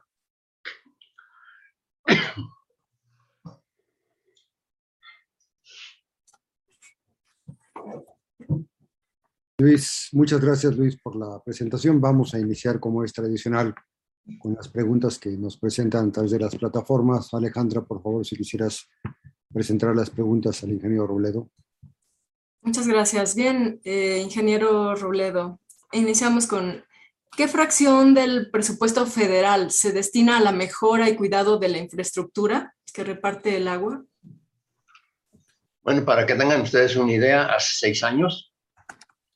[9.59, 12.01] Luis, muchas gracias Luis por la presentación.
[12.01, 13.73] Vamos a iniciar como es tradicional
[14.41, 17.33] con las preguntas que nos presentan a través de las plataformas.
[17.33, 18.89] Alejandra, por favor, si quisieras
[19.53, 21.51] presentar las preguntas al ingeniero Robledo.
[22.63, 23.37] Muchas gracias.
[23.37, 25.61] Bien, eh, ingeniero Robledo,
[25.93, 26.85] iniciamos con
[27.37, 32.75] ¿qué fracción del presupuesto federal se destina a la mejora y cuidado de la infraestructura
[32.93, 34.05] que reparte el agua?
[35.83, 38.54] Bueno, para que tengan ustedes una idea, hace seis años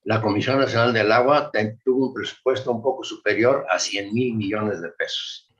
[0.08, 1.50] la Comisión Nacional del Agua
[1.84, 5.54] tuvo un presupuesto un poco superior a 100 mil millones de pesos.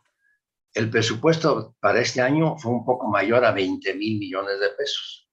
[0.72, 5.28] El presupuesto para este año fue un poco mayor a 20 mil millones de pesos.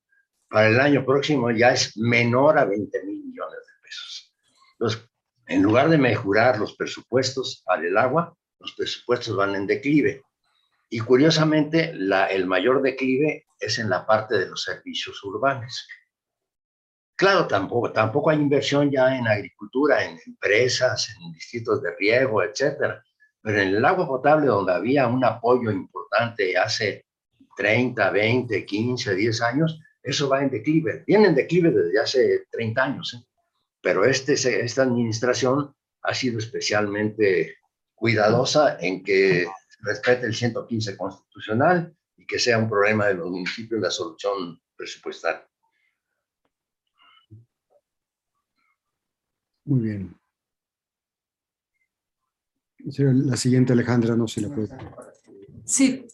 [0.49, 4.35] Para el año próximo ya es menor a 20 mil millones de pesos.
[4.73, 5.09] Entonces,
[5.47, 10.23] en lugar de mejorar los presupuestos para el agua, los presupuestos van en declive.
[10.89, 15.87] Y curiosamente, el mayor declive es en la parte de los servicios urbanos.
[17.15, 23.01] Claro, tampoco, tampoco hay inversión ya en agricultura, en empresas, en distritos de riego, etcétera.
[23.41, 27.05] Pero en el agua potable, donde había un apoyo importante hace
[27.55, 31.03] 30, 20, 15, 10 años, eso va en declive.
[31.07, 33.13] Viene en declive desde hace 30 años.
[33.13, 33.25] ¿eh?
[33.81, 37.57] Pero este, esta administración ha sido especialmente
[37.95, 39.47] cuidadosa en que
[39.81, 45.45] respete el 115 constitucional y que sea un problema de los municipios la solución presupuestal.
[49.65, 50.15] Muy bien.
[52.97, 54.69] La siguiente, Alejandra, no se la puede.
[55.65, 56.05] Sí.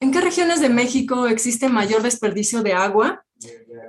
[0.00, 3.24] ¿En qué regiones de México existe mayor desperdicio de agua?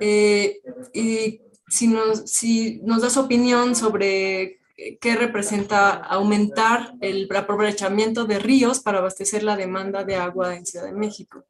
[0.01, 0.59] Eh,
[0.93, 4.59] y si nos, si nos das opinión sobre
[4.99, 10.87] qué representa aumentar el aprovechamiento de ríos para abastecer la demanda de agua en Ciudad
[10.87, 11.45] de México.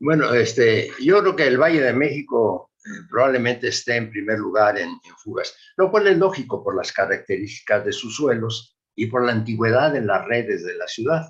[0.00, 2.70] Bueno, este, yo creo que el Valle de México
[3.10, 7.92] probablemente esté en primer lugar en, fugas, lo cual es lógico por las características de
[7.92, 11.22] sus suelos y por la antigüedad de las redes de la ciudad.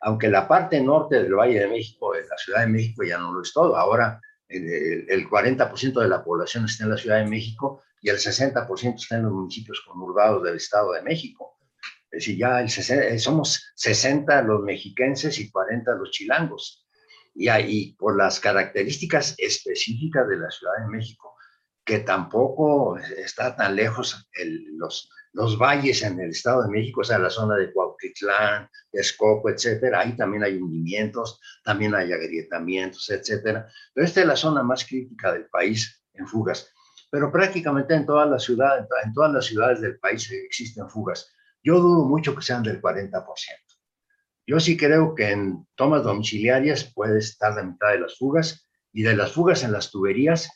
[0.00, 3.42] Aunque la parte norte del Valle de México, la Ciudad de México, ya no lo
[3.42, 3.76] es todo.
[3.76, 8.16] Ahora el, el 40% de la población está en la Ciudad de México y el
[8.16, 11.56] 60% está en los municipios conurbados del Estado de México.
[12.10, 16.81] Es decir, ya el, somos 60 los mexiquenses y 40 los chilangos
[17.34, 21.34] y ahí por las características específicas de la Ciudad de México,
[21.84, 24.28] que tampoco está tan lejos
[24.76, 29.00] los, los valles en el Estado de México, o sea, la zona de Cuautitlán, de
[29.00, 33.66] Escoco, etcétera, ahí también hay hundimientos, también hay agrietamientos, etcétera.
[33.92, 36.70] Pero esta es la zona más crítica del país en fugas.
[37.10, 41.32] Pero prácticamente en todas las ciudades, en todas las ciudades del país existen fugas.
[41.62, 43.24] Yo dudo mucho que sean del 40%.
[44.46, 49.02] Yo sí creo que en tomas domiciliarias puede estar la mitad de las fugas y
[49.02, 50.48] de las fugas en las tuberías,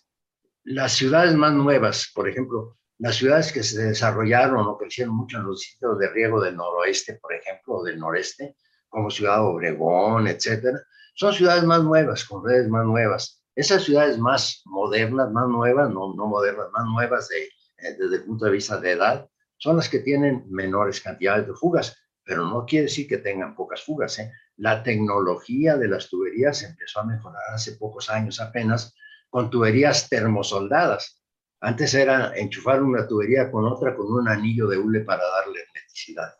[0.65, 5.45] las ciudades más nuevas, por ejemplo, las ciudades que se desarrollaron o crecieron mucho en
[5.45, 8.57] los sitios de riego del noroeste, por ejemplo, o del noreste,
[8.89, 10.81] como Ciudad Obregón, etcétera,
[11.15, 13.43] son ciudades más nuevas, con redes más nuevas.
[13.55, 18.25] Esas ciudades más modernas, más nuevas, no, no modernas, más nuevas de, eh, desde el
[18.25, 19.29] punto de vista de edad,
[19.59, 21.97] son las que tienen menores cantidades de fugas,
[22.27, 24.19] pero no quiere decir que tengan pocas fugas.
[24.19, 24.33] ¿eh?
[24.57, 28.95] La tecnología de las tuberías empezó a mejorar hace pocos años apenas
[29.31, 31.23] con tuberías termosoldadas.
[31.61, 36.35] Antes era enchufar una tubería con otra con un anillo de hule para darle electricidad.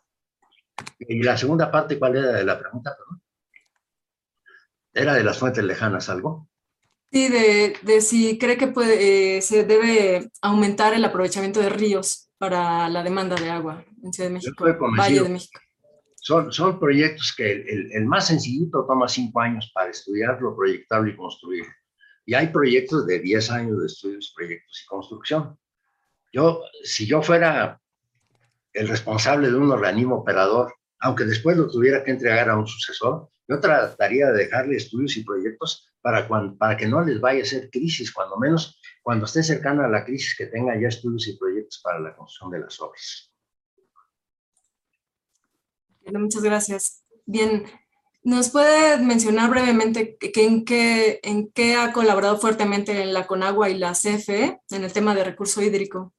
[0.99, 2.95] Y la segunda parte, ¿cuál era de la pregunta?
[4.93, 6.49] ¿Era de las fuentes lejanas algo?
[7.09, 12.89] Sí, de, si cree que puede, eh, se debe aumentar el aprovechamiento de ríos para
[12.89, 14.65] la demanda de agua en Ciudad de México,
[14.97, 15.61] Valle de México.
[16.19, 21.15] Son, son proyectos que el, el, más sencillito toma cinco años para estudiarlo, proyectarlo y
[21.15, 21.71] construirlo.
[22.25, 25.57] Y hay proyectos de 10 años de estudios, proyectos y construcción.
[26.33, 27.79] Yo, si yo fuera
[28.73, 33.29] el responsable de un organismo operador, aunque después lo tuviera que entregar a un sucesor,
[33.47, 37.69] yo trataría de dejarle estudios y proyectos para, para que no les vaya a ser
[37.69, 41.79] crisis, cuando menos cuando esté cercana a la crisis, que tenga ya estudios y proyectos
[41.81, 43.26] para la construcción de las obras.
[46.13, 47.03] Muchas gracias.
[47.25, 47.65] Bien,
[48.27, 53.77] ¿Nos puede mencionar brevemente en, qué, en qué ha colaborado fuertemente en la Conagua y
[53.77, 56.13] la CFE en el tema de recurso hídrico?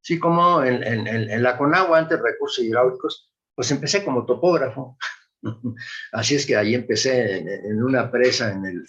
[0.00, 4.96] Sí, como en, la Conagua, antes recursos hidráulicos, pues empecé como topógrafo.
[6.12, 8.86] Así es que ahí empecé en, una presa en el,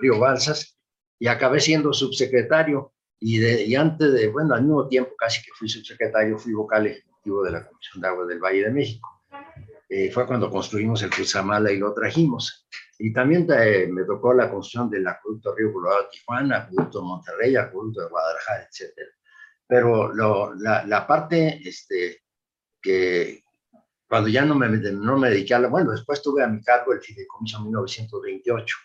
[0.00, 0.76] río Balsas
[1.20, 2.92] y acabé siendo subsecretario.
[3.20, 6.88] Y, de, y antes de, bueno, al mismo tiempo casi que fui subsecretario, fui vocal
[6.88, 9.21] ejecutivo de la Comisión de Agua del Valle de México.
[9.94, 12.66] Eh, fue cuando construimos el Cutzamala y lo trajimos.
[12.98, 18.00] Y también eh, me tocó la construcción del acueducto Río Colorado Tijuana, acueducto Monterrey, acueducto
[18.00, 18.90] de Guadalajara, etc.
[19.66, 22.22] Pero lo, la, la, parte este,
[22.80, 23.44] que
[24.08, 26.94] cuando ya no me, no me dediqué a la, bueno, después tuve a mi cargo
[26.94, 28.76] el Fideicomiso 1928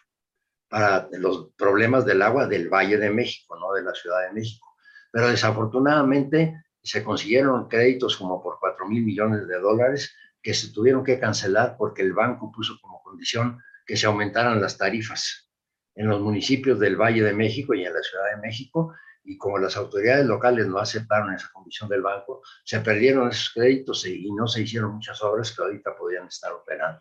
[0.68, 4.76] para los problemas del agua del Valle de México, no de la Ciudad de México.
[5.14, 11.04] Pero desafortunadamente se consiguieron créditos como por 4 mil millones de dólares que se tuvieron
[11.04, 15.50] que cancelar porque el banco puso como condición que se aumentaran las tarifas
[15.96, 19.58] en los municipios del Valle de México y en la Ciudad de México, y como
[19.58, 24.48] las autoridades locales no aceptaron esa condición del banco, se perdieron esos créditos y no
[24.48, 27.00] se hicieron muchas obras que ahorita podían estar operando.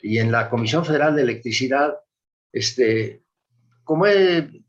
[0.00, 1.98] Y en la Comisión Federal de Electricidad,
[2.52, 3.22] este,
[3.84, 4.64] como en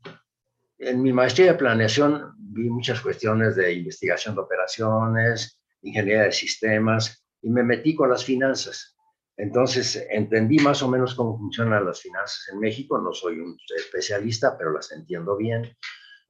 [0.78, 7.50] mi maestría de planeación vi muchas cuestiones de investigación de operaciones, ingeniería de sistemas, y
[7.50, 8.96] me metí con las finanzas.
[9.36, 12.98] Entonces entendí más o menos cómo funcionan las finanzas en México.
[12.98, 15.76] No soy un especialista, pero las entiendo bien.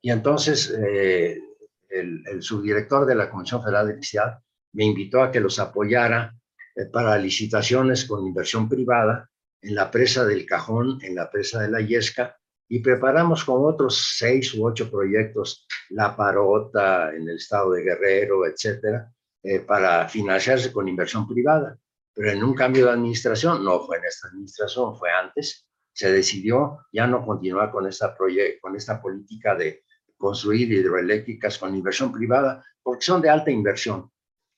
[0.02, 1.40] Y entonces eh,
[1.88, 4.38] el, subdirector de la Comisión Federal de Electricidad
[4.74, 6.36] me invitó a que los apoyara
[6.76, 9.28] eh, para licitaciones con inversión privada
[9.62, 12.36] en la presa del Cajón, en la presa de la Yesca,
[12.68, 18.46] y preparamos con otros seis u ocho proyectos, La Parota en el estado de Guerrero,
[18.46, 19.10] etcétera,
[19.42, 21.78] eh, para financiarse con inversión privada.
[22.14, 26.86] Pero en un cambio de administración, no fue en esta administración, fue antes, se decidió
[26.92, 28.16] ya no continuar con esta,
[28.60, 29.84] con esta política de
[30.16, 34.10] construir hidroeléctricas con inversión privada, porque son de alta inversión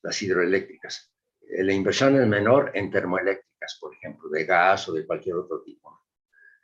[0.03, 1.13] las hidroeléctricas.
[1.43, 5.63] Eh, la inversión es menor en termoeléctricas, por ejemplo, de gas o de cualquier otro
[5.63, 6.01] tipo.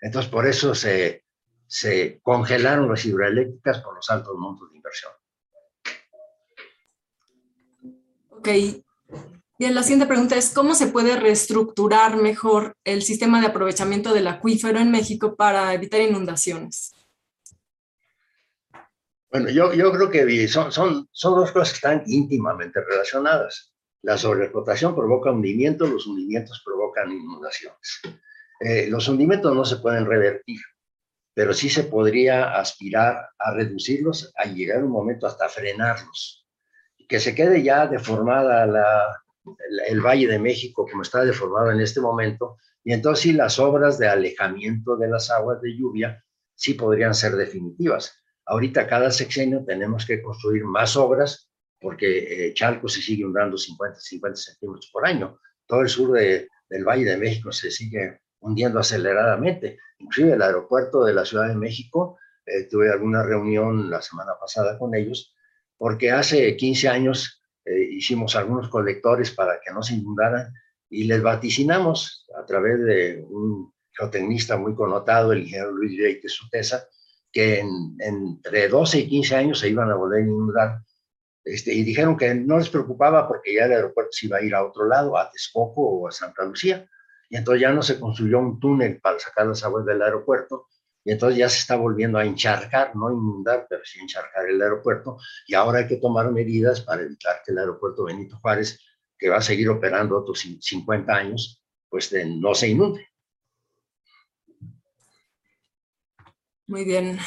[0.00, 1.24] Entonces, por eso se,
[1.66, 5.12] se congelaron las hidroeléctricas por los altos montos de inversión.
[8.36, 8.48] Ok.
[9.58, 14.26] Bien, la siguiente pregunta es, ¿cómo se puede reestructurar mejor el sistema de aprovechamiento del
[14.26, 16.92] acuífero en México para evitar inundaciones?
[19.30, 23.72] Bueno, yo, yo creo que son, son, son dos cosas que están íntimamente relacionadas.
[24.02, 28.02] La sobreexplotación provoca hundimientos, los hundimientos provocan inundaciones.
[28.60, 30.60] Eh, los hundimientos no se pueden revertir,
[31.34, 36.45] pero sí se podría aspirar a reducirlos, a llegar un momento hasta frenarlos
[37.08, 39.22] que se quede ya deformada la,
[39.88, 43.98] el, Valle de México como está deformado en este momento, y entonces sí las obras
[43.98, 48.22] de alejamiento de las aguas de lluvia sí podrían ser definitivas.
[48.46, 51.50] Ahorita cada sexenio tenemos que construir más obras
[51.80, 55.38] porque eh, Chalco se sigue hundiendo 50, 50 centímetros por año.
[55.66, 59.78] Todo el sur de, del Valle de México se sigue hundiendo aceleradamente.
[59.98, 64.78] Inclusive el aeropuerto de la Ciudad de México, eh, tuve alguna reunión la semana pasada
[64.78, 65.34] con ellos,
[65.78, 70.52] porque hace 15 años eh, hicimos algunos colectores para que no se inundaran
[70.88, 76.86] y les vaticinamos a través de un geotecnista muy connotado, el ingeniero Luis Vieite Sutesa,
[77.32, 80.78] que en, entre 12 y 15 años se iban a volver a inundar.
[81.44, 84.54] Este, y dijeron que no les preocupaba porque ya el aeropuerto se iba a ir
[84.54, 86.88] a otro lado, a Texcoco o a Santa Lucía.
[87.28, 90.66] Y entonces ya no se construyó un túnel para sacar las aguas del aeropuerto,
[91.06, 95.18] y entonces ya se está volviendo a encharcar, no inundar, pero sí encharcar el aeropuerto,
[95.46, 98.80] y ahora hay que tomar medidas para evitar que el aeropuerto Benito Juárez,
[99.16, 103.06] que va a seguir operando otros 50 años, pues no se inunde.
[106.66, 107.20] Muy bien.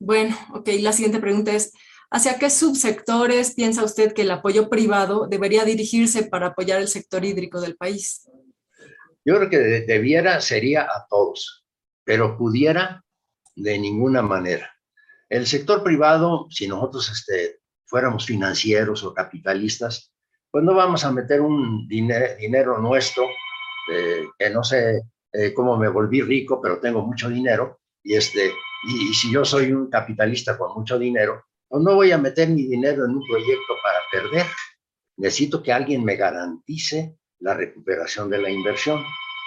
[0.00, 1.72] Bueno, ok, la siguiente pregunta es,
[2.10, 7.24] ¿hacia qué subsectores piensa usted que el apoyo privado debería dirigirse para apoyar el sector
[7.24, 8.28] hídrico del país?
[9.24, 11.64] Yo creo que debiera, sería a todos,
[12.02, 13.04] pero pudiera
[13.56, 14.70] de ninguna manera.
[15.28, 20.12] El sector privado, si nosotros este, fuéramos financieros o capitalistas,
[20.50, 23.28] pues no vamos a meter un dinero nuestro,
[23.92, 28.52] eh, que no sé eh, cómo me volví rico, pero tengo mucho dinero, y, este,
[28.88, 32.66] y, si yo soy un capitalista con mucho dinero, pues no voy a meter mi
[32.66, 34.46] dinero en un proyecto para perder.
[35.16, 39.04] Necesito que alguien me garantice la recuperación de la inversión.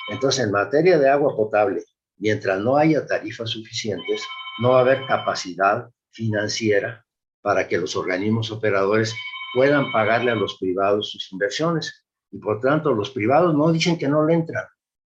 [0.10, 1.84] Entonces, en materia de agua potable,
[2.18, 4.24] mientras no haya tarifas suficientes,
[4.62, 7.06] no va a haber capacidad financiera
[7.42, 9.16] para que los organismos operadores
[9.54, 12.06] puedan pagarle a los privados sus inversiones.
[12.32, 14.66] Y por tanto, los privados no dicen que no le entran,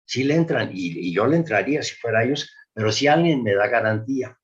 [0.05, 3.67] sí le entran, y, yo le entraría si fuera ellos, pero si alguien me da
[3.67, 4.37] garantía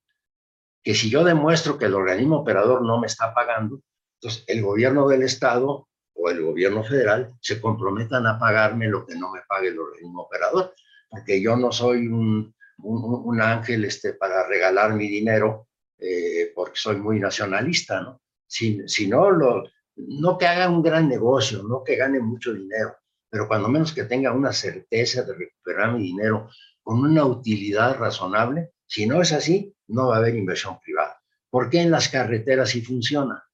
[0.82, 3.80] que si yo demuestro que el organismo operador no me está pagando,
[4.20, 9.16] entonces el gobierno del Estado o el gobierno federal se comprometan a pagarme lo que
[9.16, 10.74] no me pague el organismo operador,
[11.08, 16.96] porque yo no soy un, un, ángel este, para regalar mi dinero eh, porque soy
[16.96, 18.20] muy nacionalista, ¿no?
[18.46, 19.64] Si, si no, lo,
[19.96, 22.96] no que haga un gran negocio, no que gane mucho dinero,
[23.28, 26.48] pero cuando menos que tenga una certeza de recuperar mi dinero
[26.86, 28.70] con una utilidad razonable.
[28.86, 31.20] Si no es así, no va a haber inversión privada.
[31.50, 33.44] ¿Por qué en las carreteras sí funciona?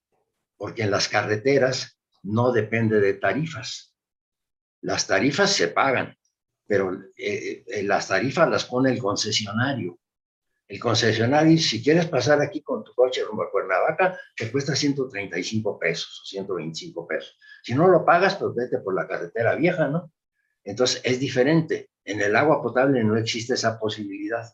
[0.58, 3.96] Porque en las carreteras no depende de tarifas.
[4.82, 6.14] Las tarifas se pagan,
[6.72, 9.98] pero eh, eh, las tarifas las pone el concesionario.
[10.66, 15.78] El concesionario, si quieres pasar aquí con tu coche rumbo a Cuernavaca, te cuesta 135
[15.78, 17.36] pesos o 125 pesos.
[17.62, 20.14] Si no lo pagas, pues vete por la carretera vieja, ¿no?
[20.64, 21.90] Entonces es diferente.
[22.06, 24.50] En el agua potable no existe esa posibilidad.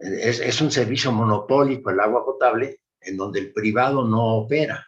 [0.00, 4.84] Es, es un servicio monopólico el agua potable en donde el privado no opera.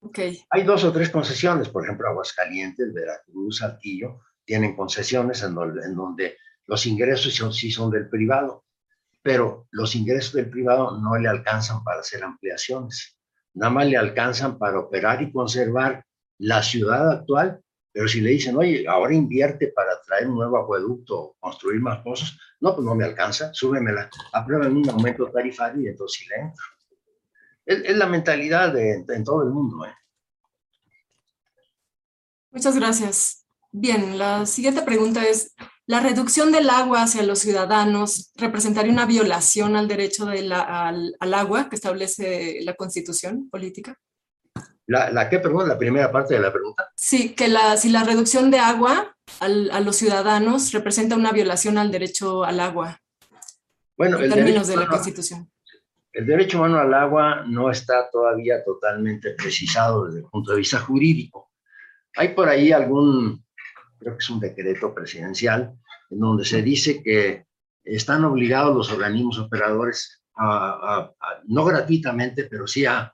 [0.00, 0.40] Okay.
[0.50, 6.36] Hay dos o tres concesiones, por ejemplo, Aguascalientes, Veracruz, Saltillo, tienen concesiones en donde,
[6.66, 8.64] los ingresos son, sí son del privado,
[9.22, 13.18] pero los ingresos del privado no le alcanzan para hacer ampliaciones,
[13.54, 16.04] nada más le alcanzan para operar y conservar
[16.38, 17.60] la ciudad actual,
[17.92, 22.38] pero si le dicen, oye, ahora invierte para traer un nuevo acueducto, construir más pozos,
[22.60, 26.64] no, pues no me alcanza, súbemela, aprueben un aumento tarifario y entonces sí le entro.
[27.68, 29.84] Es, la mentalidad de, en todo el mundo.
[29.84, 29.92] ¿eh?
[32.50, 33.44] Muchas gracias.
[33.70, 35.54] Bien, la siguiente pregunta es,
[35.86, 41.76] ¿la reducción del agua hacia los ciudadanos representaría una violación al derecho al, agua que
[41.76, 43.98] establece la constitución política?
[44.86, 45.68] ¿La, la qué, perdón?
[45.68, 46.90] ¿La primera parte de la pregunta?
[46.96, 51.90] Sí, que la, si la reducción de agua a los ciudadanos representa una violación al
[51.90, 52.98] derecho al agua.
[53.94, 55.50] Bueno, en términos de la Constitución.
[56.12, 60.78] El derecho humano al agua no está todavía totalmente precisado desde el punto de vista
[60.78, 61.50] jurídico.
[62.16, 63.44] Hay por ahí algún,
[63.98, 65.74] creo que es un decreto presidencial,
[66.10, 67.46] en donde se dice que
[67.84, 71.12] están obligados los organismos operadores a,
[71.46, 73.12] no gratuitamente, pero sí a,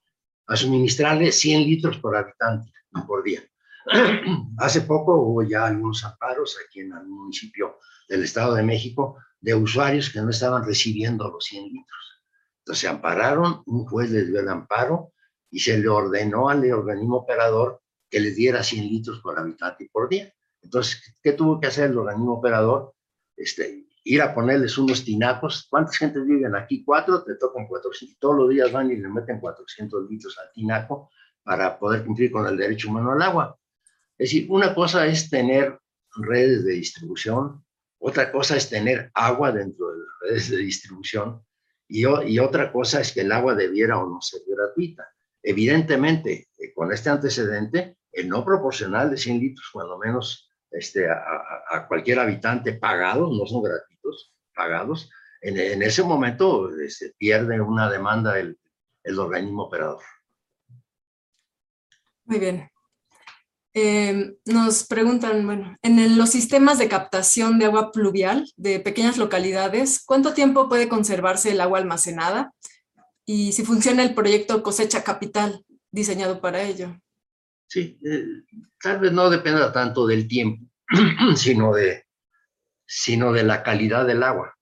[0.55, 2.71] suministrarle 100 litros por habitante
[3.07, 3.41] por día.
[4.59, 7.79] Hace poco hubo ya algunos amparos aquí en el municipio
[8.09, 12.04] del Estado de México de usuarios que no estaban recibiendo los 100 litros.
[12.65, 15.13] Entonces se ampararon, un juez les dio el amparo
[15.51, 19.89] y se le ordenó al organismo operador que les diera 100 litros por habitante y
[19.89, 20.33] por día.
[20.63, 22.95] Entonces, ¿qué tuvo que hacer el organismo operador?
[23.37, 25.67] Este, ir a ponerles unos tinacos.
[25.69, 26.83] ¿Cuántas gentes viven aquí?
[26.83, 28.19] Cuatro, te tocan 400.
[28.19, 31.11] Todos los días van y le meten 400 litros al tinaco
[31.43, 33.59] para poder cumplir con el derecho humano al agua.
[34.17, 35.79] Es decir, una cosa es tener
[36.17, 37.63] redes de distribución,
[37.99, 41.45] otra cosa es tener agua dentro de las redes de distribución
[41.97, 45.09] y, otra cosa es que el agua debiera o no ser gratuita.
[45.41, 51.87] Evidentemente, eh, con este antecedente, el no proporcional de 100 litros, cuando menos este, a,
[51.87, 55.09] cualquier habitante pagados, no son gratuitos, pagados,
[55.41, 58.59] en, ese momento se este, pierde una demanda el,
[59.05, 60.03] el organismo operador.
[62.25, 62.69] Muy bien.
[63.77, 70.05] Em, nos preguntan, bueno, en los sistemas de captación de agua pluvial de pequeñas localidades,
[70.07, 72.53] ¿cuánto tiempo puede conservarse el agua almacenada?
[73.27, 76.97] Y si funciona el proyecto Cosecha Capital diseñado para ello.
[77.67, 78.25] Sí, eh,
[78.81, 80.65] tal vez no dependa tanto del tiempo,
[81.35, 82.05] sino de,
[82.87, 84.55] sino de la calidad del agua.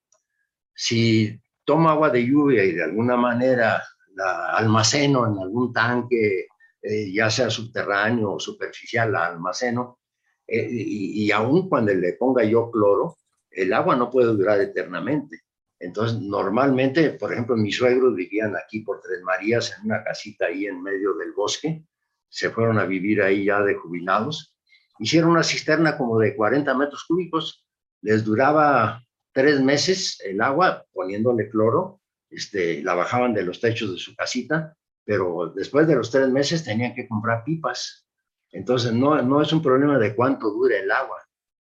[0.75, 3.83] si tomo agua de lluvia y de alguna manera
[4.15, 6.47] la almaceno en algún tanque,
[6.83, 10.01] eh, ya sea subterráneo o superficial, la almaceno,
[10.47, 13.17] eh, y, y aún cuando le ponga yo cloro,
[13.51, 15.43] el agua no puede durar eternamente.
[15.79, 20.67] Entonces, normalmente, por ejemplo, mis suegros vivían aquí por Tres Marías, en una casita ahí
[20.67, 21.85] en medio del bosque,
[22.29, 24.57] se fueron a vivir ahí ya de jubilados,
[24.99, 27.67] hicieron una cisterna como de 40 metros cúbicos,
[28.01, 33.99] les duraba tres meses el agua poniéndole cloro, este, la bajaban de los techos de
[33.99, 38.07] su casita, pero después de los tres meses tenían que comprar pipas.
[38.51, 41.19] Entonces, no, no es un problema de cuánto dure el agua,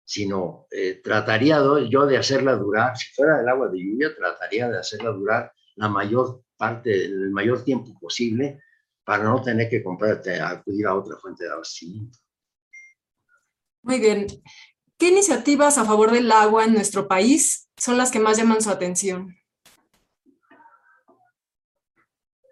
[0.05, 1.59] sino eh, trataría
[1.89, 5.87] yo de hacerla durar, si fuera el agua de lluvia, trataría de hacerla durar la
[5.87, 8.61] mayor parte, el mayor tiempo posible
[9.03, 12.19] para no tener que comprarte, acudir a otra fuente de abastecimiento.
[13.81, 14.27] Muy bien.
[14.97, 18.69] ¿Qué iniciativas a favor del agua en nuestro país son las que más llaman su
[18.69, 19.35] atención?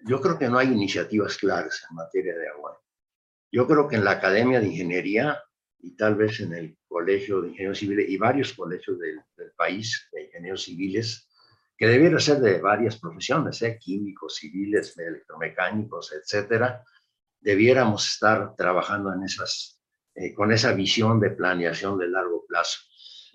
[0.05, 2.79] Yo creo que no hay iniciativas claras en materia de agua.
[3.51, 5.41] Yo creo que en la Academia de Ingeniería
[5.79, 9.21] y tal vez en el Colegio de Ingenieros Civiles y varios colegios del,
[9.57, 11.27] país de ingenieros civiles,
[11.77, 13.77] que debiera ser de varias profesiones, ¿eh?
[13.79, 16.83] químicos, civiles, electromecánicos, etcétera,
[17.39, 19.79] debiéramos estar trabajando en esas,
[20.15, 22.79] eh, con esa visión de planeación de largo plazo.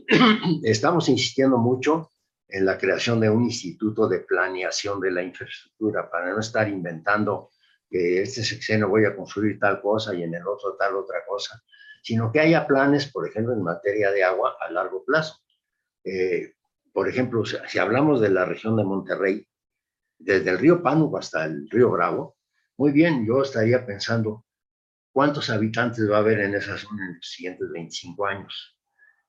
[0.65, 2.13] Estamos insistiendo mucho
[2.49, 7.51] en la creación de un instituto de planeación de la infraestructura para no estar inventando
[7.89, 11.63] que este sexenio voy a construir tal cosa y en el otro tal otra cosa,
[12.03, 15.41] sino que haya planes, por ejemplo, en materia de agua a largo plazo.
[16.05, 16.55] Eh,
[16.93, 19.47] por ejemplo, si hablamos de la región de Monterrey,
[20.19, 22.37] desde el río Pánuco hasta el río Bravo,
[22.79, 24.45] muy bien, yo estaría pensando
[25.13, 28.79] cuántos habitantes va a haber en esa zona en los siguientes 25 años,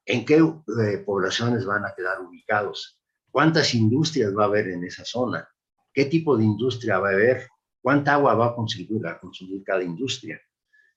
[0.05, 2.96] en qué eh, poblaciones van a quedar ubicados,
[3.37, 5.47] cuántas industrias va a haber en esa zona,
[5.93, 7.47] qué tipo de industria va a haber,
[7.79, 9.19] cuánta agua va a consumir, a
[9.63, 10.41] cada industria.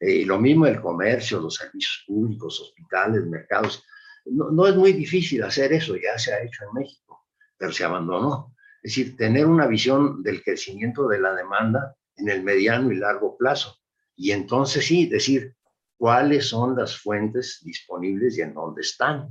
[0.00, 3.84] Eh, lo mismo el comercio, los servicios públicos, hospitales, mercados.
[4.24, 7.26] No, no, es muy difícil hacer eso, ya se ha hecho en México,
[7.58, 8.56] pero se abandonó.
[8.82, 13.36] Es decir, tener una visión del crecimiento de la demanda en el mediano y largo
[13.36, 13.76] plazo.
[14.16, 15.56] Y entonces sí, decir
[15.98, 19.28] cuáles son las fuentes disponibles y en dónde están.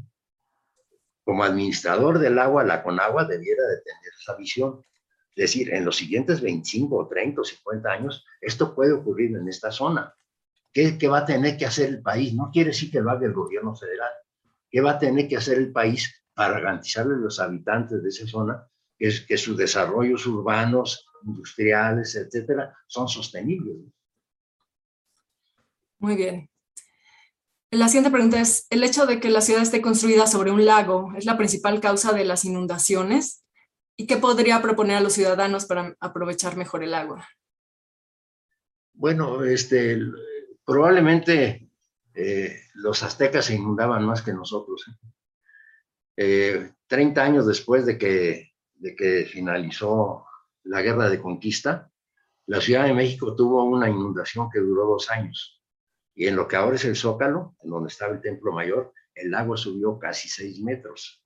[1.30, 4.84] Como administrador del agua, la Conagua debiera de tener esa visión.
[5.36, 9.72] Es decir, en los siguientes 25, 30 o 50 años, esto puede ocurrir en esta
[9.72, 10.12] zona
[10.74, 12.34] ¿Qué, va a tener que hacer el país?
[12.34, 14.10] No quiere decir que lo haga el gobierno federal.
[14.72, 18.26] ¿Qué va a tener que hacer el país para garantizarle a los habitantes de esa
[18.26, 18.68] zona
[18.98, 23.78] que, que sus desarrollos urbanos, industriales, etcétera, son sostenibles?
[26.00, 26.50] Muy bien.
[27.72, 31.14] La siguiente pregunta es, ¿el hecho de que la ciudad esté construida sobre un lago
[31.16, 33.44] es la principal causa de las inundaciones?
[33.96, 37.28] ¿Y qué podría proponer a los ciudadanos para aprovechar mejor el agua?
[38.94, 40.00] Bueno, este,
[40.70, 41.68] Probablemente
[42.14, 44.86] eh, los aztecas se inundaban más que nosotros.
[46.16, 46.72] ¿eh?
[46.86, 50.28] 30 eh, años después de que, de que finalizó
[50.66, 51.92] la guerra de conquista,
[52.46, 55.59] la Ciudad de México tuvo una inundación que duró dos años.
[56.20, 59.34] Y en lo que ahora es el Zócalo, en donde estaba el Templo Mayor, el
[59.34, 61.24] agua subió casi seis metros.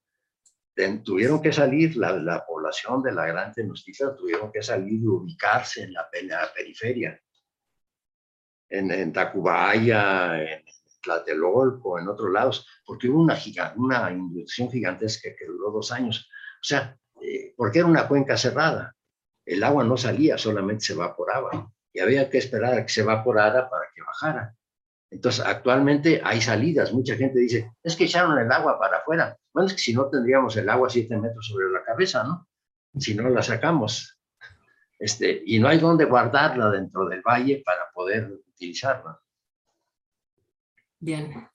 [1.04, 5.82] tuvieron que salir, la, la, población de la Gran Tenochtitlan tuvieron que salir y ubicarse
[5.82, 7.20] en la, en la periferia
[8.70, 10.64] en, Tacubaya, en
[11.02, 13.36] Tlatelolco, en otros lados, porque hubo una,
[13.78, 16.30] una inundación gigantesca que duró dos años.
[16.61, 18.95] O sea, eh, porque era una cuenca cerrada.
[19.44, 21.74] El agua no salía, solamente se evaporaba.
[21.91, 24.56] Y había que esperar a que se evaporara para que bajara.
[25.14, 26.91] Entonces, actualmente hay salidas.
[26.91, 29.38] Mucha gente dice, es que echaron el agua para afuera.
[29.53, 32.48] Bueno, es que si no tendríamos el agua siete metros sobre la cabeza, ¿no?
[32.98, 34.19] Si no la sacamos.
[34.98, 39.19] Este, y no hay dónde guardarla dentro del valle para poder utilizarla.
[40.99, 41.48] Bien.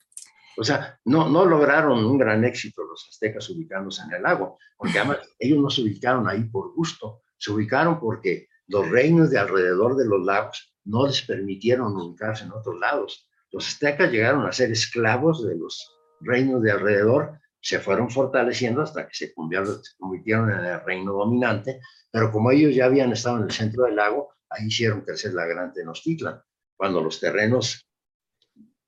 [0.55, 4.99] O sea, no, no lograron un gran éxito los aztecas ubicándose en el lago, porque
[4.99, 9.97] además ellos no se ubicaron ahí por gusto, se ubicaron porque los reinos de alrededor
[9.97, 13.28] de los lagos no les permitieron ubicarse en otros lados.
[13.51, 19.07] Los aztecas llegaron a ser esclavos de los reinos de alrededor, se fueron fortaleciendo hasta
[19.07, 21.81] que se convirtieron en el reino dominante,
[22.11, 25.45] pero como ellos ya habían estado en el centro del lago, ahí hicieron crecer la
[25.45, 26.41] gran Tenochtitlan
[26.77, 27.85] cuando los terrenos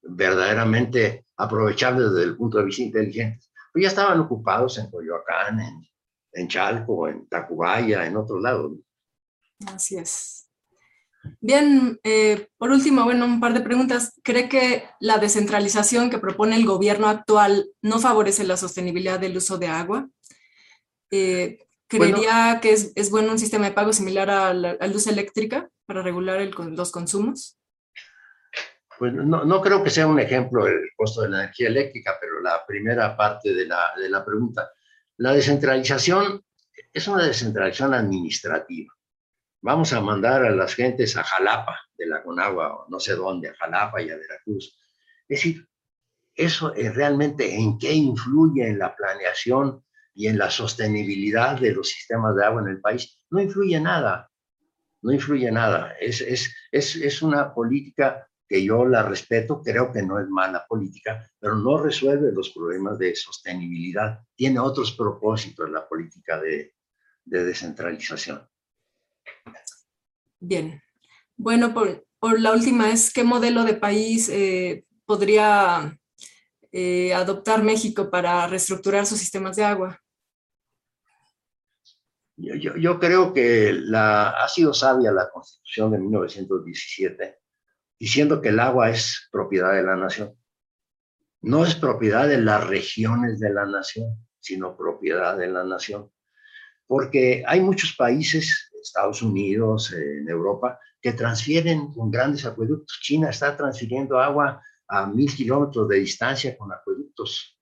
[0.01, 5.87] verdaderamente aprovechables desde el punto de vista inteligente, pues ya estaban ocupados en Coyoacán, en,
[6.33, 8.73] en Chalco, en Tacubaya, en otros lados.
[9.67, 10.40] Así es.
[11.39, 14.19] Bien, eh, por último, bueno, un par de preguntas.
[14.23, 19.57] ¿Cree que la descentralización que propone el gobierno actual no favorece la sostenibilidad del uso
[19.57, 20.09] de agua?
[21.11, 25.69] Eh, creería que es, es, bueno un sistema de pago similar a la luz eléctrica
[25.85, 27.57] para regular el, los consumos.
[28.97, 32.39] Pues no, no, creo que sea un ejemplo el costo de la energía eléctrica, pero
[32.39, 34.69] la primera parte de la, de la pregunta.
[35.17, 36.43] La descentralización
[36.93, 38.93] es una descentralización administrativa.
[39.61, 43.49] Vamos a mandar a las gentes a Jalapa, de la Conagua, o no sé dónde,
[43.49, 44.75] a Jalapa y a Veracruz.
[45.27, 45.67] Es decir,
[46.33, 49.83] eso es realmente en qué influye en la planeación
[50.15, 53.19] y en la sostenibilidad de los sistemas de agua en el país.
[53.29, 54.31] No influye nada,
[55.03, 55.93] no influye nada.
[55.99, 60.65] Es, es, es, es una política que yo la respeto, creo que no es mala
[60.67, 64.19] política, pero no resuelve los problemas de sostenibilidad.
[64.35, 66.73] Tiene otros propósitos la política de,
[67.23, 68.50] de descentralización.
[70.39, 70.81] Bien.
[71.37, 75.97] Bueno, por, la última es, ¿qué modelo de país eh, podría
[76.71, 79.99] eh, adoptar México para reestructurar sus sistemas de agua?
[82.37, 87.37] Yo, creo que ha sido sabia la Constitución de 1917
[87.99, 90.35] diciendo que el agua es propiedad de la nación.
[91.41, 96.11] No es propiedad de las regiones de la nación, sino propiedad de la nación.
[96.87, 102.99] Porque hay muchos países, Estados Unidos, en Europa, que transfieren con grandes acueductos.
[103.01, 107.57] China está transfiriendo agua a mil kilómetros de distancia con acueductos.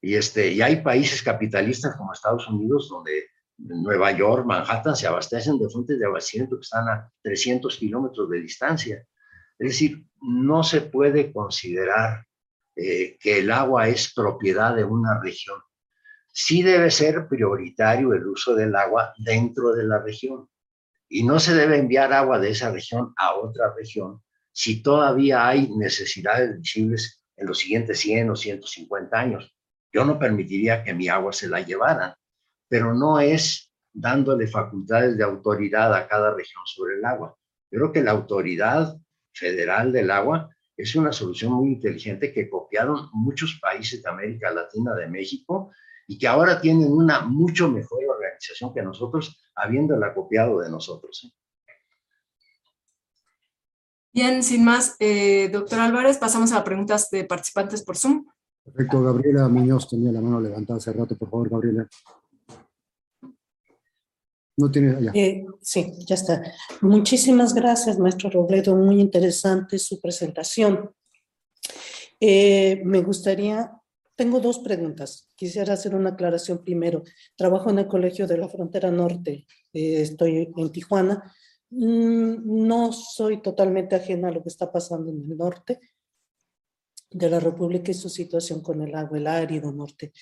[0.00, 3.24] Y, este, y hay países capitalistas como Estados Unidos donde
[3.58, 8.40] Nueva York, Manhattan se abastecen de fuentes de abastecimiento que están a 300 kilómetros de
[8.40, 9.06] distancia.
[9.58, 12.26] Es decir, no se puede considerar
[12.76, 15.58] eh, que el agua es propiedad de una región.
[16.38, 20.50] Sí debe ser prioritario el uso del agua dentro de la región
[21.08, 24.22] y no se debe enviar agua de esa región a otra región
[24.52, 29.56] si todavía hay necesidades visibles en los siguientes 100 o 150 años.
[29.90, 32.12] Yo no permitiría que mi agua se la llevaran
[32.68, 37.34] pero no es dándole facultades de autoridad a cada región sobre el agua.
[37.70, 38.94] Yo creo que la autoridad
[39.32, 44.94] federal del agua es una solución muy inteligente que copiaron muchos países de América Latina,
[44.94, 45.70] de México,
[46.06, 51.24] y que ahora tienen una mucho mejor organización que nosotros, habiéndola copiado de nosotros.
[51.24, 51.72] ¿eh?
[54.12, 58.26] Bien, sin más, eh, doctor Álvarez, pasamos a preguntas de participantes por Zoom.
[58.64, 61.88] Perfecto, Gabriela Muñoz tenía la mano levantada hace rato, por favor, Gabriela.
[64.56, 65.10] No tiene ya.
[65.12, 66.42] Eh, sí, ya está.
[66.80, 68.74] Muchísimas gracias, maestro Robledo.
[68.74, 70.90] Muy interesante su presentación.
[72.18, 73.70] Eh, me gustaría,
[74.16, 75.28] tengo dos preguntas.
[75.36, 77.02] Quisiera hacer una aclaración primero.
[77.36, 79.46] Trabajo en el Colegio de la Frontera Norte.
[79.72, 81.34] Eh, estoy en Tijuana.
[81.70, 85.80] Mm, no soy totalmente ajena a lo que está pasando en el norte
[87.10, 90.12] de la República y su situación con el agua, el árido norte.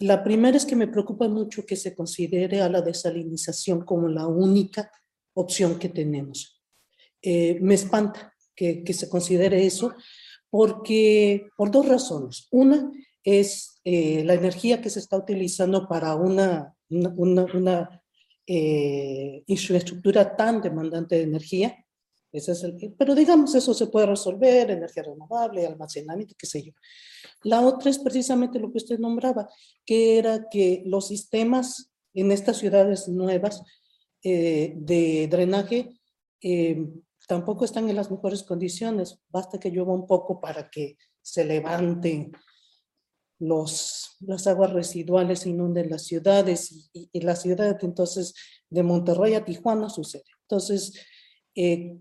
[0.00, 4.26] La primera es que me preocupa mucho que se considere a la desalinización como la
[4.26, 4.90] única
[5.34, 6.62] opción que tenemos.
[7.22, 9.94] Eh, me espanta que, que, se considere eso
[10.56, 12.48] porque por dos razones.
[12.50, 12.90] Una
[13.22, 18.02] es eh, la energía que se está utilizando para una, una, una
[18.46, 21.76] eh, infraestructura tan demandante de energía
[22.32, 26.72] ese es el, pero digamos, eso se puede resolver, energía renovable, almacenamiento, qué sé yo.
[27.42, 29.48] La otra es precisamente lo que usted nombraba,
[29.84, 33.62] que era que los sistemas en estas ciudades nuevas
[34.22, 35.98] eh, de drenaje
[36.42, 36.86] eh,
[37.26, 39.20] tampoco están en las mejores condiciones.
[39.28, 42.32] Basta que llueva un poco para que se levanten
[43.38, 48.34] los, las aguas residuales inunden las ciudades y, y, la ciudad entonces
[48.70, 50.24] de Monterrey a Tijuana sucede.
[50.42, 50.94] Entonces,
[51.54, 51.98] eh,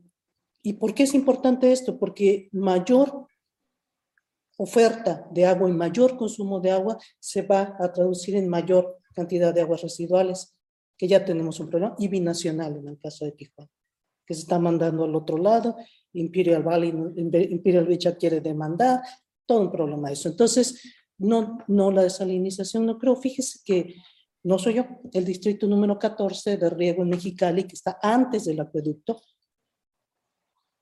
[0.66, 2.00] ¿Y por qué es importante esto?
[2.00, 3.28] Porque mayor
[4.58, 9.54] oferta de agua y mayor consumo de agua se va a traducir en mayor cantidad
[9.54, 10.58] de aguas residuales,
[10.98, 13.70] que ya tenemos un problema, y binacional en el caso de Tijuana,
[14.26, 15.76] que se está mandando al otro lado,
[16.14, 19.02] Imperial Valley, Imperial Beach quiere demandar,
[19.46, 20.30] todo un problema eso.
[20.30, 20.82] Entonces,
[21.18, 23.96] no, no la desalinización, no creo, fíjese que
[24.44, 28.60] no soy yo, el distrito número 14 de riego en Mexicali, que está antes del
[28.60, 29.22] acueducto,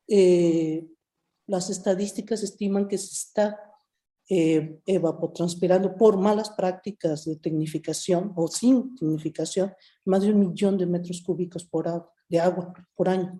[0.07, 0.85] eh,
[1.47, 3.59] las estadísticas estiman que se está
[4.29, 9.73] eh, evapotranspirando por malas prácticas de tecnificación o sin tecnificación
[10.05, 13.39] más de un millón de metros cúbicos por agua, de agua por año.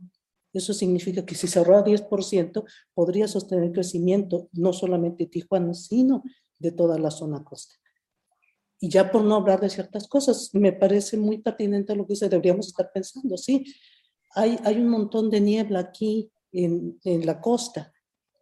[0.54, 6.24] Eso significa que si se ahorra 10%, podría sostener crecimiento no solamente de Tijuana, sino
[6.60, 7.76] de toda la zona costa.
[8.80, 12.30] Y ya por no hablar de ciertas cosas, me parece muy pertinente lo que se
[12.30, 13.38] deberíamos estar pensando.
[13.38, 13.66] Sí,
[14.36, 17.92] hay, hay un montón de niebla aquí, en, en la costa.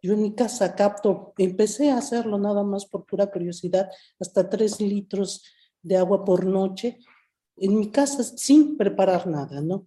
[0.02, 3.90] Yo en mi casa capto, empecé a hacerlo nada más por pura curiosidad,
[4.20, 5.44] hasta tres litros
[5.80, 6.98] de agua por noche
[7.56, 9.86] en mi casa sin preparar nada, ¿no?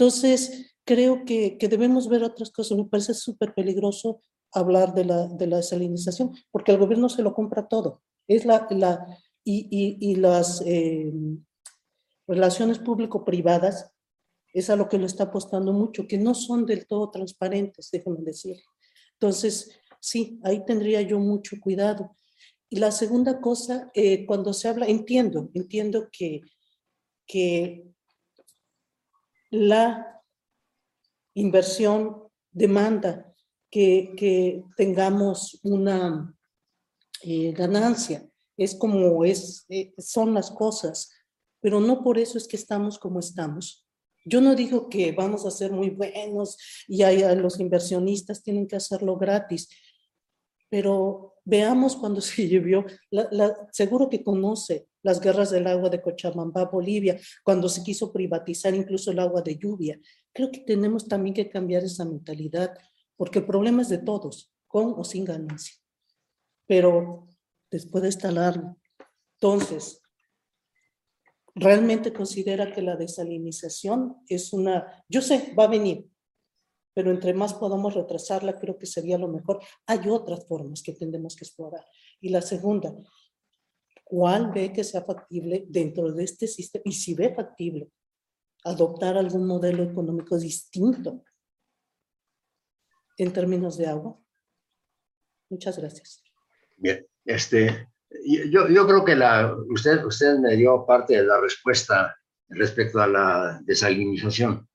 [0.00, 2.78] Entonces, creo que, que debemos ver otras cosas.
[2.78, 7.34] Me parece súper peligroso hablar de la, de la desalinización, porque el gobierno se lo
[7.34, 8.00] compra todo.
[8.26, 9.06] Es la, la,
[9.44, 11.12] y, y, y las eh,
[12.26, 13.92] relaciones público-privadas
[14.54, 18.22] es a lo que lo está apostando mucho, que no son del todo transparentes, déjenme
[18.22, 18.56] decir.
[19.12, 19.70] Entonces,
[20.00, 22.16] sí, ahí tendría yo mucho cuidado.
[22.70, 26.40] Y la segunda cosa, eh, cuando se habla, entiendo, entiendo que,
[27.26, 27.89] que
[29.50, 30.22] la
[31.34, 33.34] inversión demanda
[33.70, 36.34] que, que tengamos una
[37.22, 38.26] eh, ganancia.
[38.56, 41.12] Es como es, eh, son las cosas,
[41.60, 43.86] pero no por eso es que estamos como estamos.
[44.24, 48.76] Yo no digo que vamos a ser muy buenos y hay, los inversionistas tienen que
[48.76, 49.68] hacerlo gratis,
[50.68, 52.84] pero veamos cuando se llevó,
[53.72, 59.10] seguro que conoce las guerras del agua de Cochabamba, Bolivia, cuando se quiso privatizar incluso
[59.10, 59.98] el agua de lluvia.
[60.32, 62.76] Creo que tenemos también que cambiar esa mentalidad,
[63.16, 65.76] porque el problema es de todos, con o sin ganancia.
[66.66, 67.26] Pero
[67.70, 68.76] después de esta larga,
[69.40, 70.02] entonces,
[71.54, 76.06] realmente considera que la desalinización es una, yo sé, va a venir,
[76.94, 79.60] pero entre más podamos retrasarla, creo que sería lo mejor.
[79.86, 81.84] Hay otras formas que tendremos que explorar.
[82.20, 82.94] Y la segunda,
[84.10, 86.82] ¿cuál ve que sea factible dentro de este sistema?
[86.84, 87.88] Y si ve factible,
[88.64, 91.22] adoptar algún modelo económico distinto
[93.16, 94.18] en términos de agua.
[95.48, 96.24] Muchas gracias.
[96.76, 97.88] Bien, este,
[98.50, 102.16] yo, yo creo que la, usted, me dio parte de la respuesta
[102.48, 104.68] respecto a la desalinización.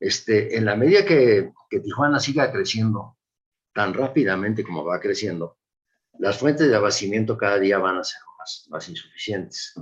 [0.00, 3.18] Este, en la medida que Tijuana siga creciendo
[3.74, 5.58] tan rápidamente como va creciendo,
[6.18, 8.20] las fuentes de abastecimiento cada día van a ser
[8.70, 9.74] más, insuficientes.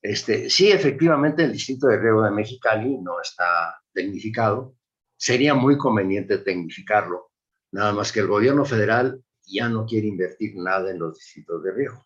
[0.00, 4.74] Este, sí, efectivamente, el distrito de riego de Mexicali no está tecnificado.
[5.16, 7.30] Sería muy conveniente tecnificarlo,
[7.72, 11.72] nada más que el gobierno federal ya no quiere invertir nada en los distritos de
[11.72, 12.04] riego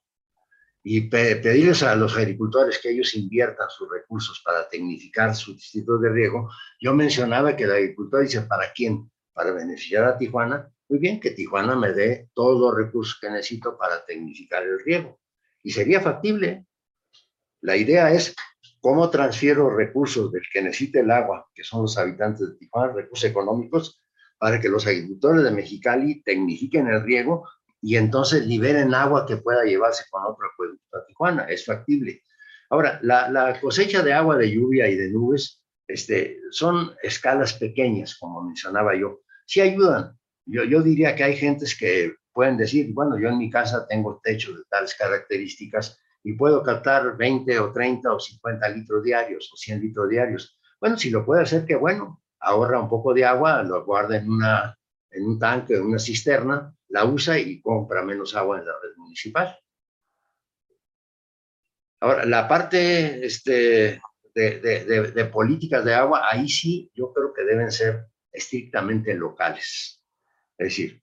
[0.90, 6.08] y pedirles a los agricultores que ellos inviertan sus recursos para tecnificar sus distritos de
[6.08, 6.50] riego.
[6.80, 9.10] Yo mencionaba que el agricultor dice, ¿para quién?
[9.34, 10.66] Para beneficiar a Tijuana.
[10.88, 15.20] Muy bien, que Tijuana me dé todos los recursos que necesito para tecnificar el riego.
[15.68, 16.64] Y sería factible.
[17.60, 18.34] La idea es
[18.80, 23.28] cómo transfiero recursos del que necesite el agua, que son los habitantes de Tijuana, recursos
[23.28, 24.02] económicos,
[24.38, 27.46] para que los agricultores de Mexicali tecnifiquen el riego
[27.82, 31.42] y entonces liberen agua que pueda llevarse con otro acueducto a Tijuana.
[31.50, 32.22] Es factible.
[32.70, 38.40] Ahora, la, cosecha de agua de lluvia y de nubes este, son escalas pequeñas, como
[38.42, 39.20] mencionaba yo.
[39.44, 40.18] Sí ayudan.
[40.46, 44.20] Yo, yo diría que hay gentes que pueden decir, bueno, yo en mi casa tengo
[44.22, 49.56] techo de tales características y puedo captar 20 o 30 o 50 litros diarios o
[49.56, 50.56] 100 litros diarios.
[50.80, 52.22] Bueno, si lo puede hacer, qué bueno.
[52.38, 54.78] Ahorra un poco de agua, lo guarda en, una,
[55.10, 58.96] en un tanque, en una cisterna la usa y compra menos agua en la red
[58.98, 59.58] municipal.
[61.98, 64.00] Ahora, la parte este,
[64.32, 70.00] de, políticas de agua, ahí sí yo creo que deben ser estrictamente locales.
[70.56, 71.02] Es decir,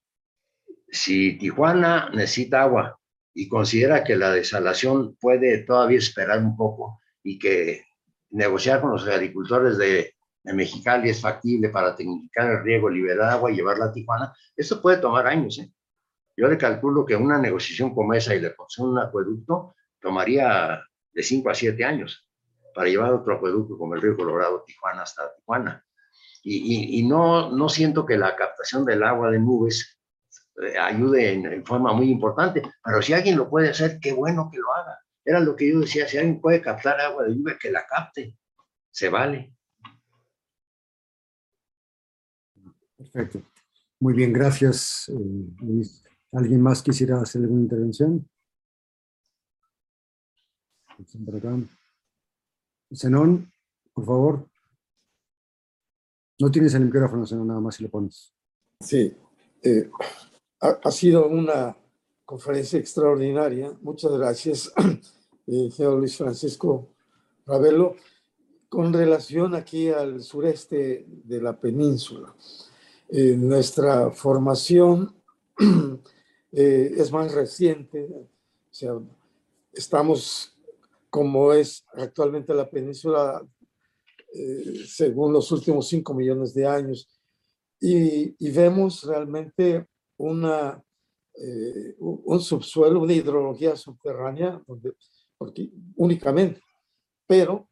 [0.88, 3.00] si Tijuana necesita agua
[3.34, 7.84] y considera que la desalación puede todavía esperar un poco y que
[8.30, 13.52] negociar con los agricultores de, de Mexicali es factible para tecnificar el riego, liberar agua
[13.52, 15.58] y llevarla a Tijuana, esto puede tomar años.
[15.60, 15.72] ¿eh?
[16.38, 20.82] Yo le calculo que una negociación como esa y le construcción un acueducto tomaría
[21.12, 22.28] de 5 a 7 años
[22.76, 25.84] para llevar otro acueducto como el río Colorado, Tijuana hasta Tijuana.
[26.44, 29.95] Y, y, no, no siento que la captación del agua de nubes
[30.80, 34.58] ayude en, en, forma muy importante, pero si alguien lo puede hacer, qué bueno que
[34.58, 35.00] lo haga.
[35.24, 38.38] Era lo que yo decía, si alguien puede captar agua de lluvia, que la capte,
[38.92, 39.54] se vale.
[42.98, 43.42] Perfecto.
[44.00, 46.04] Muy bien, gracias, eh, Luis.
[46.32, 48.30] ¿Alguien más quisiera hacer alguna intervención?
[52.94, 53.52] Zenón,
[53.94, 54.50] por favor.
[56.40, 58.34] No tienes el micrófono, Zenón, nada más si lo pones.
[58.80, 59.16] Sí,
[59.64, 59.90] eh,
[60.84, 61.78] ha, sido una
[62.24, 63.72] conferencia extraordinaria.
[63.82, 64.74] Muchas gracias,
[65.48, 66.90] eh, señor Luis Francisco
[67.46, 67.96] Ravelo,
[68.70, 72.34] con relación aquí al sureste de la península.
[73.10, 75.16] Eh, nuestra formación
[76.58, 78.30] Eh, es más reciente, o
[78.72, 78.94] sea,
[79.74, 80.58] estamos
[81.10, 83.46] como es actualmente la península
[84.88, 87.10] según los últimos cinco millones de años
[87.82, 89.86] y vemos realmente
[90.18, 90.84] una,
[91.36, 94.94] eh, un subsuelo, una hidrología subterránea, donde,
[95.38, 96.62] porque únicamente,
[97.28, 97.68] pero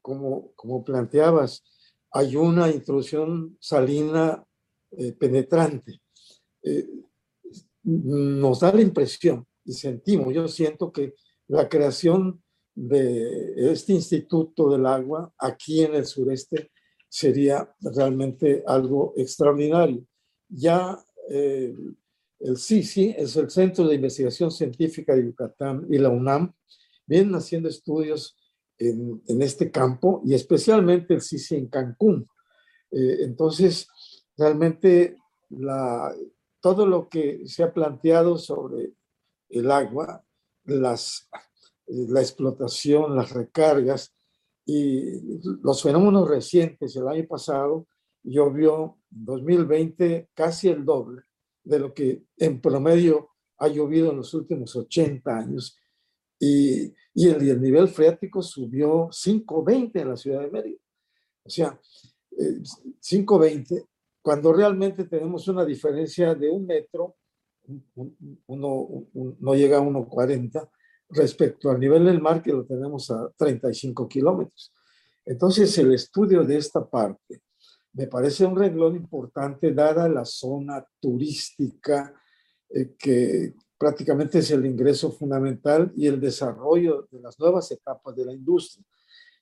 [0.00, 1.62] como, como planteabas,
[2.10, 4.44] hay una introducción salina
[4.92, 6.00] eh, penetrante.
[6.62, 6.88] Eh,
[7.82, 11.14] nos da la impresión y sentimos, yo siento que
[11.46, 12.42] la creación
[12.74, 16.70] de este Instituto del Agua aquí en el sureste
[17.08, 20.04] sería realmente algo extraordinario.
[20.48, 20.98] Ya
[21.30, 21.74] eh,
[22.40, 26.52] el CICI es el Centro de Investigación Científica de Yucatán y la UNAM
[27.06, 28.36] vienen haciendo estudios
[28.78, 32.28] en, este campo y especialmente el CICI en Cancún.
[32.92, 33.88] Eh, entonces,
[34.36, 35.16] realmente
[36.60, 38.92] todo lo que se ha planteado sobre
[39.48, 40.22] el agua,
[40.64, 41.28] las,
[41.86, 44.14] la explotación, las recargas
[44.64, 47.86] y los fenómenos recientes, el año pasado
[48.22, 51.22] llovió en 2020 casi el doble
[51.64, 55.76] de lo que en promedio ha llovido en los últimos 80 años
[56.38, 60.78] y, y, el, nivel freático subió 5.20 en la ciudad de Mérida.
[61.42, 61.78] O sea,
[62.30, 63.84] 5.20, eh,
[64.22, 67.16] cuando realmente tenemos una diferencia de un metro,
[68.46, 69.08] uno,
[69.40, 70.70] no llega a 1.40
[71.10, 74.72] respecto al nivel del mar que lo tenemos a 35 kilómetros.
[75.24, 77.42] Entonces, el estudio de esta parte
[77.92, 82.14] me parece un renglón importante dada la zona turística
[82.70, 88.24] eh, que prácticamente es el ingreso fundamental y el desarrollo de las nuevas etapas de
[88.24, 88.84] la industria.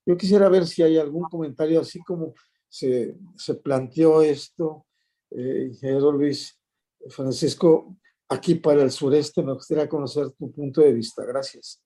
[0.05, 2.35] Yo quisiera ver si hay algún comentario así como
[2.69, 4.87] se, se planteó esto,
[5.31, 6.61] eh, ingeniero Luis
[7.09, 7.97] Francisco,
[8.29, 9.43] aquí para el sureste.
[9.43, 11.25] Me gustaría conocer tu punto de vista.
[11.25, 11.83] Gracias.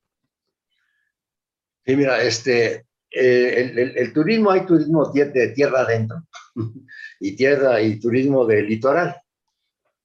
[1.85, 6.23] Sí, mira, este, eh, el, turismo, hay turismo de tierra adentro
[7.21, 9.17] y tierra y turismo de litoral,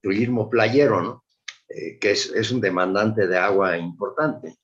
[0.01, 1.25] turismo playero, ¿no?
[1.69, 4.55] Eh, que es, un demandante de agua importante.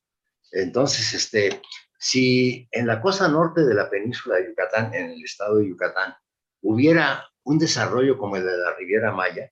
[0.52, 1.62] Entonces, este,
[1.98, 6.14] si en la costa norte de la península de Yucatán, en el estado de Yucatán,
[6.62, 9.52] hubiera un desarrollo como el de la Riviera Maya,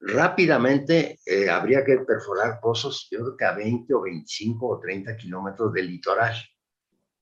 [0.00, 5.16] rápidamente eh, habría que perforar pozos, yo creo que a 20 o 25 o 30
[5.16, 6.34] kilómetros del litoral,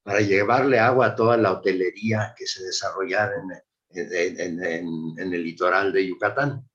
[0.03, 6.07] para llevarle agua a toda la hotelería que se desarrollara en, en, el litoral de
[6.07, 6.69] Yucatán.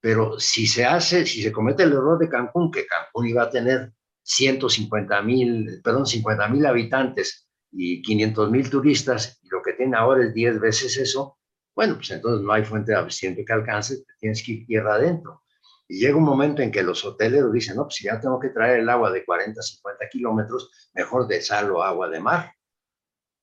[0.00, 3.50] Pero si se hace, si se comete el error de Cancún, que Cancún iba a
[3.50, 3.92] tener
[4.22, 10.24] 150 mil, perdón, 50 mil habitantes y 500 mil turistas, y lo que tiene ahora
[10.24, 11.38] es 10 veces eso,
[11.74, 15.42] bueno, pues entonces no hay fuente de abastecimiento que alcance, tienes que ir tierra adentro.
[15.88, 18.48] Y llega un momento en que los hoteleros dicen, no, pues si ya tengo que
[18.48, 22.52] traer el agua de 40, 50 kilómetros, mejor desalo agua de mar.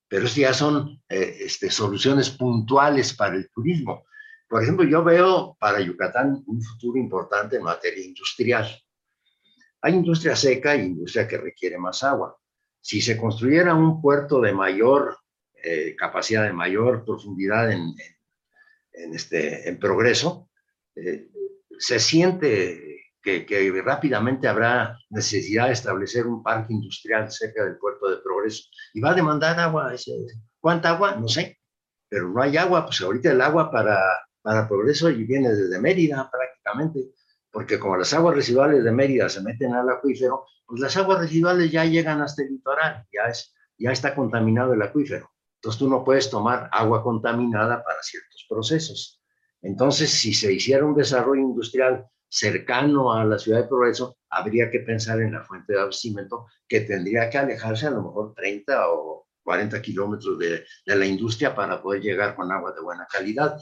[0.07, 4.05] Pero eso ya son eh, este, soluciones puntuales para el turismo.
[4.47, 8.67] Por ejemplo, yo veo para Yucatán un futuro importante en materia industrial.
[9.81, 12.37] Hay industria seca y industria que requiere más agua.
[12.79, 15.17] Si se construyera un puerto de mayor
[15.55, 17.95] eh, capacidad, de mayor profundidad en,
[18.91, 20.49] en, este, en progreso,
[20.95, 21.29] eh,
[21.83, 28.21] se siente que, rápidamente habrá necesidad de establecer un parque industrial cerca del puerto de
[28.23, 29.93] progreso y va a demandar agua.
[30.61, 31.17] ¿Cuánta agua?
[31.17, 31.59] No sé,
[32.07, 33.99] pero no hay agua, pues ahorita el agua para,
[34.41, 37.11] para progreso viene desde Mérida prácticamente,
[37.51, 41.69] porque como las aguas residuales de Mérida se meten al acuífero, pues las aguas residuales
[41.69, 45.29] ya llegan hasta el litoral, ya, es, ya está contaminado el acuífero.
[45.55, 49.22] Entonces tú no puedes tomar agua contaminada para ciertos procesos.
[49.63, 54.79] Entonces, si se hiciera un desarrollo industrial cercano a la ciudad de Progreso, habría que
[54.79, 59.27] pensar en la fuente de abastecimiento que tendría que alejarse a lo mejor 30 o
[59.43, 63.55] 40 kilómetros de, la industria para poder llegar con agua de buena calidad.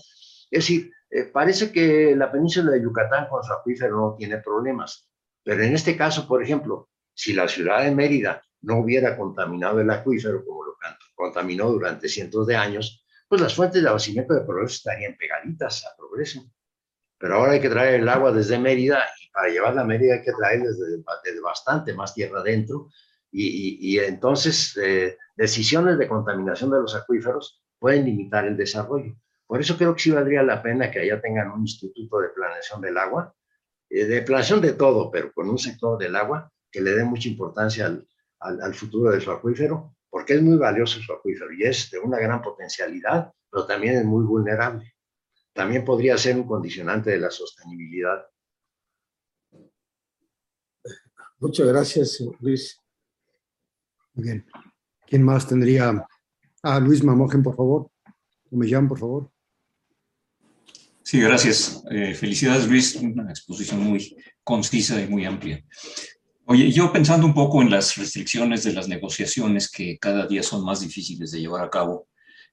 [0.49, 5.07] Es decir, eh, parece que la península de Yucatán con su acuífero no tiene problemas,
[5.43, 9.89] pero en este caso, por ejemplo, si la ciudad de Mérida no hubiera contaminado el
[9.89, 10.71] acuífero como lo
[11.13, 13.00] contaminó durante cientos de años,
[13.31, 16.51] pues las fuentes de abastecimiento de progreso estarían pegaditas a progreso.
[17.17, 20.21] Pero ahora hay que traer el agua desde Mérida y para llevarla a Mérida hay
[20.21, 22.89] que traer desde, bastante más tierra adentro
[23.31, 29.15] y, y, entonces eh, decisiones de contaminación de los acuíferos pueden limitar el desarrollo.
[29.47, 32.81] Por eso creo que sí valdría la pena que allá tengan un instituto de planeación
[32.81, 33.33] del agua,
[33.89, 37.29] eh, de planeación de todo, pero con un sector del agua que le dé mucha
[37.29, 38.05] importancia al,
[38.41, 42.19] al, futuro de su acuífero, porque es muy valioso su acuífero y es de una
[42.19, 44.93] gran potencialidad, pero también es muy vulnerable.
[45.53, 48.25] También podría ser un condicionante de la sostenibilidad.
[51.39, 52.77] Muchas gracias, Luis.
[54.13, 54.45] Muy bien.
[55.07, 56.05] ¿Quién más tendría?
[56.61, 57.89] Ah, Luis Mamogen, por favor.
[58.51, 59.31] me llaman, por favor.
[61.03, 61.83] Sí, gracias.
[61.89, 62.95] Eh, felicidades, Luis.
[62.97, 65.63] Una exposición muy concisa y muy amplia.
[66.45, 70.65] Oye, yo pensando un poco en las restricciones de las negociaciones que cada día son
[70.65, 72.07] más difíciles de llevar a cabo,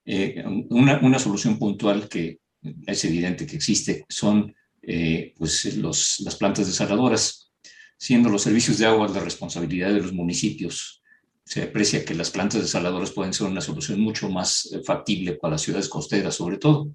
[0.04, 2.38] eh, una, solución puntual que
[2.86, 7.50] es evidente que existe son eh, pues los, las plantas desaladoras,
[7.98, 11.02] siendo los servicios de agua la responsabilidad de los municipios.
[11.44, 15.52] Se aprecia que las plantas desaladoras pueden ser una solución mucho más eh, factible para
[15.52, 16.94] las ciudades costeras, sobre todo.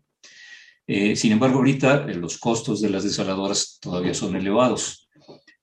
[0.88, 5.03] sin embargo, ahorita los costos de las desaladoras todavía son elevados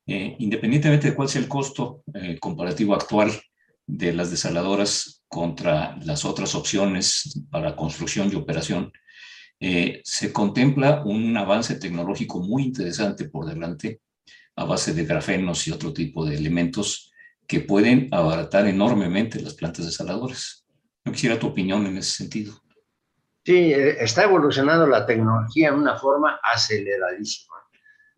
[0.07, 3.31] eh, independientemente de cuál sea el costo eh, comparativo actual
[3.87, 8.93] de las desaladoras contra las otras opciones para construcción y operación,
[9.61, 14.01] eh, se contempla un avance tecnológico muy interesante por delante
[14.57, 17.13] a base de grafenos y otro tipo de elementos
[17.47, 20.65] que pueden abaratar enormemente las plantas desaladoras.
[21.05, 22.55] Yo quisiera tu opinión en ese sentido.
[23.45, 27.57] Sí, está evolucionando la tecnología en una forma aceleradísima.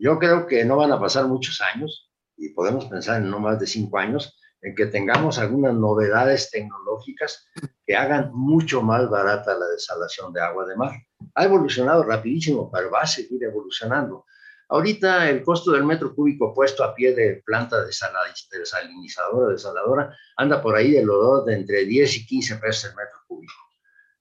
[0.03, 3.61] Yo creo que no van a pasar muchos años, y podemos pensar en no más
[3.61, 7.47] de cinco años, en que tengamos algunas novedades tecnológicas
[7.87, 10.91] que hagan mucho más barata la desalación de agua de mar.
[11.37, 14.25] Ha evolucionado rapidísimo, pero va a seguir evolucionando.
[14.71, 20.75] Ahorita el costo del metro cúbico puesto a pie de planta desalinizadora, desaladora, anda por
[20.75, 23.55] ahí del odor de entre 10 y 15 pesos el metro cúbico.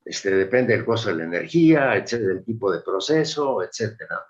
[0.06, 4.28] Este, depende del costo de la energía, etcétera, del tipo de proceso, etcétera.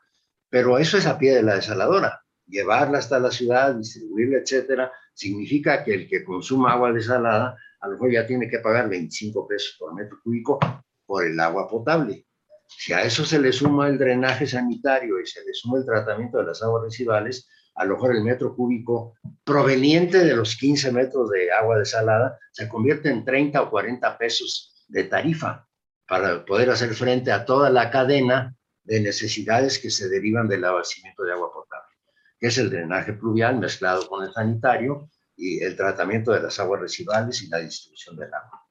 [0.52, 2.22] Pero eso es a pie de la desaladora.
[2.46, 7.94] Llevarla hasta la ciudad, distribuirla, etcétera, significa que el que consuma agua desalada a lo
[7.94, 10.60] mejor ya tiene que pagar 25 pesos por metro cúbico
[11.06, 12.28] por el agua potable.
[12.68, 16.38] Si a eso se le suma el drenaje sanitario y se le suma el tratamiento
[16.38, 21.30] de las aguas residuales, a lo mejor el metro cúbico proveniente de los 15 metros
[21.30, 25.68] de agua desalada se convierte en 30 o 40 pesos de tarifa
[26.08, 31.24] para poder hacer frente a toda la cadena de necesidades que se derivan del abastecimiento
[31.24, 31.96] de agua potable,
[32.40, 36.82] que es el drenaje pluvial mezclado con el sanitario y el tratamiento de las aguas
[36.82, 38.68] residuales y la distribución del agua.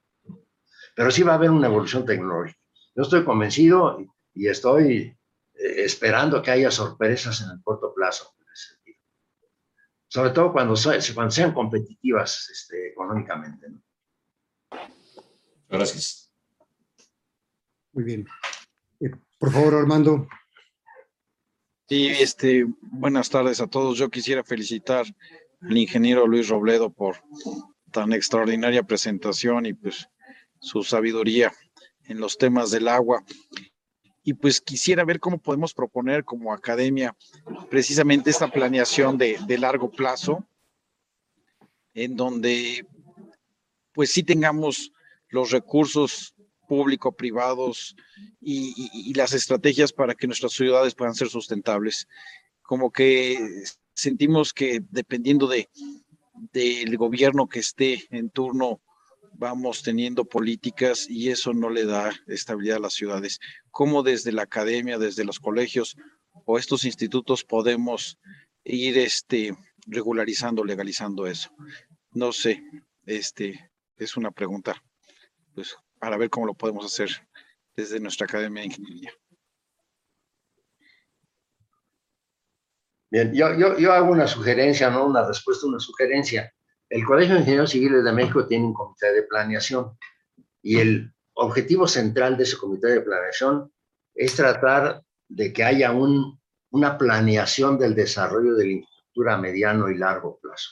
[0.94, 2.58] Pero sí va a haber una evolución tecnológica.
[2.94, 3.98] Yo estoy convencido
[4.34, 5.16] y estoy
[5.54, 8.34] eh, esperando que haya sorpresas en el corto plazo.
[10.08, 10.74] Sobre todo cuando,
[11.14, 13.68] cuando sean competitivas este, económicamente.
[15.68, 16.32] Gracias.
[17.92, 18.26] Muy bien.
[19.40, 20.28] Por favor, Armando.
[21.88, 23.96] Sí, este, buenas tardes a todos.
[23.96, 25.06] Yo quisiera felicitar
[25.62, 27.16] al ingeniero Luis Robledo por
[27.90, 30.10] tan extraordinaria presentación y pues
[30.60, 31.54] su sabiduría
[32.04, 33.24] en los temas del agua.
[34.22, 37.16] Y pues quisiera ver cómo podemos proponer como academia
[37.70, 40.46] precisamente esta planeación de, de largo plazo,
[41.94, 42.86] en donde
[43.94, 44.92] pues sí tengamos
[45.30, 46.34] los recursos
[46.70, 47.96] público-privados
[48.40, 52.06] y, las estrategias para que nuestras ciudades puedan ser sustentables.
[52.62, 53.36] Como que
[53.92, 55.68] sentimos que dependiendo de
[56.52, 58.80] del gobierno que esté en turno,
[59.32, 63.40] vamos teniendo políticas y eso no le da estabilidad a las ciudades.
[63.72, 65.96] ¿Cómo desde la academia, desde los colegios
[66.46, 68.16] o estos institutos podemos
[68.62, 69.56] ir este,
[69.86, 71.50] regularizando, legalizando eso?
[72.12, 72.62] No sé,
[73.06, 74.80] este, es una pregunta
[75.54, 77.10] pues, para ver cómo lo podemos hacer
[77.76, 79.12] desde nuestra Academia de Ingeniería.
[83.10, 86.52] Bien, yo, yo, yo hago una sugerencia, no una respuesta, una sugerencia.
[86.88, 89.98] El Colegio de Ingenieros Civiles de México tiene un comité de planeación
[90.62, 93.72] y el objetivo central de ese comité de planeación
[94.14, 96.40] es tratar de que haya un,
[96.70, 100.70] una planeación del desarrollo de la infraestructura a mediano y largo plazo.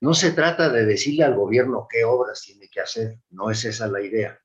[0.00, 3.86] No se trata de decirle al gobierno qué obras tiene que hacer, no es esa
[3.86, 4.38] la idea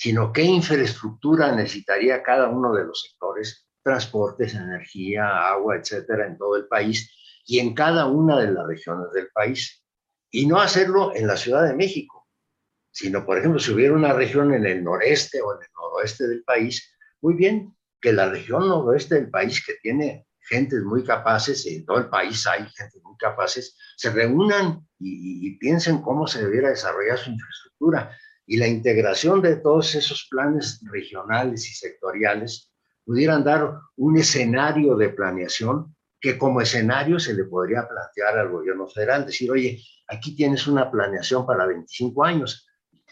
[0.00, 6.56] sino qué infraestructura necesitaría cada uno de los sectores, transportes, energía, agua, etcétera, en todo
[6.56, 7.14] el país
[7.44, 9.84] y en cada una de las regiones del país.
[10.30, 12.26] Y no hacerlo en la Ciudad de México,
[12.90, 16.44] sino, por ejemplo, si hubiera una región en el noreste o en el noroeste del
[16.44, 21.76] país, muy bien, que la región noroeste del país, que tiene gentes muy capaces, y
[21.76, 26.42] en todo el país hay gente muy capaces, se reúnan y, y piensen cómo se
[26.42, 28.16] debiera desarrollar su infraestructura
[28.50, 32.72] y la integración de todos esos planes regionales y sectoriales
[33.04, 38.88] pudieran dar un escenario de planeación que como escenario se le podría plantear al gobierno
[38.88, 42.66] federal, decir, oye, aquí tienes una planeación para 25 años,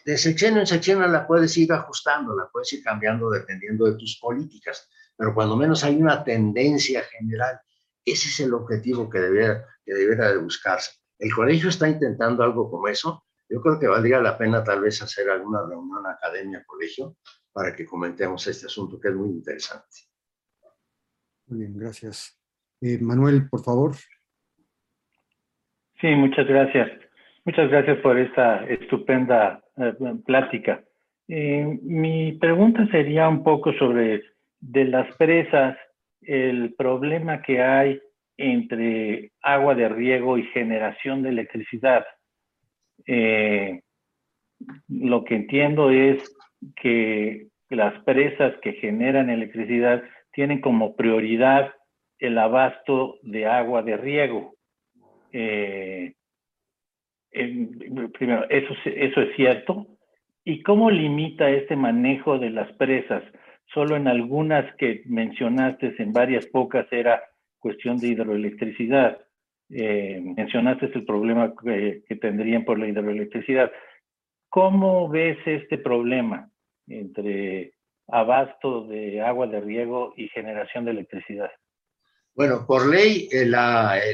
[0.05, 4.19] de sexenio en sexenio la puedes ir ajustando, la puedes ir cambiando dependiendo de tus
[4.19, 7.61] políticas, pero cuando menos hay una tendencia general.
[8.05, 10.91] Ese es el objetivo que debiera, que debiera de buscarse.
[11.17, 15.03] El colegio está intentando algo como eso, yo creo que valdría la pena tal vez
[15.03, 17.17] hacer alguna reunión academia, colegio,
[17.53, 20.09] para que comentemos este asunto que es muy interesante.
[21.47, 22.39] Muy bien, gracias.
[22.81, 23.93] Eh, Manuel, por favor.
[26.01, 26.91] Sí, muchas gracias.
[27.45, 29.95] Muchas gracias por esta estupenda eh,
[30.27, 30.85] plática.
[31.27, 34.23] Eh, mi pregunta sería un poco sobre
[34.61, 35.77] de las presas,
[36.21, 38.01] el problema que hay
[38.37, 42.05] entre agua de riego y generación de electricidad.
[43.07, 43.81] Eh,
[44.89, 46.35] lo que entiendo es
[46.77, 50.03] que las presas que generan electricidad
[50.33, 51.73] tienen como prioridad
[52.19, 54.55] el abasto de agua de riego.
[55.33, 56.15] Eh,
[57.31, 59.87] primero, ¿eso, ¿eso es cierto?
[60.45, 63.23] ¿Y cómo limita este manejo de las presas?
[63.75, 67.23] Solo en algunas que mencionaste, en varias pocas, era
[67.59, 69.19] cuestión de hidroelectricidad.
[69.71, 73.71] Eh, mencionaste el problema que, que, tendrían por la hidroelectricidad.
[74.49, 76.51] ¿Cómo ves este problema
[76.87, 77.75] entre
[78.09, 81.51] abasto de agua de riego y generación de electricidad?
[82.35, 83.55] Bueno, por ley, el,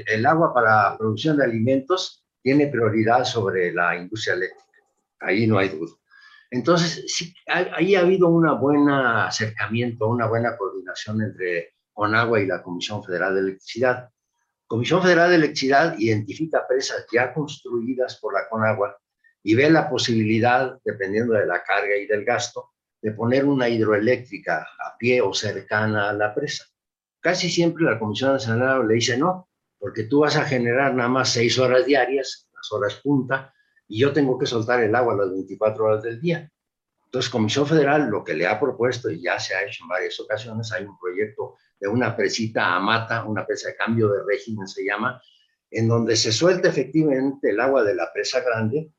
[0.06, 4.80] el, agua para producción de alimentos tiene prioridad sobre la industria eléctrica.
[5.20, 5.92] Ahí no hay duda.
[6.50, 12.62] Entonces, sí, ahí ha habido un buen acercamiento, una buena coordinación entre Conagua y la
[12.62, 14.08] Comisión Federal de Electricidad.
[14.74, 18.98] Comisión Federal de Electricidad identifica presas ya construidas por la Conagua
[19.40, 24.66] y ve la posibilidad, dependiendo de la carga y del gasto, de poner una hidroeléctrica
[24.84, 26.64] a pie o cercana a la presa.
[27.20, 29.48] Casi siempre la Comisión Nacional le dice no,
[29.78, 33.54] porque tú vas a generar nada más seis horas diarias, las horas punta,
[33.86, 36.50] y yo tengo que soltar el agua las 24 horas del día.
[37.14, 40.18] Entonces, Comisión Federal lo que le ha propuesto, y ya se ha hecho en varias
[40.18, 44.66] ocasiones, hay un proyecto de una presita a mata, una presa de cambio de régimen
[44.66, 45.22] se llama,
[45.70, 48.90] en donde se suelta efectivamente el agua de la presa grande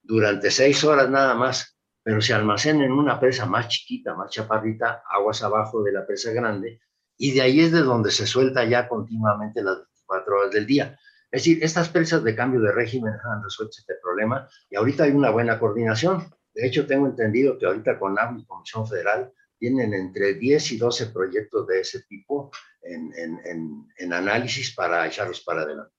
[0.00, 5.02] durante seis horas nada más pero se almacena en una presa más chiquita, más chaparrita,
[5.10, 6.80] aguas abajo de la presa grande,
[7.16, 10.96] y de ahí es de donde se suelta ya continuamente las 24 horas del día.
[11.32, 15.10] Es decir, estas presas de cambio de régimen han resuelto este problema y ahorita hay
[15.10, 16.30] una buena coordinación.
[16.56, 21.06] De hecho, tengo entendido que ahorita con y Comisión Federal tienen entre 10 y 12
[21.06, 22.50] proyectos de ese tipo
[22.82, 25.92] en, en, en análisis para echarlos para adelante.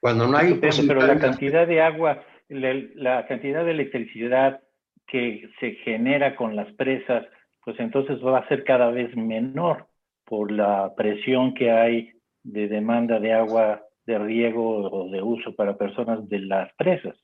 [0.00, 0.54] Cuando no hay...
[0.54, 4.60] Pero, pero la cantidad de agua la, cantidad de electricidad
[5.06, 7.26] que se genera con las presas,
[7.64, 9.86] pues entonces va a ser cada vez menor
[10.24, 12.12] por la presión que hay
[12.42, 17.14] de demanda de agua de riego o de uso para personas de las presas.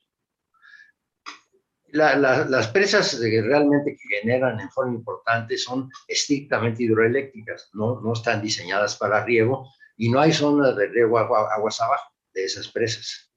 [1.87, 8.97] las presas realmente que generan en forma importante son estrictamente hidroeléctricas, no, no están diseñadas
[8.97, 9.67] para riego
[9.97, 13.31] y no hay zonas de riego aguas abajo de esas presas.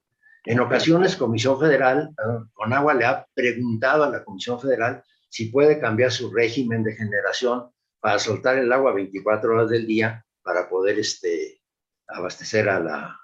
[0.45, 2.11] En ocasiones, Comisión Federal,
[2.53, 6.93] con agua le ha preguntado a la Comisión Federal si puede cambiar su régimen de
[6.93, 11.61] generación para soltar el agua 24 horas del día para poder este,
[12.07, 13.19] abastecer a, la,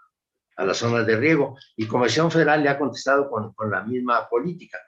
[0.56, 1.57] a las zonas de riego.
[1.76, 4.80] Y Comisión Federal le ha contestado con, con la misma política.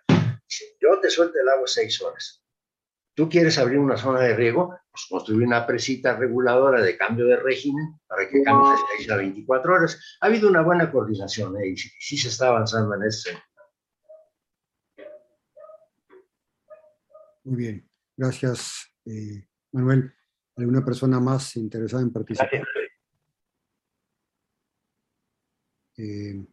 [0.80, 2.44] yo te suelto el agua seis horas
[3.18, 7.38] tú quieres abrir una zona de riego, pues construir una presita reguladora de cambio de
[7.38, 8.70] régimen para que cambie
[9.08, 10.18] de a 24 horas.
[10.22, 11.70] Ha habido una buena coordinación ¿eh?
[11.70, 13.32] y sí, se está avanzando en eso.
[17.44, 20.14] Muy bien, gracias eh, Manuel.
[20.56, 22.50] ¿Alguna persona más interesada en participar?
[25.98, 26.46] Eh,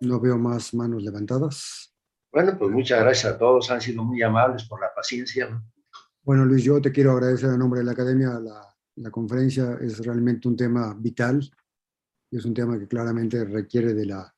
[0.00, 1.94] no veo más manos levantadas.
[2.32, 5.62] Bueno, pues muchas gracias a todos, han sido muy amables por la paciencia.
[6.22, 8.38] Bueno, Luis, yo te quiero agradecer en nombre de la Academia.
[8.40, 11.48] La, la conferencia es realmente un tema vital,
[12.30, 14.34] es un tema que claramente requiere de la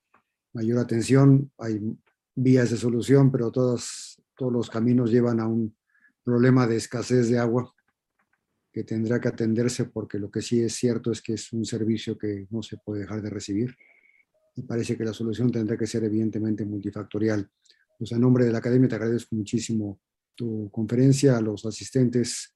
[0.53, 1.51] mayor atención.
[1.59, 1.81] Hay
[2.35, 5.77] vías de solución, pero todas, todos los caminos llevan a un
[6.23, 7.74] problema de escasez de agua
[8.70, 12.19] que tendrá que atenderse porque lo que sí es cierto es que es un servicio
[12.19, 13.74] que no se puede dejar de recibir
[14.59, 17.48] y parece que la solución tendrá que ser evidentemente multifactorial.
[17.97, 20.01] Pues a nombre de la Academia te agradezco muchísimo
[20.35, 22.55] tu conferencia, a los asistentes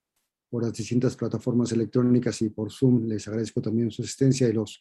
[0.51, 3.07] por las distintas plataformas electrónicas y por Zoom.
[3.07, 4.81] Les agradezco también su asistencia y los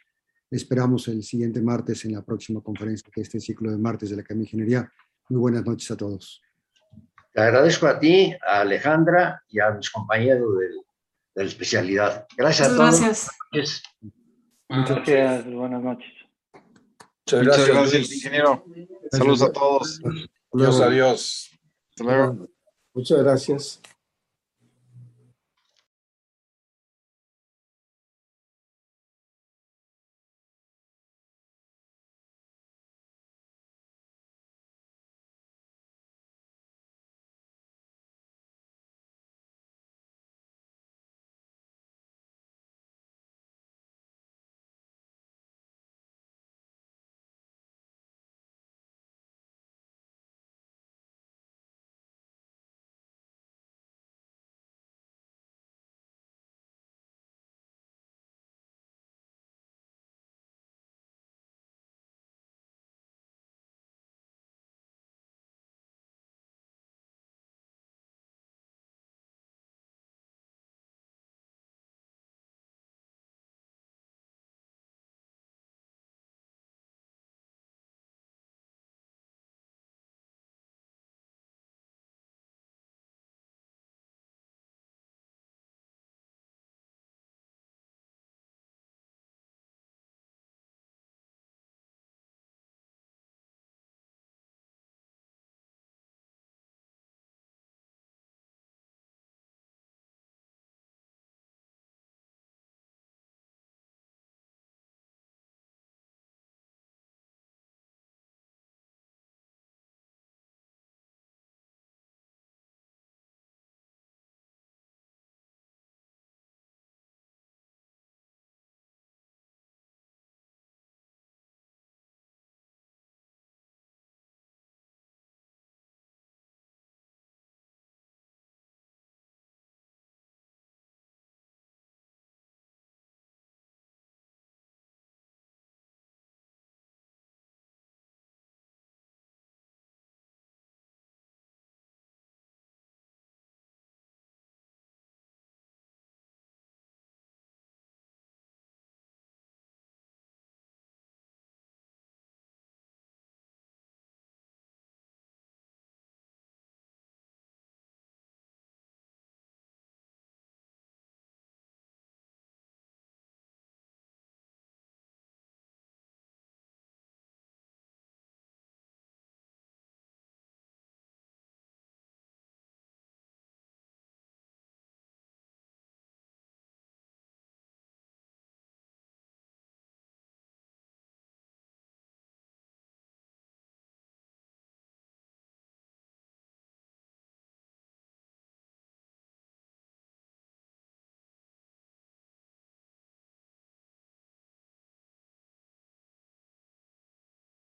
[0.49, 4.15] esperamos el siguiente martes en la próxima conferencia, que es este ciclo de martes de
[4.15, 4.91] la Academia de Ingeniería.
[5.29, 6.41] Muy buenas noches a todos.
[7.33, 10.69] Te agradezco a ti, a Alejandra y a mis compañeros de,
[11.35, 12.25] la especialidad.
[12.35, 12.99] Gracias a todos.
[12.99, 13.83] Gracias.
[14.67, 15.53] Muchas gracias.
[15.53, 16.20] Buenas noches.
[17.33, 18.63] Muchas gracias, ingeniero.
[19.11, 20.01] Saludos a todos.
[20.53, 21.49] Adiós, adiós.
[21.89, 22.47] Hasta luego.
[22.93, 23.81] Muchas gracias.